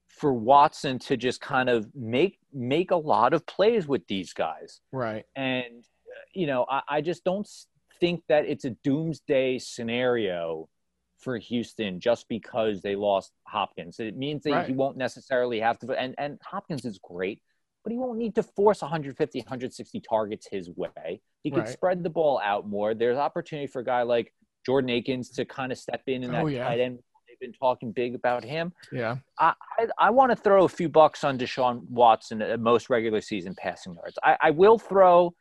for 0.09 0.31
watson 0.33 0.99
to 0.99 1.17
just 1.17 1.41
kind 1.41 1.69
of 1.69 1.87
make 1.95 2.37
make 2.53 2.91
a 2.91 2.95
lot 2.95 3.33
of 3.33 3.45
plays 3.47 3.87
with 3.87 4.05
these 4.07 4.31
guys 4.33 4.79
right. 4.91 5.25
and 5.35 5.83
you 6.35 6.47
know 6.47 6.65
i, 6.69 6.81
I 6.89 7.01
just 7.01 7.23
don't 7.23 7.47
think 7.99 8.23
that 8.29 8.45
it's 8.45 8.65
a 8.65 8.71
doomsday 8.83 9.57
scenario 9.57 10.67
for 11.19 11.37
houston 11.37 11.99
just 11.99 12.27
because 12.29 12.81
they 12.81 12.95
lost 12.95 13.31
hopkins 13.47 13.99
it 13.99 14.17
means 14.17 14.43
that 14.43 14.51
Right. 14.51 14.67
he 14.67 14.73
won't 14.73 14.97
necessarily 14.97 15.59
have 15.59 15.79
to 15.79 15.91
and 15.93 16.13
and 16.17 16.39
hopkins 16.43 16.85
is 16.85 16.99
great 17.01 17.41
but 17.83 17.91
he 17.91 17.97
won't 17.97 18.17
need 18.17 18.35
to 18.35 18.43
force 18.43 18.81
150 18.81 19.39
160 19.39 19.99
targets 20.01 20.47
his 20.51 20.69
way 20.75 21.21
he 21.43 21.49
can 21.51 21.59
Right. 21.61 21.69
spread 21.69 22.03
the 22.03 22.09
ball 22.09 22.39
out 22.43 22.67
more 22.67 22.93
there's 22.93 23.17
opportunity 23.17 23.67
for 23.67 23.79
a 23.79 23.85
guy 23.85 24.01
like 24.01 24.33
jordan 24.65 24.89
akins 24.89 25.29
to 25.29 25.45
kind 25.45 25.71
of 25.71 25.77
step 25.77 26.01
in 26.07 26.23
in 26.23 26.31
that 26.31 26.43
Oh, 26.43 26.47
yeah. 26.47 26.65
tight 26.67 26.79
end 26.81 26.99
they've 27.29 27.39
been 27.39 27.53
talking 27.53 27.91
big 27.91 28.13
about 28.15 28.43
him 28.43 28.73
Yeah. 28.91 29.17
I, 29.39 29.53
I, 29.79 29.87
I 29.97 30.09
want 30.11 30.31
to 30.31 30.35
throw 30.37 30.63
a 30.63 30.69
few 30.69 30.87
bucks 30.87 31.25
on 31.25 31.37
Deshaun 31.37 31.81
Watson 31.89 32.41
at 32.41 32.57
most 32.61 32.89
regular 32.89 33.19
season 33.19 33.53
passing 33.57 33.93
yards. 33.95 34.17
I, 34.23 34.37
I 34.41 34.51
will 34.51 34.79
throw 34.79 35.33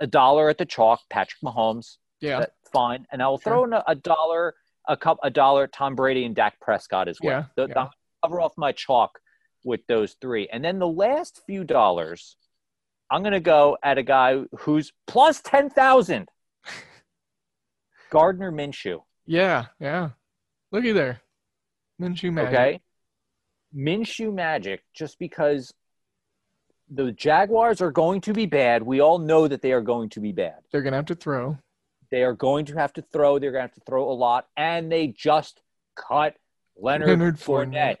a 0.00 0.06
dollar 0.06 0.48
at 0.48 0.58
the 0.58 0.66
chalk, 0.66 1.00
Patrick 1.10 1.40
Mahomes. 1.42 1.96
Yeah. 2.20 2.46
Fine, 2.72 3.06
and 3.12 3.22
I 3.22 3.28
will 3.28 3.38
Sure. 3.38 3.52
throw 3.52 3.64
in 3.64 3.72
a, 3.72 3.84
a 3.86 3.94
dollar, 3.94 4.54
a 4.88 4.96
cup, 4.96 5.18
a 5.22 5.30
dollar, 5.30 5.66
Tom 5.66 5.94
Brady 5.94 6.24
and 6.24 6.34
Dak 6.34 6.58
Prescott 6.60 7.08
as 7.08 7.18
well. 7.22 7.46
Yeah, 7.56 7.64
The- 7.66 7.72
yeah. 7.74 7.88
Cover 8.24 8.40
off 8.40 8.52
my 8.56 8.70
chalk 8.72 9.18
with 9.64 9.80
those 9.88 10.14
three, 10.20 10.48
and 10.48 10.64
then 10.64 10.78
the 10.78 10.86
last 10.88 11.42
few 11.46 11.64
dollars, 11.64 12.36
I'm 13.10 13.22
gonna 13.24 13.40
go 13.40 13.76
at 13.82 13.98
a 13.98 14.02
guy 14.04 14.42
who's 14.60 14.92
plus 15.08 15.40
ten 15.42 15.68
thousand. 15.70 16.28
Gardner 18.10 18.52
Minshew. 18.52 19.02
Yeah. 19.26 19.66
Yeah. 19.80 20.10
Looky 20.70 20.92
there. 20.92 21.20
Minshew 22.00 22.32
magic. 22.32 22.52
Okay. 22.54 22.80
Minshew 23.74 24.32
magic, 24.32 24.82
just 24.94 25.18
because 25.18 25.72
the 26.94 27.12
Jaguars 27.12 27.80
are 27.80 27.90
going 27.90 28.20
to 28.22 28.32
be 28.32 28.46
bad. 28.46 28.82
We 28.82 29.00
all 29.00 29.18
know 29.18 29.48
that 29.48 29.62
they 29.62 29.72
are 29.72 29.80
going 29.80 30.10
to 30.10 30.20
be 30.20 30.32
bad. 30.32 30.56
They're 30.70 30.82
gonna 30.82 30.96
have 30.96 31.06
to 31.06 31.14
throw. 31.14 31.58
They 32.10 32.22
are 32.22 32.34
going 32.34 32.66
to 32.66 32.74
have 32.74 32.92
to 32.94 33.02
throw. 33.02 33.38
They're 33.38 33.52
going 33.52 33.62
to 33.62 33.68
have 33.68 33.74
to 33.74 33.80
throw 33.86 34.10
a 34.10 34.12
lot. 34.12 34.46
And 34.56 34.92
they 34.92 35.06
just 35.06 35.62
cut 35.96 36.36
Leonard, 36.76 37.08
Leonard 37.08 37.36
Fournette, 37.38 37.96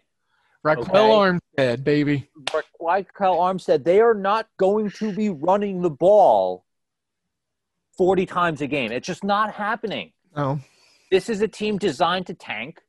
Ryquell 0.64 0.80
Okay. 0.88 1.38
Armstead, 1.58 1.82
baby. 1.82 2.28
Kyle 2.50 3.36
Armstead, 3.36 3.84
they 3.84 4.00
are 4.00 4.14
not 4.14 4.48
going 4.58 4.90
to 4.90 5.14
be 5.14 5.30
running 5.30 5.80
the 5.80 5.90
ball 5.90 6.66
40 7.96 8.26
times 8.26 8.60
a 8.60 8.66
game. 8.66 8.92
It's 8.92 9.06
just 9.06 9.24
not 9.24 9.54
happening. 9.54 10.12
Oh, 10.36 10.60
This 11.10 11.28
is 11.28 11.40
a 11.40 11.48
team 11.48 11.78
designed 11.78 12.26
to 12.26 12.34
tank. 12.34 12.80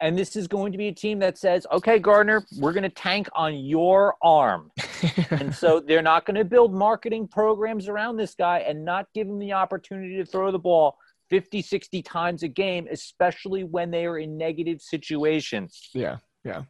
And 0.00 0.18
this 0.18 0.36
is 0.36 0.46
going 0.46 0.72
to 0.72 0.78
be 0.78 0.88
a 0.88 0.92
team 0.92 1.18
that 1.20 1.38
says, 1.38 1.66
okay, 1.72 1.98
Gardner, 1.98 2.44
we're 2.58 2.72
going 2.72 2.82
to 2.82 2.90
tank 2.90 3.28
on 3.34 3.56
your 3.56 4.14
arm. 4.22 4.70
and 5.30 5.54
so 5.54 5.80
they're 5.80 6.02
not 6.02 6.26
going 6.26 6.34
to 6.36 6.44
build 6.44 6.74
marketing 6.74 7.28
programs 7.28 7.88
around 7.88 8.16
this 8.16 8.34
guy 8.34 8.58
and 8.58 8.84
not 8.84 9.06
give 9.14 9.26
him 9.26 9.38
the 9.38 9.54
opportunity 9.54 10.16
to 10.16 10.26
throw 10.26 10.50
the 10.50 10.58
ball 10.58 10.98
50, 11.30 11.62
60 11.62 12.02
times 12.02 12.42
a 12.42 12.48
game, 12.48 12.86
especially 12.90 13.64
when 13.64 13.90
they 13.90 14.04
are 14.04 14.18
in 14.18 14.36
negative 14.36 14.82
situations. 14.82 15.90
yeah, 15.94 16.18
yeah. 16.44 16.62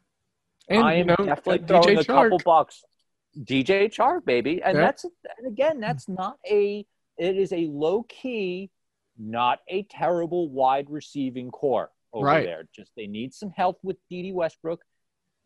And 0.68 0.83
I 0.83 0.95
you 0.97 1.05
know, 1.05 1.16
definitely 1.16 1.66
throwing 1.66 1.97
DJ 1.97 2.01
a 2.01 2.05
couple 2.05 2.41
bucks. 2.45 2.85
DJ 3.39 3.93
Chark, 3.93 4.24
baby, 4.24 4.62
and 4.62 4.77
Yeah. 4.77 4.85
that's 4.85 5.05
and 5.05 5.47
again, 5.47 5.79
that's 5.79 6.09
not 6.09 6.39
a. 6.49 6.87
It 7.18 7.37
is 7.37 7.53
a 7.53 7.66
low 7.66 8.03
key, 8.05 8.70
not 9.18 9.61
a 9.68 9.85
terrible 9.85 10.49
wide 10.49 10.91
receiving 10.91 11.51
core 11.51 11.91
over 12.17 12.27
Right. 12.27 12.45
there. 12.45 12.64
Just 12.75 12.93
they 12.97 13.07
need 13.07 13.33
some 13.35 13.51
help 13.51 13.79
with 13.83 13.97
Dede 14.11 14.35
Westbrook. 14.35 14.83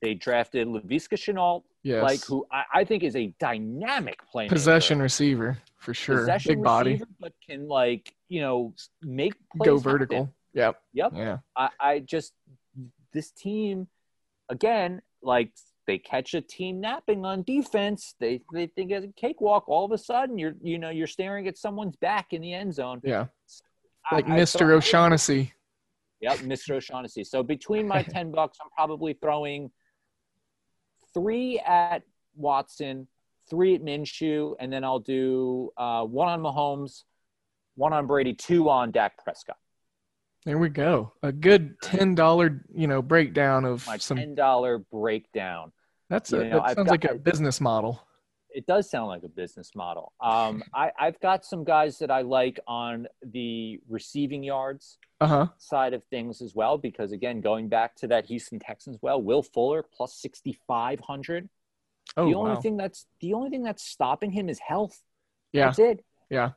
They 0.03 0.14
drafted 0.14 0.66
Laviska 0.68 1.14
Shenault, 1.18 1.62
Yes. 1.83 2.03
like 2.03 2.25
who 2.25 2.47
I, 2.51 2.64
I 2.75 2.85
think 2.85 3.03
is 3.03 3.16
a 3.16 3.35
dynamic 3.39 4.18
playmaker. 4.35 4.49
possession 4.49 5.01
receiver 5.03 5.59
for 5.79 5.93
sure. 5.95 6.18
Possession 6.21 6.55
Big 6.57 6.62
body, 6.64 7.03
but 7.18 7.33
can 7.47 7.68
like 7.68 8.14
you 8.29 8.41
know 8.41 8.75
make 9.03 9.35
plays 9.57 9.66
go 9.68 9.77
vertical. 9.79 10.33
Yep. 10.55 10.81
Yep. 10.95 11.12
Yeah. 11.14 11.39
I, 11.57 11.68
I 11.79 11.99
just 12.01 12.33
this 13.12 13.31
team 13.31 13.89
again 14.49 15.03
like 15.23 15.53
they 15.87 15.99
catch 15.99 16.35
a 16.35 16.41
team 16.41 16.81
napping 16.81 17.25
on 17.25 17.43
defense 17.43 18.14
they 18.21 18.41
they 18.53 18.66
think 18.68 18.91
it's 18.93 19.05
a 19.05 19.12
cakewalk 19.21 19.68
all 19.68 19.85
of 19.85 19.91
a 19.93 19.99
sudden 19.99 20.39
you're 20.39 20.55
you 20.62 20.79
know 20.79 20.91
you're 20.91 21.07
staring 21.07 21.47
at 21.49 21.59
someone's 21.59 21.97
back 21.97 22.33
in 22.33 22.41
the 22.41 22.53
end 22.55 22.73
zone 22.75 23.01
Yeah. 23.05 23.27
Like 24.12 24.27
I 24.29 24.39
Mr. 24.41 24.59
throw- 24.59 24.77
O'Shaughnessy. 24.77 25.53
Yep 26.21 26.39
mr 26.39 26.77
o'shaughnessy 26.77 27.25
so 27.25 27.43
between 27.43 27.87
my 27.89 28.03
10 28.16 28.31
bucks 28.31 28.59
i'm 28.62 28.71
probably 28.71 29.12
throwing 29.14 29.71
three 31.14 31.59
at 31.61 32.03
watson 32.37 33.07
three 33.49 33.75
at 33.75 33.83
minshew 33.83 34.55
and 34.61 34.73
then 34.73 34.85
i'll 34.85 34.99
do 35.01 35.71
uh, 35.77 36.05
one 36.05 36.29
on 36.29 36.41
mahomes 36.41 37.03
one 37.75 37.93
on 37.93 38.07
brady 38.07 38.33
two 38.33 38.68
on 38.68 38.91
dak 38.91 39.23
prescott 39.25 39.57
There 40.47 40.57
we 40.59 40.71
go. 40.71 41.12
A 41.23 41.33
good 41.33 41.77
ten 41.83 42.14
dollar, 42.14 42.64
you 42.75 42.87
know, 42.87 43.03
breakdown 43.03 43.66
of 43.66 43.87
my 43.87 43.99
some. 43.99 44.16
ten 44.16 44.35
dollar 44.35 44.79
breakdown 44.79 45.71
That's 46.09 46.33
a, 46.33 46.39
you 46.39 46.45
know, 46.45 46.61
that 46.64 46.77
sounds 46.77 46.87
got- 46.87 46.91
like 46.91 47.05
a 47.05 47.14
business 47.14 47.61
model. 47.61 48.01
It 48.55 48.67
does 48.67 48.91
sound 48.91 49.09
like 49.09 49.23
a 49.23 49.29
business 49.29 49.73
model. 49.75 50.13
Um, 50.21 50.63
I, 50.75 50.91
I've 50.99 51.19
got 51.21 51.45
some 51.45 51.65
guys 51.65 51.99
that 51.99 52.11
I 52.11 52.23
like 52.23 52.59
on 52.67 53.07
the 53.23 53.81
receiving 53.89 54.43
yards 54.43 54.99
Uh 55.21 55.27
huh. 55.27 55.47
side 55.59 55.95
of 55.95 56.03
things 56.05 56.41
as 56.43 56.55
well, 56.55 56.79
because 56.79 57.13
again, 57.13 57.41
going 57.41 57.69
back 57.69 57.95
to 57.97 58.07
that 58.09 58.27
Houston 58.27 58.59
Texans, 58.59 58.99
well, 59.03 59.21
Will 59.23 59.43
Fuller 59.43 59.83
plus 59.83 60.15
sixty 60.15 60.59
five 60.67 61.01
hundred. 61.01 61.49
Oh 62.17 62.27
the 62.27 62.35
only 62.35 62.55
wow. 62.55 62.61
thing 62.61 62.77
that's 62.77 63.07
the 63.21 63.35
only 63.35 63.51
thing 63.51 63.63
that's 63.63 63.85
stopping 63.85 64.31
him 64.31 64.49
is 64.49 64.59
health. 64.59 65.01
Yeah. 65.53 65.67
That's 65.67 65.79
it. 65.79 66.05
Yeah. 66.29 66.51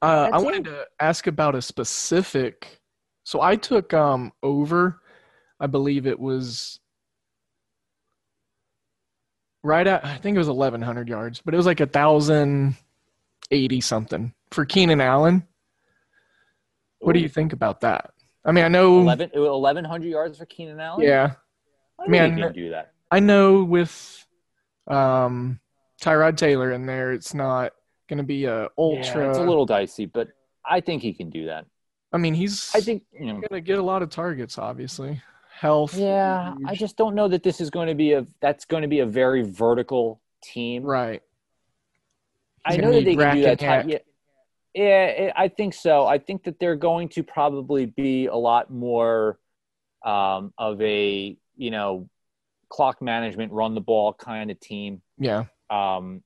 Uh, 0.00 0.30
I 0.32 0.38
wanted 0.38 0.66
it. 0.66 0.70
to 0.70 0.86
ask 1.00 1.26
about 1.26 1.54
a 1.54 1.62
specific. 1.62 2.80
So 3.24 3.40
I 3.40 3.56
took 3.56 3.92
um 3.94 4.32
over, 4.42 5.00
I 5.60 5.66
believe 5.66 6.06
it 6.06 6.18
was 6.18 6.80
right 9.62 9.86
at 9.86 10.04
I 10.04 10.16
think 10.16 10.34
it 10.34 10.38
was 10.38 10.48
eleven 10.48 10.82
hundred 10.82 11.08
yards, 11.08 11.40
but 11.44 11.54
it 11.54 11.56
was 11.56 11.66
like 11.66 11.80
a 11.80 11.86
thousand 11.86 12.76
eighty 13.50 13.80
something 13.80 14.32
for 14.50 14.64
Keenan 14.64 15.00
Allen. 15.00 15.46
What 17.00 17.14
do 17.14 17.20
you 17.20 17.28
think 17.28 17.52
about 17.52 17.80
that? 17.80 18.12
I 18.44 18.52
mean, 18.52 18.64
I 18.64 18.68
know, 18.68 19.00
11 19.00 19.30
1100 19.34 20.06
yards 20.06 20.38
for 20.38 20.46
Keenan 20.46 20.80
Allen? 20.80 21.02
yeah, 21.02 21.34
I 21.98 22.08
mean, 22.08 22.36
can 22.36 22.52
do 22.52 22.70
that. 22.70 22.92
I 23.10 23.20
know 23.20 23.62
with 23.62 24.26
um 24.86 25.60
Tyrod 26.00 26.36
Taylor 26.36 26.72
in 26.72 26.86
there, 26.86 27.12
it's 27.12 27.34
not 27.34 27.72
going 28.08 28.18
to 28.18 28.24
be 28.24 28.44
a 28.46 28.68
ultra. 28.76 29.24
Yeah, 29.24 29.30
it's 29.30 29.38
a 29.38 29.42
little 29.42 29.66
dicey, 29.66 30.06
but 30.06 30.28
I 30.64 30.80
think 30.80 31.02
he 31.02 31.12
can 31.12 31.30
do 31.30 31.46
that. 31.46 31.66
I 32.12 32.18
mean, 32.18 32.34
he's 32.34 32.70
I 32.74 32.80
think 32.80 33.04
you 33.12 33.26
know 33.26 33.34
going 33.34 33.48
to 33.50 33.60
get 33.60 33.78
a 33.78 33.82
lot 33.82 34.02
of 34.02 34.10
targets, 34.10 34.58
obviously. 34.58 35.22
Health. 35.62 35.94
Yeah, 35.96 36.54
I 36.66 36.74
just 36.74 36.96
don't 36.96 37.14
know 37.14 37.28
that 37.28 37.44
this 37.44 37.60
is 37.60 37.70
going 37.70 37.86
to 37.86 37.94
be 37.94 38.14
a 38.14 38.26
that's 38.40 38.64
going 38.64 38.82
to 38.82 38.88
be 38.88 38.98
a 38.98 39.06
very 39.06 39.42
vertical 39.42 40.20
team. 40.42 40.82
right. 40.82 41.22
I 42.64 42.76
know 42.78 42.90
that 42.90 43.04
they 43.04 43.14
can 43.14 43.36
do 43.36 43.42
that. 43.42 43.60
Type, 43.60 43.86
yeah, 43.88 43.98
yeah, 44.74 45.04
it- 45.06 45.32
I 45.36 45.46
think 45.46 45.74
so. 45.74 46.04
I 46.04 46.18
think 46.18 46.42
that 46.44 46.58
they're 46.58 46.74
going 46.74 47.10
to 47.10 47.22
probably 47.22 47.86
be 47.86 48.26
a 48.26 48.34
lot 48.34 48.72
more 48.72 49.38
um, 50.04 50.52
of 50.58 50.82
a 50.82 51.36
you 51.56 51.70
know 51.70 52.08
clock 52.68 53.00
management, 53.00 53.52
run 53.52 53.76
the 53.76 53.80
ball 53.80 54.12
kind 54.14 54.50
of 54.50 54.58
team. 54.58 55.00
Yeah. 55.16 55.44
Um, 55.70 56.24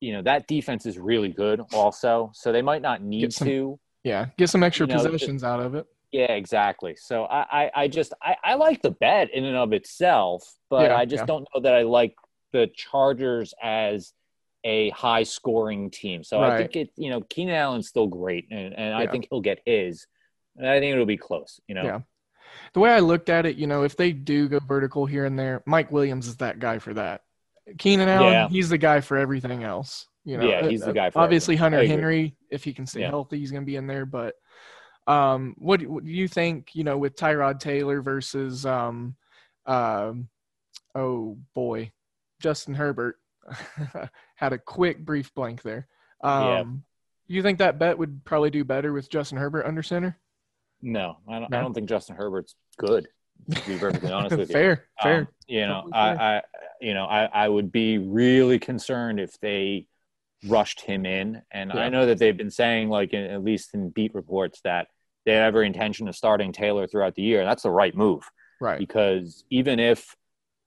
you 0.00 0.14
know 0.14 0.22
that 0.22 0.48
defense 0.48 0.86
is 0.86 0.96
really 0.98 1.28
good, 1.28 1.60
also. 1.74 2.30
So 2.32 2.50
they 2.50 2.62
might 2.62 2.80
not 2.80 3.02
need 3.02 3.34
some- 3.34 3.46
to. 3.48 3.78
Yeah. 4.04 4.28
Get 4.38 4.48
some 4.48 4.62
extra 4.62 4.86
You 4.86 4.94
know, 4.94 5.04
possessions 5.04 5.44
out 5.44 5.60
of 5.60 5.74
it. 5.74 5.86
Yeah, 6.12 6.32
exactly. 6.32 6.94
So 6.96 7.24
I, 7.24 7.46
I, 7.64 7.70
I 7.74 7.88
just 7.88 8.12
I, 8.22 8.36
I 8.44 8.54
like 8.54 8.82
the 8.82 8.90
bet 8.90 9.32
in 9.32 9.44
and 9.44 9.56
of 9.56 9.72
itself, 9.72 10.44
but 10.70 10.90
Yeah, 10.90 10.96
I 10.96 11.04
just 11.06 11.22
yeah. 11.22 11.26
don't 11.26 11.48
know 11.54 11.60
that 11.62 11.74
I 11.74 11.82
like 11.82 12.14
the 12.52 12.70
Chargers 12.74 13.54
as 13.62 14.12
a 14.64 14.90
high 14.90 15.22
scoring 15.22 15.90
team. 15.90 16.22
So 16.22 16.40
I 16.40 16.58
think 16.58 16.76
it 16.76 16.90
you 16.96 17.10
know, 17.10 17.22
Keenan 17.22 17.54
Allen's 17.54 17.88
still 17.88 18.06
great 18.06 18.46
and, 18.50 18.74
and 18.74 18.94
I 18.94 19.06
think 19.06 19.26
he'll 19.30 19.40
get 19.40 19.60
his. 19.66 20.06
And 20.56 20.68
I 20.68 20.78
think 20.80 20.92
it'll 20.92 21.06
be 21.06 21.16
close, 21.16 21.60
you 21.66 21.74
know. 21.74 21.82
Yeah. 21.82 22.00
The 22.74 22.80
way 22.80 22.90
I 22.90 23.00
looked 23.00 23.30
at 23.30 23.46
it, 23.46 23.56
you 23.56 23.66
know, 23.66 23.82
if 23.84 23.96
they 23.96 24.12
do 24.12 24.48
go 24.48 24.60
vertical 24.60 25.06
here 25.06 25.24
and 25.24 25.38
there, 25.38 25.62
Mike 25.66 25.90
Williams 25.90 26.26
is 26.28 26.36
that 26.36 26.58
guy 26.58 26.78
for 26.78 26.92
that. 26.92 27.22
Keenan 27.78 28.10
Allen, 28.10 28.32
Yeah. 28.32 28.48
he's 28.48 28.68
the 28.68 28.76
guy 28.76 29.00
for 29.00 29.16
everything 29.16 29.64
else. 29.64 30.06
You 30.24 30.36
know, 30.36 30.46
Yeah, 30.46 30.68
he's 30.68 30.82
the 30.82 30.90
Uh, 30.90 30.92
guy 30.92 31.10
for 31.10 31.20
obviously 31.20 31.54
everything. 31.56 31.72
Hunter. 31.80 31.86
Henry, 31.86 32.36
if 32.50 32.62
he 32.64 32.74
can 32.74 32.86
stay 32.86 33.00
Yeah. 33.00 33.08
healthy, 33.08 33.38
he's 33.38 33.50
going 33.50 33.62
to 33.62 33.66
be 33.66 33.76
in 33.76 33.86
there. 33.86 34.04
But 34.04 34.34
um, 35.06 35.54
what, 35.58 35.80
do- 35.80 35.90
what 35.90 36.04
do 36.04 36.10
you 36.10 36.28
think? 36.28 36.74
You 36.74 36.84
know, 36.84 36.98
with 36.98 37.16
Tyrod 37.16 37.58
Taylor 37.60 38.00
versus 38.02 38.64
um, 38.66 39.16
um, 39.66 40.28
oh 40.94 41.38
boy, 41.54 41.90
Justin 42.40 42.74
Herbert 42.74 43.16
had 44.36 44.52
a 44.52 44.58
quick 44.58 45.04
brief 45.04 45.34
blank 45.34 45.62
there. 45.62 45.86
Um, 46.22 46.42
Yeah. 46.46 46.64
You 47.28 47.42
think 47.42 47.58
that 47.58 47.78
bet 47.78 47.96
would 47.96 48.24
probably 48.24 48.50
do 48.50 48.62
better 48.64 48.92
with 48.92 49.08
Justin 49.08 49.38
Herbert 49.38 49.64
under 49.64 49.82
center? 49.82 50.18
No, 50.82 51.16
I 51.28 51.38
don't, 51.38 51.50
No? 51.50 51.58
I 51.58 51.60
don't 51.62 51.72
think 51.72 51.88
Justin 51.88 52.16
Herbert's 52.16 52.54
good. 52.76 53.08
To 53.54 53.66
be 53.66 53.78
perfectly 53.78 54.10
honest 54.12 54.36
with 54.36 54.50
you. 54.50 54.52
fair, 54.52 54.84
fair. 55.02 55.18
Um, 55.20 55.28
you 55.46 55.66
know, 55.66 55.82
Totally 55.82 55.92
I, 55.94 56.16
fair. 56.16 56.20
I, 56.20 56.42
you 56.80 56.94
know, 56.94 57.04
I, 57.06 57.24
I 57.26 57.48
would 57.48 57.72
be 57.72 57.98
really 57.98 58.58
concerned 58.58 59.18
if 59.18 59.38
they 59.40 59.86
rushed 60.46 60.80
him 60.80 61.06
in. 61.06 61.42
And 61.50 61.70
Yeah. 61.74 61.80
I 61.82 61.88
know 61.88 62.06
that 62.06 62.18
they've 62.18 62.36
been 62.36 62.50
saying, 62.50 62.88
like, 62.88 63.12
in, 63.12 63.24
at 63.24 63.42
least 63.44 63.74
in 63.74 63.90
beat 63.90 64.14
reports, 64.14 64.60
that 64.64 64.88
they 65.24 65.32
have 65.34 65.54
every 65.54 65.66
intention 65.66 66.08
of 66.08 66.16
starting 66.16 66.52
Taylor 66.52 66.86
throughout 66.86 67.14
the 67.14 67.22
year. 67.22 67.40
And 67.40 67.48
that's 67.48 67.62
the 67.62 67.70
right 67.70 67.94
move 67.94 68.28
right. 68.60 68.78
because 68.78 69.44
even 69.50 69.78
if 69.78 70.16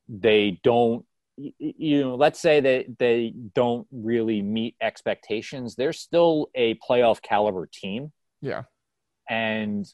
they 0.07 0.59
don't, 0.63 1.05
you 1.37 2.01
know, 2.01 2.15
let's 2.15 2.39
say 2.39 2.61
that 2.61 2.97
they 2.97 3.33
don't 3.53 3.85
really 3.91 4.41
meet 4.41 4.75
expectations, 4.81 5.75
they're 5.75 5.91
still 5.91 6.49
a 6.55 6.75
playoff 6.75 7.21
caliber 7.21 7.67
team 7.71 8.13
Yeah. 8.41 8.63
and 9.29 9.85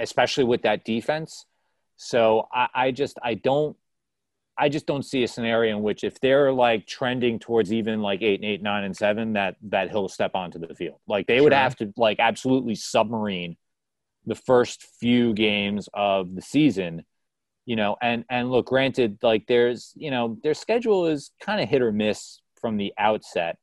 especially 0.00 0.42
with 0.44 0.62
that 0.62 0.84
defense. 0.84 1.46
So 1.96 2.48
I, 2.52 2.68
I 2.74 2.90
just 2.90 3.18
I 3.22 3.34
don't 3.34 3.76
I 4.58 4.68
just 4.68 4.86
don't 4.86 5.04
see 5.04 5.22
a 5.22 5.28
scenario 5.28 5.76
in 5.76 5.82
which 5.82 6.04
if 6.04 6.18
they're 6.20 6.52
like 6.52 6.86
trending 6.86 7.38
towards 7.38 7.72
even 7.72 8.02
like 8.02 8.22
eight 8.22 8.40
and 8.40 8.44
eight, 8.44 8.62
nine 8.62 8.84
and 8.84 8.96
seven, 8.96 9.34
that 9.34 9.56
that 9.62 9.90
he'll 9.90 10.08
step 10.08 10.32
onto 10.34 10.58
the 10.58 10.74
field. 10.74 10.98
Like 11.06 11.26
they 11.26 11.40
would 11.40 11.52
have 11.52 11.76
to 11.76 11.92
like 11.96 12.18
absolutely 12.18 12.74
submarine 12.74 13.56
the 14.26 14.34
first 14.34 14.82
few 15.00 15.32
games 15.32 15.88
of 15.94 16.34
the 16.34 16.42
season. 16.42 17.04
You 17.66 17.76
know, 17.76 17.96
and 18.02 18.24
and 18.30 18.50
look, 18.50 18.66
granted, 18.66 19.18
like 19.22 19.46
there's 19.46 19.92
you 19.96 20.10
know 20.10 20.38
their 20.42 20.54
schedule 20.54 21.06
is 21.06 21.30
kind 21.40 21.60
of 21.60 21.68
hit 21.68 21.82
or 21.82 21.92
miss 21.92 22.40
from 22.60 22.76
the 22.76 22.92
outset, 22.98 23.58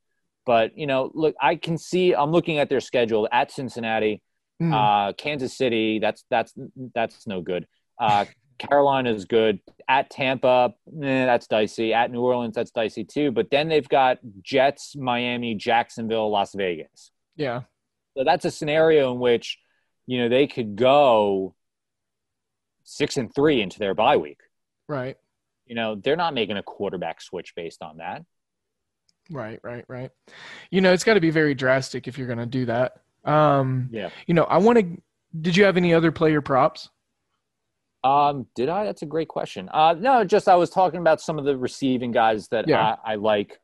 but 0.45 0.77
you 0.77 0.87
know, 0.87 1.11
look, 1.13 1.35
I 1.41 1.55
can 1.55 1.77
see 1.77 2.13
I'm 2.13 2.31
looking 2.31 2.59
at 2.59 2.69
their 2.69 2.79
schedule 2.79 3.27
at 3.31 3.51
Cincinnati, 3.51 4.21
Mm, 4.61 4.73
uh, 4.73 5.13
Kansas 5.13 5.57
City, 5.57 5.99
that's 5.99 6.23
that's 6.29 6.53
that's 6.93 7.27
no 7.27 7.41
good. 7.41 7.67
Uh, 7.99 8.25
Carolina 8.57 9.11
is 9.13 9.25
good. 9.25 9.59
At 9.87 10.09
Tampa, 10.09 10.73
eh, 11.01 11.25
that's 11.25 11.47
dicey. 11.47 11.93
At 11.93 12.11
New 12.11 12.21
Orleans, 12.21 12.55
that's 12.55 12.71
dicey 12.71 13.03
too. 13.03 13.31
But 13.31 13.49
then 13.51 13.67
they've 13.69 13.87
got 13.87 14.17
Jets, 14.41 14.95
Miami, 14.95 15.55
Jacksonville, 15.55 16.29
Las 16.29 16.53
Vegas. 16.55 17.11
yeah. 17.35 17.61
So 18.17 18.23
that's 18.23 18.45
a 18.45 18.51
scenario 18.51 19.11
in 19.11 19.19
which, 19.19 19.59
you 20.07 20.19
know, 20.19 20.29
they 20.29 20.47
could 20.47 20.77
go 20.77 21.53
six 22.85 23.17
and 23.17 23.33
three 23.35 23.61
into 23.61 23.77
their 23.77 23.93
bye 23.93 24.15
week. 24.15 24.39
Right. 24.87 25.17
You 25.65 25.75
know, 25.75 25.95
they're 25.95 26.15
not 26.15 26.33
making 26.33 26.55
a 26.55 26.63
quarterback 26.63 27.21
switch 27.21 27.53
based 27.55 27.81
on 27.81 27.97
that. 27.97 28.23
Right, 29.29 29.59
right, 29.63 29.83
right. 29.89 30.11
You 30.71 30.79
know, 30.81 30.93
it's 30.93 31.03
got 31.03 31.15
to 31.15 31.19
be 31.19 31.31
very 31.31 31.55
drastic 31.55 32.07
if 32.07 32.17
you're 32.17 32.27
going 32.27 32.39
to 32.39 32.45
do 32.45 32.65
that. 32.67 33.01
Um, 33.25 33.89
Yeah. 33.91 34.09
you 34.27 34.33
know, 34.33 34.43
I 34.43 34.59
want 34.59 34.79
to. 34.79 35.01
Did 35.41 35.57
you 35.57 35.65
have 35.65 35.75
any 35.75 35.93
other 35.93 36.11
player 36.13 36.39
props? 36.41 36.89
Um, 38.05 38.45
did 38.55 38.69
I? 38.69 38.83
That's 38.85 39.01
a 39.01 39.05
great 39.07 39.27
question. 39.27 39.67
Uh, 39.73 39.95
no, 39.97 40.23
just 40.23 40.47
I 40.47 40.55
was 40.55 40.69
talking 40.69 40.99
about 40.99 41.19
some 41.21 41.39
of 41.39 41.45
the 41.45 41.57
receiving 41.57 42.11
guys 42.11 42.47
that 42.49 42.67
Yeah. 42.67 42.95
I, 43.03 43.13
I 43.13 43.15
like. 43.15 43.59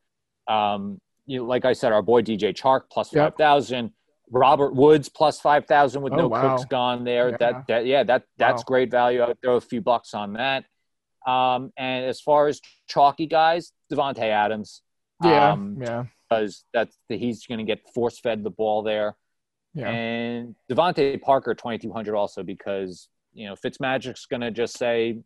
Um, 0.48 1.00
you 1.26 1.38
know, 1.38 1.44
like 1.44 1.64
I 1.64 1.72
said, 1.72 1.92
our 1.92 2.02
boy 2.02 2.22
DJ 2.22 2.52
Chark 2.52 2.82
plus 2.90 3.12
Yep. 3.14 3.32
five 3.32 3.36
thousand. 3.38 3.92
Robert 4.30 4.74
Woods 4.74 5.08
plus 5.08 5.40
five 5.40 5.66
thousand 5.66 6.02
with 6.02 6.12
Oh, 6.14 6.16
no 6.16 6.28
wow. 6.28 6.56
cooks 6.56 6.64
gone 6.64 7.04
there. 7.04 7.30
Yeah. 7.30 7.36
That 7.38 7.66
that 7.68 7.86
yeah, 7.86 8.02
that 8.02 8.24
that's 8.38 8.62
Wow. 8.62 8.66
great 8.66 8.90
value. 8.90 9.20
I 9.20 9.28
would 9.28 9.40
throw 9.40 9.56
a 9.56 9.60
few 9.60 9.80
bucks 9.80 10.12
on 10.14 10.32
that. 10.32 10.64
Um, 11.26 11.72
and 11.76 12.04
as 12.06 12.20
far 12.20 12.48
as 12.48 12.60
chalky 12.88 13.26
guys, 13.26 13.72
Davante 13.92 14.18
Adams. 14.24 14.82
Yeah, 15.22 15.52
Um, 15.52 15.76
yeah, 15.80 16.06
because 16.28 16.64
that's 16.74 16.98
the, 17.08 17.16
he's 17.16 17.46
going 17.46 17.58
to 17.58 17.64
get 17.64 17.78
force 17.94 18.18
fed 18.18 18.42
the 18.42 18.50
ball 18.50 18.82
there. 18.82 19.14
yeah. 19.72 19.88
And 19.88 20.56
DeVante 20.68 21.20
Parker, 21.22 21.54
2,200 21.54 22.16
also 22.16 22.42
because, 22.42 23.08
you 23.32 23.48
know, 23.48 23.54
Fitzmagic's 23.56 24.26
going 24.26 24.40
to 24.42 24.50
just 24.50 24.76
say, 24.76 25.18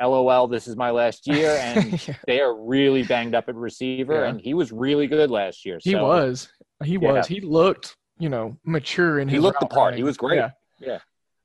LOL, 0.00 0.48
this 0.48 0.66
is 0.66 0.76
my 0.76 0.90
last 0.90 1.26
year. 1.26 1.56
And 1.60 2.06
Yeah, 2.08 2.14
they 2.26 2.40
are 2.40 2.54
really 2.54 3.02
banged 3.02 3.34
up 3.34 3.48
at 3.48 3.54
receiver. 3.54 4.22
Yeah. 4.22 4.28
And 4.30 4.40
he 4.40 4.54
was 4.54 4.72
really 4.72 5.06
good 5.06 5.30
last 5.30 5.64
year. 5.64 5.78
he 5.82 5.94
was. 5.94 6.48
He 6.84 6.94
Yeah. 6.94 7.12
was. 7.12 7.26
He 7.26 7.40
looked, 7.40 7.96
you 8.18 8.28
know, 8.28 8.56
mature 8.64 9.20
in 9.20 9.28
He 9.28 9.38
looked 9.38 9.60
the 9.60 9.66
part. 9.66 9.94
He 9.94 10.02
was 10.02 10.16
great. 10.16 10.42
Yeah. 10.80 10.98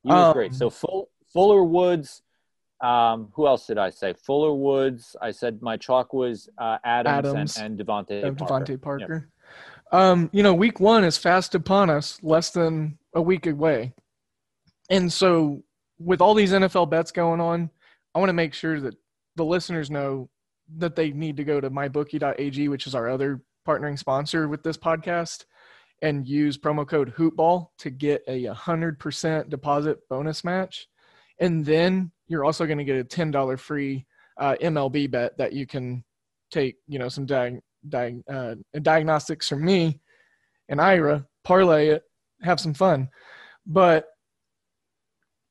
He 0.04 0.10
was 0.10 0.34
great. 0.34 0.52
Um, 0.52 0.58
So 0.58 0.70
Full, 0.70 1.10
Fuller 1.34 1.64
Woods. 1.64 2.22
Um, 2.80 3.30
who 3.34 3.48
else 3.48 3.66
did 3.66 3.78
I 3.80 3.90
say? 3.90 4.14
Fuller 4.14 4.54
Woods. 4.54 5.16
I 5.22 5.32
said 5.32 5.62
my 5.62 5.78
chalk 5.78 6.14
was 6.14 6.48
uh, 6.60 6.78
Adams, 6.84 7.28
Adams 7.30 7.58
and, 7.58 7.80
and 7.80 7.88
DeVante 7.88 8.38
Parker. 8.38 8.66
DeVante 8.66 8.82
Parker. 8.82 9.30
Um, 9.92 10.30
you 10.32 10.44
know, 10.44 10.54
week 10.54 10.80
one 10.80 11.04
is 11.04 11.18
fast 11.18 11.56
upon 11.56 11.90
us, 11.90 12.20
less 12.22 12.52
than 12.52 12.98
a 13.16 13.22
week 13.22 13.48
away. 13.48 13.94
And 14.90 15.12
so, 15.12 15.64
with 16.00 16.22
all 16.22 16.34
these 16.34 16.52
NFL 16.52 16.90
bets 16.90 17.12
going 17.12 17.42
on, 17.42 17.70
I 18.14 18.20
want 18.20 18.30
to 18.30 18.34
make 18.34 18.54
sure 18.54 18.80
that 18.80 18.96
the 19.36 19.46
listeners 19.46 19.90
know 19.90 20.30
that 20.78 20.96
they 20.96 21.12
need 21.12 21.38
to 21.38 21.44
go 21.44 21.62
to 21.62 21.70
mybookie.ag, 21.70 22.68
which 22.68 22.88
is 22.88 22.96
our 22.96 23.10
other 23.10 23.42
partnering 23.68 23.98
sponsor 23.98 24.48
with 24.48 24.64
this 24.64 24.78
podcast, 24.78 25.46
and 26.02 26.28
use 26.28 26.58
promo 26.58 26.88
code 26.88 27.14
Hoopball 27.16 27.68
to 27.80 27.90
get 27.90 28.24
a 28.28 28.44
100% 28.44 29.50
deposit 29.50 30.00
bonus 30.10 30.44
match. 30.44 30.88
And 31.40 31.66
then 31.66 32.12
you're 32.28 32.46
also 32.46 32.66
going 32.66 32.78
to 32.78 32.84
get 32.84 33.00
a 33.00 33.04
$10 33.04 33.60
free 33.60 34.06
uh, 34.38 34.56
MLB 34.62 35.10
bet 35.10 35.38
that 35.38 35.54
you 35.54 35.66
can 35.66 36.04
take, 36.52 36.76
you 36.88 37.00
know, 37.00 37.10
some 37.10 37.26
diag- 37.26 37.62
diag- 37.90 38.24
uh, 38.30 38.56
diagnostics 38.82 39.50
from 39.50 39.66
me 39.66 40.00
and 40.70 40.82
Ira, 40.82 41.26
parlay 41.44 41.90
it, 41.90 42.04
have 42.42 42.60
some 42.60 42.74
fun. 42.74 43.10
But 43.66 44.08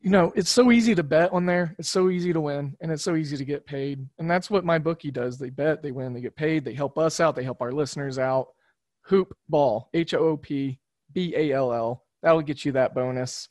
you 0.00 0.10
know, 0.10 0.32
it's 0.36 0.50
so 0.50 0.70
easy 0.70 0.94
to 0.94 1.02
bet 1.02 1.32
on 1.32 1.46
there. 1.46 1.74
It's 1.78 1.88
so 1.88 2.10
easy 2.10 2.32
to 2.32 2.40
win, 2.40 2.76
and 2.80 2.92
it's 2.92 3.02
so 3.02 3.16
easy 3.16 3.36
to 3.36 3.44
get 3.44 3.66
paid. 3.66 4.06
And 4.18 4.30
that's 4.30 4.50
what 4.50 4.64
my 4.64 4.78
bookie 4.78 5.10
does. 5.10 5.38
They 5.38 5.50
bet, 5.50 5.82
they 5.82 5.90
win, 5.90 6.12
they 6.12 6.20
get 6.20 6.36
paid. 6.36 6.64
They 6.64 6.74
help 6.74 6.98
us 6.98 7.18
out. 7.18 7.34
They 7.34 7.44
help 7.44 7.62
our 7.62 7.72
listeners 7.72 8.18
out. 8.18 8.48
Hoop 9.02 9.36
ball, 9.48 9.88
H 9.94 10.14
O 10.14 10.18
O 10.18 10.36
P 10.36 10.78
B 11.12 11.34
A 11.36 11.52
L 11.52 11.72
L. 11.72 12.04
That'll 12.22 12.42
get 12.42 12.64
you 12.64 12.72
that 12.72 12.94
bonus. 12.94 13.48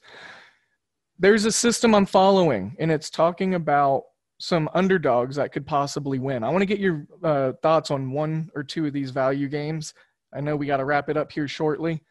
There's 1.18 1.46
a 1.46 1.52
system 1.52 1.96
I'm 1.96 2.06
following, 2.06 2.76
and 2.80 2.92
it's 2.92 3.10
talking 3.10 3.56
about 3.56 4.04
some 4.38 4.70
underdogs 4.74 5.38
that 5.38 5.54
could 5.54 5.66
possibly 5.66 6.20
win. 6.20 6.44
I 6.44 6.50
want 6.50 6.62
to 6.62 6.66
get 6.66 6.80
your 6.80 7.08
uh, 7.24 7.54
thoughts 7.62 7.90
on 7.90 8.12
one 8.12 8.52
or 8.54 8.64
two 8.64 8.86
of 8.86 8.94
these 8.94 9.12
value 9.12 9.48
games. 9.48 9.94
I 10.34 10.42
know 10.42 10.58
we 10.58 10.68
got 10.68 10.78
to 10.78 10.86
wrap 10.86 11.10
it 11.10 11.16
up 11.16 11.32
here 11.32 11.48
shortly. 11.48 12.04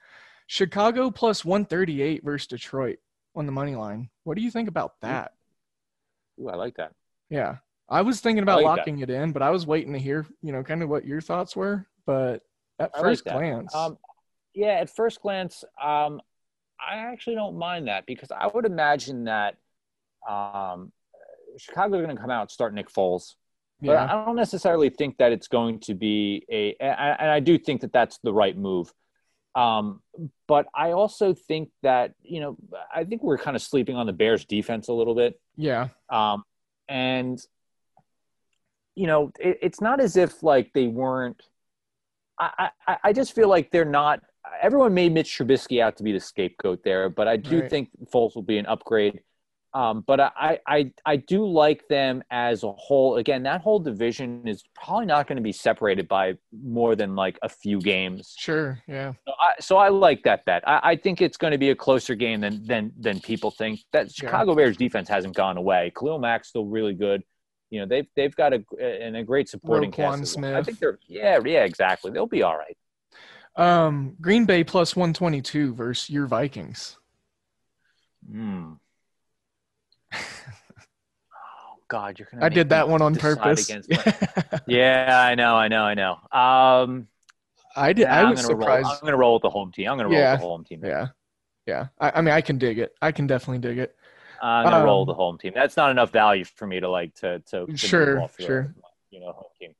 Chicago 0.47 1.11
plus 1.11 1.45
138 1.45 2.24
versus 2.24 2.47
Detroit 2.47 2.99
on 3.35 3.47
the 3.47 3.53
money 3.53 3.74
line. 3.74 4.09
What 4.24 4.37
do 4.37 4.43
you 4.43 4.51
think 4.51 4.68
about 4.68 5.01
that? 5.03 5.32
Ooh, 6.41 6.49
I 6.49 6.57
like 6.57 6.76
that. 6.76 6.93
Yeah. 7.30 7.57
I 7.89 8.03
was 8.03 8.20
thinking 8.20 8.43
about 8.43 8.62
like 8.62 8.64
that. 8.64 8.78
locking 8.80 9.01
it 9.01 9.11
in, 9.11 9.32
but 9.32 9.43
I 9.43 9.51
was 9.51 9.66
waiting 9.66 9.93
to 9.93 9.99
hear, 9.99 10.26
you 10.43 10.53
know, 10.53 10.62
kind 10.62 10.82
of 10.82 10.89
what 10.89 11.05
your 11.05 11.20
thoughts 11.20 11.55
were. 11.55 11.87
But 12.07 12.43
at 12.78 12.91
I 12.95 13.01
first 13.01 13.24
that. 13.24 13.35
glance, 13.35 13.74
Um, 13.74 13.99
yeah, 14.55 14.74
at 14.80 14.89
first 14.89 15.20
glance, 15.20 15.64
um, 15.82 16.20
I 16.80 16.97
actually 16.97 17.37
don't 17.37 17.59
mind 17.59 17.89
that 17.89 18.07
because 18.07 18.30
I 18.30 18.47
would 18.47 18.66
imagine 18.66 19.24
that 19.24 19.57
um, 20.28 20.93
Chicago 21.57 21.99
are 21.99 22.03
going 22.03 22.16
to 22.16 22.20
come 22.20 22.30
out 22.30 22.43
and 22.43 22.51
start 22.51 22.74
Nick 22.74 22.91
Foles. 22.91 23.35
Yeah. 23.80 23.93
But 23.93 24.11
I 24.11 24.24
don't 24.24 24.37
necessarily 24.37 24.89
think 24.89 25.18
that 25.18 25.32
it's 25.32 25.49
going 25.49 25.80
to 25.80 25.95
be 25.95 26.45
a, 26.51 26.74
and 26.80 27.30
I 27.30 27.41
do 27.41 27.59
think 27.59 27.82
that 27.82 27.93
that's 27.93 28.18
the 28.22 28.32
right 28.32 28.57
move. 28.57 28.93
Um, 29.55 30.00
but 30.48 30.66
I 30.74 30.92
also 30.92 31.32
think 31.34 31.70
that 31.82 32.14
you 32.22 32.40
know, 32.40 32.57
I 32.94 33.05
think 33.05 33.22
we're 33.22 33.38
kind 33.38 33.57
of 33.57 33.62
sleeping 33.62 33.96
on 33.96 34.07
the 34.07 34.12
Bears' 34.12 34.44
defense 34.44 34.88
a 34.88 34.92
little 34.92 35.14
bit. 35.14 35.40
yeah, 35.57 35.88
Um, 36.11 36.44
and 36.88 37.38
you 38.94 39.07
know, 39.07 39.32
it, 39.40 39.59
it's 39.62 39.80
not 39.80 40.00
as 40.00 40.16
if 40.16 40.42
like 40.42 40.72
they 40.72 40.86
weren't. 40.86 41.40
I, 42.38 42.70
I 42.86 42.96
I 43.05 43.12
just 43.12 43.32
feel 43.34 43.48
like 43.48 43.70
they're 43.70 43.84
not. 43.84 44.20
Everyone 44.61 44.92
made 44.92 45.12
Mitch 45.12 45.38
Trubisky 45.38 45.80
out 45.80 45.96
to 45.98 46.02
be 46.02 46.12
the 46.12 46.20
scapegoat 46.20 46.82
there, 46.84 47.09
but 47.09 47.28
I 47.28 47.36
do 47.36 47.61
Right. 47.61 47.70
think 47.70 47.90
Foles 48.12 48.34
will 48.34 48.42
be 48.42 48.59
an 48.59 48.66
upgrade. 48.66 49.20
Um, 49.75 50.05
but 50.07 50.20
I, 50.20 50.61
I 50.68 50.93
I 51.05 51.16
do 51.16 51.45
like 51.45 51.89
them 51.89 52.22
as 52.31 52.62
a 52.62 52.70
whole. 52.72 53.16
Again, 53.16 53.43
that 53.43 53.61
whole 53.61 53.81
division 53.81 54.47
is 54.47 54.62
probably 54.75 55.07
not 55.07 55.27
going 55.27 55.37
to 55.37 55.43
be 55.43 55.51
separated 55.51 56.07
by 56.07 56.35
more 56.62 56.95
than 56.95 57.16
like 57.16 57.41
a 57.43 57.49
few 57.49 57.81
games. 57.81 58.37
sure, 58.39 58.81
yeah, 58.87 59.14
So 59.27 59.35
I, 59.41 59.53
so 59.61 59.77
I 59.77 59.89
like 59.89 60.22
that 60.22 60.45
bet. 60.45 60.62
I, 60.66 60.81
I 60.91 60.97
think 60.97 61.20
it's 61.20 61.37
going 61.37 61.51
to 61.51 61.59
be 61.59 61.70
a 61.70 61.75
closer 61.75 62.14
game 62.14 62.41
than 62.41 62.64
than 62.64 62.93
than 62.99 63.18
people 63.18 63.51
think. 63.51 63.81
That 63.93 64.07
Yeah. 64.07 64.12
Chicago 64.12 64.55
Bears 64.55 64.77
defense 64.77 65.09
hasn't 65.09 65.35
gone 65.35 65.57
away. 65.57 65.93
Khalil 65.99 66.20
Mack's 66.20 66.51
still 66.51 66.66
really 66.66 66.95
good. 66.95 67.25
You 67.70 67.81
know 67.81 67.87
they've 67.87 68.07
they've 68.14 68.37
got 68.37 68.53
a 68.53 68.62
and 68.81 69.16
a 69.16 69.25
great 69.25 69.49
supporting 69.49 69.91
Roquan 69.91 70.18
cast. 70.18 70.22
as 70.22 70.37
well. 70.37 70.57
I 70.57 70.62
think 70.62 70.79
they're 70.79 71.01
yeah 71.09 71.41
yeah 71.45 71.64
exactly. 71.64 72.12
They'll 72.12 72.27
be 72.27 72.45
all 72.45 72.57
right. 72.57 72.77
Um, 73.57 74.16
Green 74.20 74.45
Bay 74.47 74.62
plus 74.62 74.95
122 74.95 75.75
versus 75.75 76.11
your 76.11 76.27
Vikings. 76.27 76.99
Hmm. 78.31 78.75
Oh 80.15 81.77
God, 81.89 82.19
you're 82.19 82.29
gonna. 82.31 82.47
I 82.47 82.49
did 82.49 82.69
that 82.71 82.89
one 82.89 83.03
on 83.03 83.17
purpose. 83.17 83.71
yeah, 84.67 85.19
I 85.19 85.35
know, 85.35 85.57
I 85.57 85.69
know, 85.69 85.83
I 85.83 85.95
know. 85.95 86.12
Um, 86.33 87.09
I 87.77 87.93
did. 87.93 88.07
yeah, 88.07 88.21
I 88.21 88.25
I'm 88.25 88.31
was 88.31 88.43
gonna 88.43 88.49
surprised. 88.49 88.85
roll. 88.85 88.93
I'm 88.93 89.05
gonna 89.05 89.17
roll 89.17 89.35
with 89.35 89.43
the 89.43 89.51
home 89.51 89.73
team. 89.73 89.89
I'm 89.89 89.97
gonna 89.97 90.09
roll 90.09 90.21
Yeah. 90.21 90.33
with 90.33 90.41
the 90.41 90.47
home 90.47 90.65
team. 90.65 90.81
Yeah, 90.85 91.09
yeah. 91.67 91.87
I, 92.01 92.12
I 92.17 92.21
mean, 92.21 92.35
I 92.35 92.41
can 92.41 92.59
dig 92.59 92.79
it. 92.79 92.95
I 93.03 93.12
can 93.12 93.27
definitely 93.27 93.59
dig 93.59 93.79
it. 93.79 93.97
I'm 94.43 94.65
gonna 94.71 94.85
roll 94.85 95.01
Um, 95.01 95.07
with 95.07 95.15
the 95.15 95.19
home 95.19 95.39
team. 95.39 95.53
That's 95.55 95.77
not 95.77 95.91
enough 95.91 96.11
value 96.12 96.45
for 96.45 96.67
me 96.67 96.81
to 96.81 96.89
like 96.89 97.15
to 97.17 97.41
to, 97.51 97.67
to 97.67 97.77
Sure, 97.77 98.29
sure. 98.39 98.75
You 99.11 99.21
know, 99.21 99.33
home 99.33 99.45
team. 99.59 99.75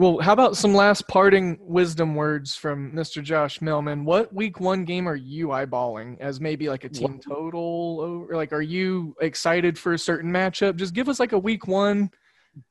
Well, 0.00 0.18
how 0.18 0.32
about 0.32 0.56
some 0.56 0.72
last 0.72 1.06
parting 1.08 1.58
wisdom 1.60 2.14
words 2.14 2.56
from 2.56 2.90
Mr. 2.92 3.22
Josh 3.22 3.60
Millman? 3.60 4.06
What 4.06 4.34
week 4.34 4.58
one 4.58 4.86
game 4.86 5.06
are 5.06 5.14
you 5.14 5.48
eyeballing 5.48 6.18
as 6.20 6.40
maybe 6.40 6.70
like 6.70 6.84
a 6.84 6.88
team 6.88 7.20
total? 7.20 8.26
Or 8.30 8.34
like, 8.34 8.50
are 8.54 8.62
you 8.62 9.14
excited 9.20 9.78
for 9.78 9.92
a 9.92 9.98
certain 9.98 10.32
matchup? 10.32 10.76
Just 10.76 10.94
give 10.94 11.10
us 11.10 11.20
like 11.20 11.32
a 11.32 11.38
week 11.38 11.66
one, 11.66 12.08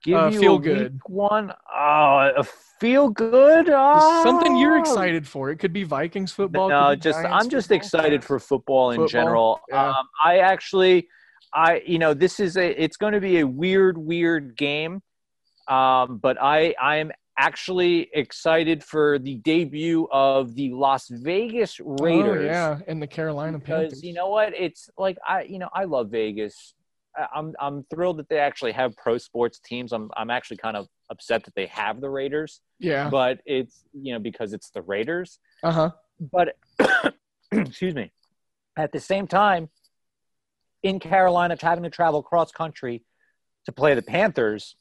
Give 0.03 0.17
Uh, 0.17 0.31
feel 0.31 0.55
a 0.55 0.59
good. 0.59 0.93
week 0.93 1.07
one. 1.09 1.51
Oh, 1.71 2.31
a 2.35 2.43
feel 2.79 3.09
good. 3.09 3.67
something 3.67 4.55
you're 4.57 4.77
Oh. 4.77 4.81
excited 4.81 5.27
for. 5.27 5.51
It 5.51 5.57
could 5.57 5.71
be 5.71 5.83
Vikings 5.83 6.31
football. 6.31 6.67
No, 6.67 6.95
just 6.95 7.21
Giants 7.21 7.43
I'm 7.45 7.49
just 7.51 7.67
football. 7.67 7.77
excited 7.77 8.23
for 8.23 8.39
football 8.39 8.89
in 8.89 8.95
Football, 8.95 9.07
general. 9.07 9.59
yeah. 9.69 9.89
Um, 9.89 10.09
I 10.23 10.39
actually, 10.39 11.07
I 11.53 11.83
you 11.85 11.99
know, 11.99 12.15
this 12.15 12.39
is 12.39 12.57
a 12.57 12.71
it's 12.83 12.97
going 12.97 13.13
to 13.13 13.21
be 13.21 13.39
a 13.39 13.45
weird, 13.47 13.97
weird 13.99 14.57
game, 14.57 15.01
um, 15.69 16.17
but 16.17 16.37
I 16.41 16.73
I 16.81 16.97
am 16.97 17.11
actually 17.39 18.09
excited 18.13 18.83
for 18.83 19.17
the 19.17 19.35
debut 19.37 20.07
of 20.11 20.53
the 20.55 20.73
Las 20.73 21.07
Vegas 21.07 21.79
Raiders. 21.79 22.41
Oh, 22.41 22.45
yeah, 22.45 22.79
and 22.87 23.01
the 23.01 23.07
Carolina 23.07 23.57
because 23.57 23.79
Panthers. 23.83 24.03
you 24.03 24.13
know 24.13 24.27
what 24.29 24.53
it's 24.55 24.89
like 24.97 25.17
i 25.27 25.43
you 25.43 25.57
know 25.57 25.69
i 25.73 25.85
love 25.85 26.09
vegas 26.11 26.73
I- 27.17 27.27
i'm 27.33 27.53
i'm 27.59 27.85
thrilled 27.89 28.17
that 28.17 28.27
they 28.29 28.39
actually 28.39 28.73
have 28.73 28.95
pro 28.97 29.17
sports 29.17 29.59
teams 29.59 29.93
i'm 29.93 30.11
i'm 30.17 30.29
actually 30.29 30.57
kind 30.57 30.75
of 30.75 30.87
upset 31.09 31.45
that 31.45 31.55
they 31.55 31.65
have 31.67 32.01
the 32.01 32.09
raiders 32.09 32.59
yeah. 32.79 33.09
but 33.09 33.39
it's 33.45 33.83
you 33.93 34.13
know 34.13 34.19
because 34.19 34.51
it's 34.53 34.69
the 34.71 34.81
raiders 34.81 35.39
Uh 35.63 35.71
huh. 35.71 35.91
but 36.31 36.55
excuse 37.51 37.95
me 37.95 38.11
at 38.77 38.91
the 38.91 38.99
same 38.99 39.27
time 39.27 39.69
in 40.83 40.99
carolina 40.99 41.55
having 41.61 41.83
to 41.85 41.89
travel 41.89 42.21
cross 42.21 42.51
country 42.51 43.03
to 43.65 43.71
play 43.71 43.93
the 43.95 44.01
panthers 44.01 44.75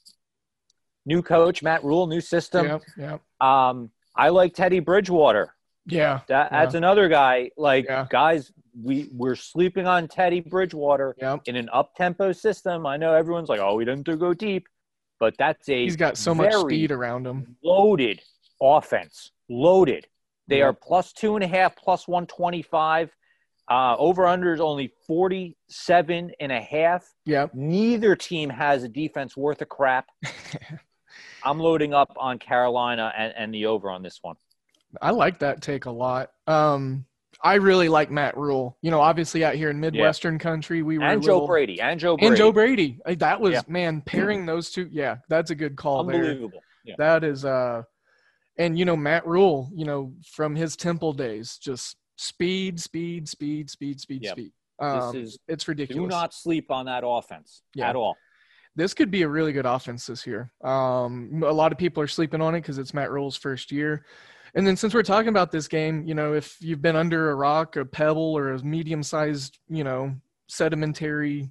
new 1.09 1.23
coach 1.23 1.63
matt 1.63 1.83
rhule 1.83 2.07
new 2.07 2.21
system 2.21 2.67
Yep. 2.67 2.83
Yep. 2.99 3.21
um, 3.41 3.91
I 4.15 4.29
like 4.31 4.53
Teddy 4.55 4.81
Bridgewater. 4.81 5.55
Yeah. 5.87 6.21
That, 6.29 6.51
Yeah. 6.53 6.61
That's 6.65 6.75
another 6.75 7.09
guy. 7.09 7.51
Like 7.57 7.87
Yeah. 7.87 8.07
guys, 8.11 8.53
we 8.83 9.09
we're 9.13 9.37
sleeping 9.37 9.87
on 9.87 10.07
Teddy 10.09 10.41
Bridgewater 10.41 11.15
Yep. 11.19 11.43
in 11.47 11.57
an 11.57 11.69
up 11.73 11.95
tempo 11.95 12.33
system. 12.33 12.85
I 12.87 12.97
know 12.97 13.15
everyone's 13.15 13.49
like, 13.49 13.61
"Oh, 13.61 13.75
we 13.77 13.85
didn't 13.85 14.05
go 14.19 14.35
deep," 14.35 14.67
but 15.19 15.35
that's 15.39 15.69
a 15.69 15.83
He's 15.85 15.97
got 15.97 16.17
so 16.19 16.35
much 16.35 16.53
speed 16.53 16.91
around 16.93 17.27
him. 17.27 17.57
loaded 17.63 18.21
offense. 18.61 19.31
Loaded. 19.49 20.07
They 20.49 20.59
Yeah. 20.59 20.67
are 20.67 20.73
plus 20.73 21.13
two 21.13 21.35
and 21.37 21.45
a 21.45 21.49
half, 21.49 21.75
plus 21.77 22.07
one 22.09 22.27
twenty 22.27 22.63
five. 22.63 23.11
Uh, 23.71 23.95
over 23.99 24.27
under 24.27 24.55
is 24.55 24.61
only 24.63 24.89
47 25.07 26.33
and 26.41 26.51
a 26.51 26.61
half. 26.61 27.07
Yep. 27.27 27.53
Neither 27.55 28.17
team 28.17 28.49
has 28.49 28.83
a 28.83 28.89
defense 28.89 29.37
worth 29.37 29.61
a 29.61 29.67
crap. 29.67 30.07
I'm 31.49 31.59
loading 31.59 31.95
up 31.95 32.13
on 32.17 32.39
Carolina 32.39 33.13
and, 33.17 33.33
and 33.37 33.55
the 33.55 33.67
over 33.67 33.91
on 33.91 34.03
this 34.03 34.19
one. 34.23 34.37
I 35.01 35.11
like 35.11 35.39
that 35.41 35.63
take 35.63 35.87
a 35.87 35.91
lot. 35.91 36.31
Um, 36.47 37.05
I 37.43 37.55
really 37.55 37.89
like 37.89 38.11
Matt 38.11 38.37
Rhule. 38.37 38.77
You 38.83 38.91
know, 38.91 39.01
obviously 39.01 39.45
out 39.45 39.55
here 39.55 39.71
in 39.71 39.79
Midwestern 39.81 40.39
country, 40.39 40.83
we 40.83 40.99
were 40.99 41.05
And 41.05 41.23
Joe 41.23 41.35
little- 41.35 41.47
Brady. 41.47 41.81
And 41.81 41.99
Joe 42.01 42.17
Brady. 42.17 42.27
and 42.27 42.37
Joe 42.37 42.53
Brady. 42.53 42.99
That 43.07 43.41
was 43.41 43.53
Yeah. 43.53 43.63
man 43.69 44.01
pairing 44.03 44.45
those 44.47 44.71
two. 44.71 44.89
Yeah, 44.91 45.19
that's 45.29 45.51
a 45.51 45.55
good 45.55 45.77
call 45.77 46.05
there. 46.05 46.17
Unbelievable. 46.17 46.61
Yeah. 46.85 46.95
That 46.99 47.23
is 47.25 47.45
uh, 47.45 47.83
and 48.57 48.79
you 48.79 48.85
know 48.85 48.97
Matt 48.97 49.27
Rhule. 49.27 49.71
You 49.75 49.85
know 49.85 50.13
from 50.33 50.57
his 50.57 50.75
Temple 50.77 51.13
days, 51.13 51.59
just 51.59 51.97
speed, 52.17 52.81
speed, 52.81 53.29
speed, 53.29 53.71
speed, 53.71 54.01
speed, 54.01 54.25
Yep. 54.25 54.33
speed. 54.33 54.53
This 54.81 54.87
Um, 55.05 55.17
is 55.17 55.39
it's 55.49 55.69
ridiculous. 55.69 56.03
do 56.03 56.09
not 56.09 56.33
sleep 56.35 56.71
on 56.71 56.87
that 56.87 57.03
offense 57.07 57.63
Yeah. 57.75 57.91
at 57.91 57.97
all. 57.97 58.17
This 58.79 58.95
could 58.95 59.11
be 59.11 59.23
a 59.23 59.29
really 59.29 59.53
good 59.53 59.67
offense 59.67 60.07
this 60.07 60.25
year. 60.25 60.53
Um, 60.63 61.43
a 61.45 61.51
lot 61.53 61.73
of 61.73 61.79
people 61.79 62.01
are 62.01 62.07
sleeping 62.07 62.41
on 62.41 62.55
it 62.55 62.61
because 62.61 62.79
it's 62.79 62.95
Matt 62.95 63.11
Rhule's 63.11 63.37
first 63.37 63.73
year. 63.73 64.05
And 64.55 64.65
then 64.65 64.77
since 64.77 64.95
we're 64.95 65.03
talking 65.03 65.31
about 65.31 65.51
this 65.51 65.67
game, 65.67 66.05
you 66.07 66.15
know, 66.15 66.33
if 66.33 66.57
you've 66.61 66.81
been 66.81 66.95
under 66.95 67.31
a 67.31 67.35
rock, 67.35 67.75
a 67.75 67.85
pebble, 67.85 68.39
or 68.39 68.53
a 68.53 68.63
medium-sized, 68.63 69.59
you 69.69 69.83
know, 69.83 70.15
sedimentary 70.47 71.51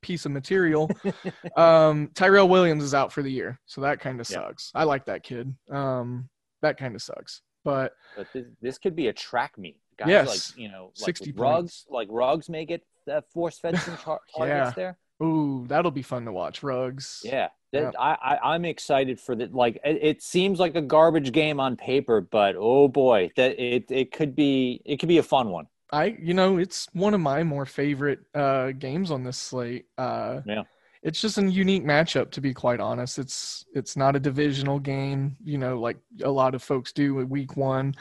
piece 0.00 0.26
of 0.26 0.30
material, 0.30 0.88
um, 1.56 2.08
Tyrell 2.14 2.48
Williams 2.48 2.84
is 2.84 2.94
out 2.94 3.12
for 3.12 3.22
the 3.24 3.32
year, 3.32 3.58
so 3.66 3.80
that 3.80 3.98
kind 3.98 4.20
of 4.20 4.30
Yeah. 4.30 4.36
sucks. 4.36 4.70
I 4.72 4.84
like 4.84 5.06
that 5.06 5.24
kid. 5.24 5.52
Um, 5.72 6.28
that 6.62 6.78
kind 6.78 6.94
of 6.94 7.02
sucks. 7.02 7.42
But 7.64 7.94
But 8.16 8.28
this, 8.32 8.46
this 8.62 8.78
could 8.78 8.94
be 8.94 9.08
a 9.08 9.12
track 9.12 9.58
meet. 9.58 9.80
Guys 9.98 10.08
Yes. 10.08 10.28
like 10.52 10.56
you 10.58 10.70
know, 10.70 10.92
like 11.00 11.16
60 11.16 11.32
with 11.32 11.40
Ruggs, 11.40 11.84
like 11.90 12.06
Ruggs 12.12 12.48
may 12.48 12.64
get 12.64 12.80
uh, 13.10 13.22
force 13.34 13.58
fed 13.58 13.76
some 13.80 13.96
tar- 13.96 14.20
targets 14.36 14.68
Yeah. 14.68 14.72
there. 14.76 14.98
Ooh, 15.22 15.66
that'll 15.68 15.90
be 15.90 16.02
fun 16.02 16.24
to 16.24 16.32
watch. 16.32 16.62
Ruggs. 16.62 17.20
Yeah, 17.24 17.48
that, 17.72 17.92
Yeah. 17.92 18.00
I, 18.00 18.14
I 18.36 18.54
I'm 18.54 18.64
excited 18.64 19.20
for 19.20 19.36
that. 19.36 19.54
Like 19.54 19.78
it, 19.84 19.98
it 20.02 20.22
seems 20.22 20.58
like 20.58 20.74
a 20.76 20.82
garbage 20.82 21.32
game 21.32 21.60
on 21.60 21.76
paper, 21.76 22.20
but 22.20 22.56
oh 22.58 22.88
boy, 22.88 23.30
that 23.36 23.58
it 23.60 23.90
it 23.90 24.12
could 24.12 24.34
be 24.34 24.80
it 24.84 24.96
could 24.98 25.08
be 25.08 25.18
a 25.18 25.22
fun 25.22 25.50
one. 25.50 25.66
I 25.92 26.16
you 26.20 26.34
know 26.34 26.56
it's 26.58 26.88
one 26.92 27.14
of 27.14 27.20
my 27.20 27.42
more 27.42 27.66
favorite 27.66 28.20
uh, 28.34 28.70
games 28.72 29.10
on 29.10 29.24
this 29.24 29.36
slate. 29.36 29.86
Uh, 29.98 30.40
Yeah. 30.46 30.62
it's 31.02 31.20
just 31.20 31.38
a 31.38 31.50
unique 31.50 31.84
matchup 31.84 32.30
to 32.32 32.40
be 32.40 32.54
quite 32.54 32.80
honest. 32.80 33.18
It's 33.18 33.64
it's 33.74 33.96
not 33.96 34.16
a 34.16 34.20
divisional 34.20 34.78
game, 34.78 35.36
you 35.44 35.58
know, 35.58 35.78
like 35.80 35.98
a 36.22 36.30
lot 36.30 36.54
of 36.54 36.62
folks 36.62 36.92
do 36.92 37.20
at 37.20 37.28
week 37.28 37.56
one. 37.56 37.94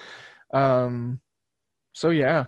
Um, 0.54 1.20
so 1.94 2.10
yeah, 2.12 2.46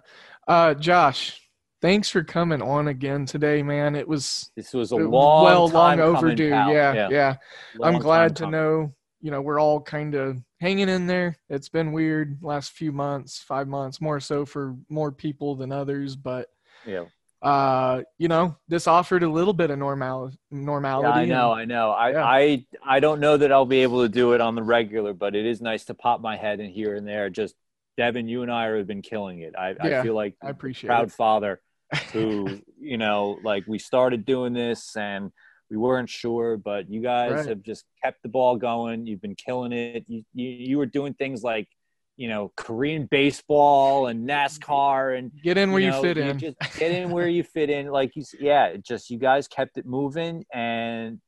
uh, 0.48 0.74
Josh, 0.76 1.41
thanks 1.82 2.10
for 2.10 2.24
coming 2.24 2.62
on 2.62 2.88
again 2.88 3.26
today, 3.26 3.64
man. 3.64 3.96
It 3.96 4.08
was 4.08 4.52
This 4.56 4.74
was 4.74 4.92
a 4.92 4.96
long, 4.96 5.44
well 5.44 5.68
long 5.68 6.00
overdue. 6.00 6.52
pal. 6.52 6.72
yeah, 6.74 7.10
yeah. 7.10 7.36
I'm 7.82 8.00
glad 8.00 8.36
to 8.38 8.44
coming. 8.44 8.52
know, 8.60 8.94
you 9.22 9.32
know, 9.32 9.42
we're 9.42 9.60
all 9.60 9.82
kind 9.82 10.16
of 10.16 10.38
hanging 10.60 10.90
in 10.90 11.08
there. 11.08 11.38
It's 11.50 11.70
been 11.70 11.92
weird 11.92 12.40
last 12.42 12.72
few 12.72 12.92
months, 12.92 13.40
five 13.40 13.68
months, 13.68 14.00
more 14.02 14.20
so 14.20 14.46
for 14.46 14.76
more 14.90 15.12
people 15.12 15.56
than 15.56 15.72
others, 15.72 16.16
but 16.16 16.48
Yeah, 16.86 17.06
uh, 17.42 18.04
you 18.20 18.28
know, 18.28 18.56
this 18.68 18.88
offered 18.88 19.24
a 19.24 19.30
little 19.30 19.54
bit 19.54 19.72
of 19.72 19.80
normal 19.80 20.30
yeah 20.30 20.36
normality. 20.52 21.20
I 21.20 21.26
know, 21.26 21.54
and- 21.54 21.62
I 21.62 21.66
know. 21.66 21.92
I, 21.92 22.12
Yeah. 22.12 22.24
I 22.24 22.66
I 22.86 23.00
don't 23.00 23.20
know 23.20 23.38
that 23.38 23.52
I'll 23.52 23.66
be 23.66 23.82
able 23.84 24.04
to 24.04 24.10
do 24.10 24.34
it 24.34 24.42
on 24.42 24.56
the 24.56 24.64
regular, 24.64 25.14
but 25.14 25.36
it 25.36 25.46
is 25.46 25.62
nice 25.62 25.86
to 25.86 25.94
pop 25.96 26.22
my 26.22 26.38
head 26.38 26.60
in 26.60 26.70
here 26.70 26.96
and 26.96 27.08
there. 27.08 27.30
Just 27.30 27.56
Devin, 27.98 28.28
you 28.28 28.42
and 28.42 28.52
I 28.52 28.68
have 28.68 28.88
been 28.88 29.02
killing 29.02 29.40
it. 29.40 29.54
I, 29.58 29.76
Yeah, 29.84 30.00
I 30.00 30.04
feel 30.04 30.14
like 30.16 30.36
I 30.42 30.50
appreciate 30.50 30.88
proud 30.88 31.08
it. 31.10 31.12
father 31.12 31.60
who 32.14 32.60
you 32.80 32.98
know 32.98 33.40
like 33.44 33.64
we 33.68 33.78
started 33.80 34.26
doing 34.26 34.54
this 34.54 34.96
and 34.96 35.32
we 35.70 35.78
weren't 35.78 36.10
sure 36.10 36.58
but 36.58 36.90
you 36.90 37.02
guys 37.02 37.32
Right. 37.38 37.50
have 37.50 37.62
just 37.62 37.86
kept 38.04 38.22
the 38.24 38.30
ball 38.30 38.56
going 38.58 39.06
you've 39.08 39.22
been 39.22 39.36
killing 39.36 39.72
it 39.72 40.04
you, 40.08 40.24
you 40.34 40.48
you 40.50 40.78
were 40.78 40.86
doing 40.86 41.14
things 41.14 41.44
like 41.44 41.68
you 42.18 42.28
know 42.28 42.52
korean 42.58 43.06
baseball 43.06 44.08
and 44.08 44.28
nascar 44.28 45.18
and 45.18 45.32
Get 45.44 45.58
in 45.58 45.72
where 45.72 45.82
you, 45.82 45.90
know, 45.92 46.02
fit 46.02 46.18
in. 46.18 46.38
just 46.40 46.58
get 46.78 46.92
in 46.92 47.10
where 47.10 47.28
you 47.28 47.44
fit 47.44 47.70
in 47.70 47.88
like 47.88 48.16
you 48.16 48.24
yeah 48.40 48.76
just 48.78 49.10
you 49.10 49.18
guys 49.18 49.48
kept 49.48 49.78
it 49.78 49.86
moving 49.86 50.44
and 50.54 51.20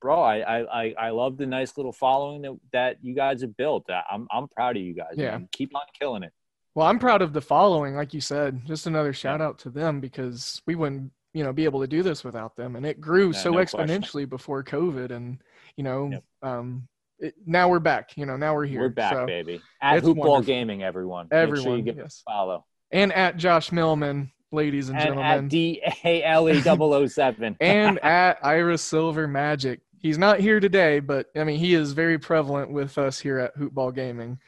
bro 0.00 0.20
i 0.22 0.60
i 0.82 0.94
i, 0.98 1.10
love 1.10 1.36
the 1.38 1.46
nice 1.46 1.76
little 1.76 1.92
following 1.92 2.42
that, 2.42 2.56
that 2.72 2.96
you 3.00 3.14
guys 3.14 3.40
have 3.42 3.56
built 3.56 3.84
i'm 4.10 4.26
i'm 4.32 4.48
proud 4.48 4.76
of 4.76 4.82
you 4.82 4.94
guys 4.94 5.14
Yeah. 5.16 5.30
man. 5.32 5.48
keep 5.52 5.74
on 5.74 5.82
killing 5.98 6.22
it 6.24 6.32
Well, 6.74 6.86
I'm 6.86 6.98
proud 6.98 7.22
of 7.22 7.32
the 7.32 7.40
following, 7.40 7.94
like 7.94 8.12
you 8.14 8.20
said. 8.20 8.64
Just 8.66 8.86
another 8.86 9.12
shout 9.12 9.40
out 9.40 9.58
to 9.60 9.70
them 9.70 10.00
because 10.00 10.60
we 10.66 10.74
wouldn't, 10.74 11.12
you 11.32 11.44
know, 11.44 11.52
be 11.52 11.64
able 11.64 11.80
to 11.80 11.86
do 11.86 12.02
this 12.02 12.24
without 12.24 12.56
them, 12.56 12.76
and 12.76 12.84
it 12.84 13.00
grew 13.00 13.32
so 13.32 13.50
no 13.50 13.56
question. 13.64 13.80
exponentially 13.80 14.28
before 14.28 14.64
COVID, 14.64 15.10
and 15.10 15.38
you 15.76 15.84
know, 15.84 16.10
Yep. 16.10 16.24
um, 16.42 16.88
it, 17.20 17.34
now 17.46 17.68
we're 17.68 17.78
back. 17.78 18.16
You 18.16 18.26
know, 18.26 18.36
now 18.36 18.54
we're 18.54 18.66
here. 18.66 18.80
we're 18.80 18.88
back 18.88 19.12
So- 19.12 19.26
baby 19.26 19.60
at 19.80 20.02
hoopball 20.02 20.16
wonderful. 20.16 20.42
gaming 20.42 20.82
everyone 20.82 21.26
Make 21.30 21.32
sure 21.32 21.40
Everyone, 21.42 21.78
you 21.78 21.82
give 21.84 21.96
yes. 21.96 22.22
a 22.26 22.30
follow 22.30 22.64
And 22.90 23.12
at 23.12 23.36
Josh 23.36 23.70
Millman, 23.72 24.32
ladies 24.52 24.88
and, 24.88 24.98
and 24.98 25.06
gentlemen, 25.06 25.44
at 25.44 25.48
D 25.48 25.80
A 26.04 26.22
L 26.24 26.48
E 26.48 26.60
007. 27.08 27.56
and 27.60 27.98
at 28.04 28.38
Ira 28.44 28.78
Silver 28.78 29.26
Magic. 29.28 29.80
He's 29.98 30.18
not 30.18 30.38
here 30.40 30.60
today, 30.60 31.00
but 31.00 31.28
I 31.36 31.44
mean, 31.44 31.58
he 31.58 31.74
is 31.74 31.92
very 31.92 32.18
prevalent 32.18 32.70
with 32.72 32.98
us 32.98 33.18
here 33.18 33.38
at 33.38 33.56
Hoopball 33.56 33.94
Gaming. 33.94 34.38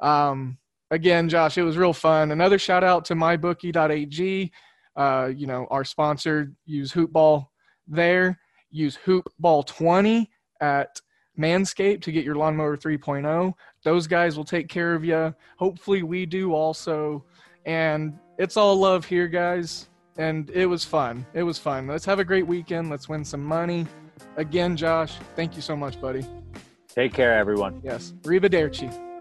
Um, 0.00 0.58
again, 0.94 1.28
Josh, 1.28 1.58
it 1.58 1.62
was 1.62 1.76
real 1.76 1.92
fun. 1.92 2.30
Another 2.30 2.58
shout 2.58 2.84
out 2.84 3.04
to 3.06 3.14
mybookie.ag. 3.14 4.52
Uh, 4.96 5.30
you 5.34 5.46
know, 5.46 5.66
our 5.70 5.84
sponsor, 5.84 6.52
use 6.64 6.92
Hoopball 6.92 7.48
there. 7.88 8.38
Use 8.70 8.96
Hoopball20 9.04 10.28
at 10.60 11.00
Manscaped 11.38 12.02
to 12.02 12.12
get 12.12 12.24
your 12.24 12.36
lawnmower 12.36 12.76
3.0. 12.76 13.52
Those 13.82 14.06
guys 14.06 14.36
will 14.36 14.44
take 14.44 14.68
care 14.68 14.94
of 14.94 15.04
you. 15.04 15.34
Hopefully, 15.58 16.02
we 16.04 16.26
do 16.26 16.54
also. 16.54 17.24
And 17.66 18.16
it's 18.38 18.56
all 18.56 18.76
love 18.76 19.04
here, 19.04 19.26
guys. 19.26 19.88
And 20.16 20.48
it 20.50 20.66
was 20.66 20.84
fun. 20.84 21.26
It 21.34 21.42
was 21.42 21.58
fun. 21.58 21.88
Let's 21.88 22.04
have 22.04 22.20
a 22.20 22.24
great 22.24 22.46
weekend. 22.46 22.88
Let's 22.88 23.08
win 23.08 23.24
some 23.24 23.42
money. 23.42 23.86
Again, 24.36 24.76
Josh, 24.76 25.16
thank 25.34 25.56
you 25.56 25.62
so 25.62 25.74
much, 25.74 26.00
buddy. 26.00 26.24
Take 26.88 27.12
care, 27.12 27.34
everyone. 27.34 27.80
Yes. 27.82 28.14
Arrivederci. 28.22 29.13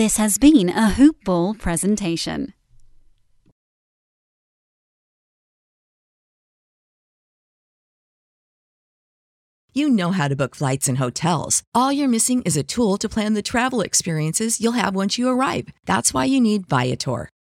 This 0.00 0.16
has 0.16 0.38
been 0.38 0.70
a 0.70 0.88
Hoop 0.88 1.22
Ball 1.26 1.52
presentation. 1.52 2.54
You 9.74 9.90
know 9.90 10.12
how 10.12 10.28
to 10.28 10.34
book 10.34 10.56
flights 10.56 10.88
and 10.88 10.96
hotels. 10.96 11.62
All 11.74 11.92
you're 11.92 12.08
missing 12.08 12.40
is 12.46 12.56
a 12.56 12.62
tool 12.62 12.96
to 12.96 13.10
plan 13.10 13.34
the 13.34 13.42
travel 13.42 13.82
experiences 13.82 14.58
you'll 14.58 14.72
have 14.72 14.94
once 14.94 15.18
you 15.18 15.28
arrive. 15.28 15.68
That's 15.84 16.14
why 16.14 16.24
you 16.24 16.40
need 16.40 16.66
Viator. 16.66 17.28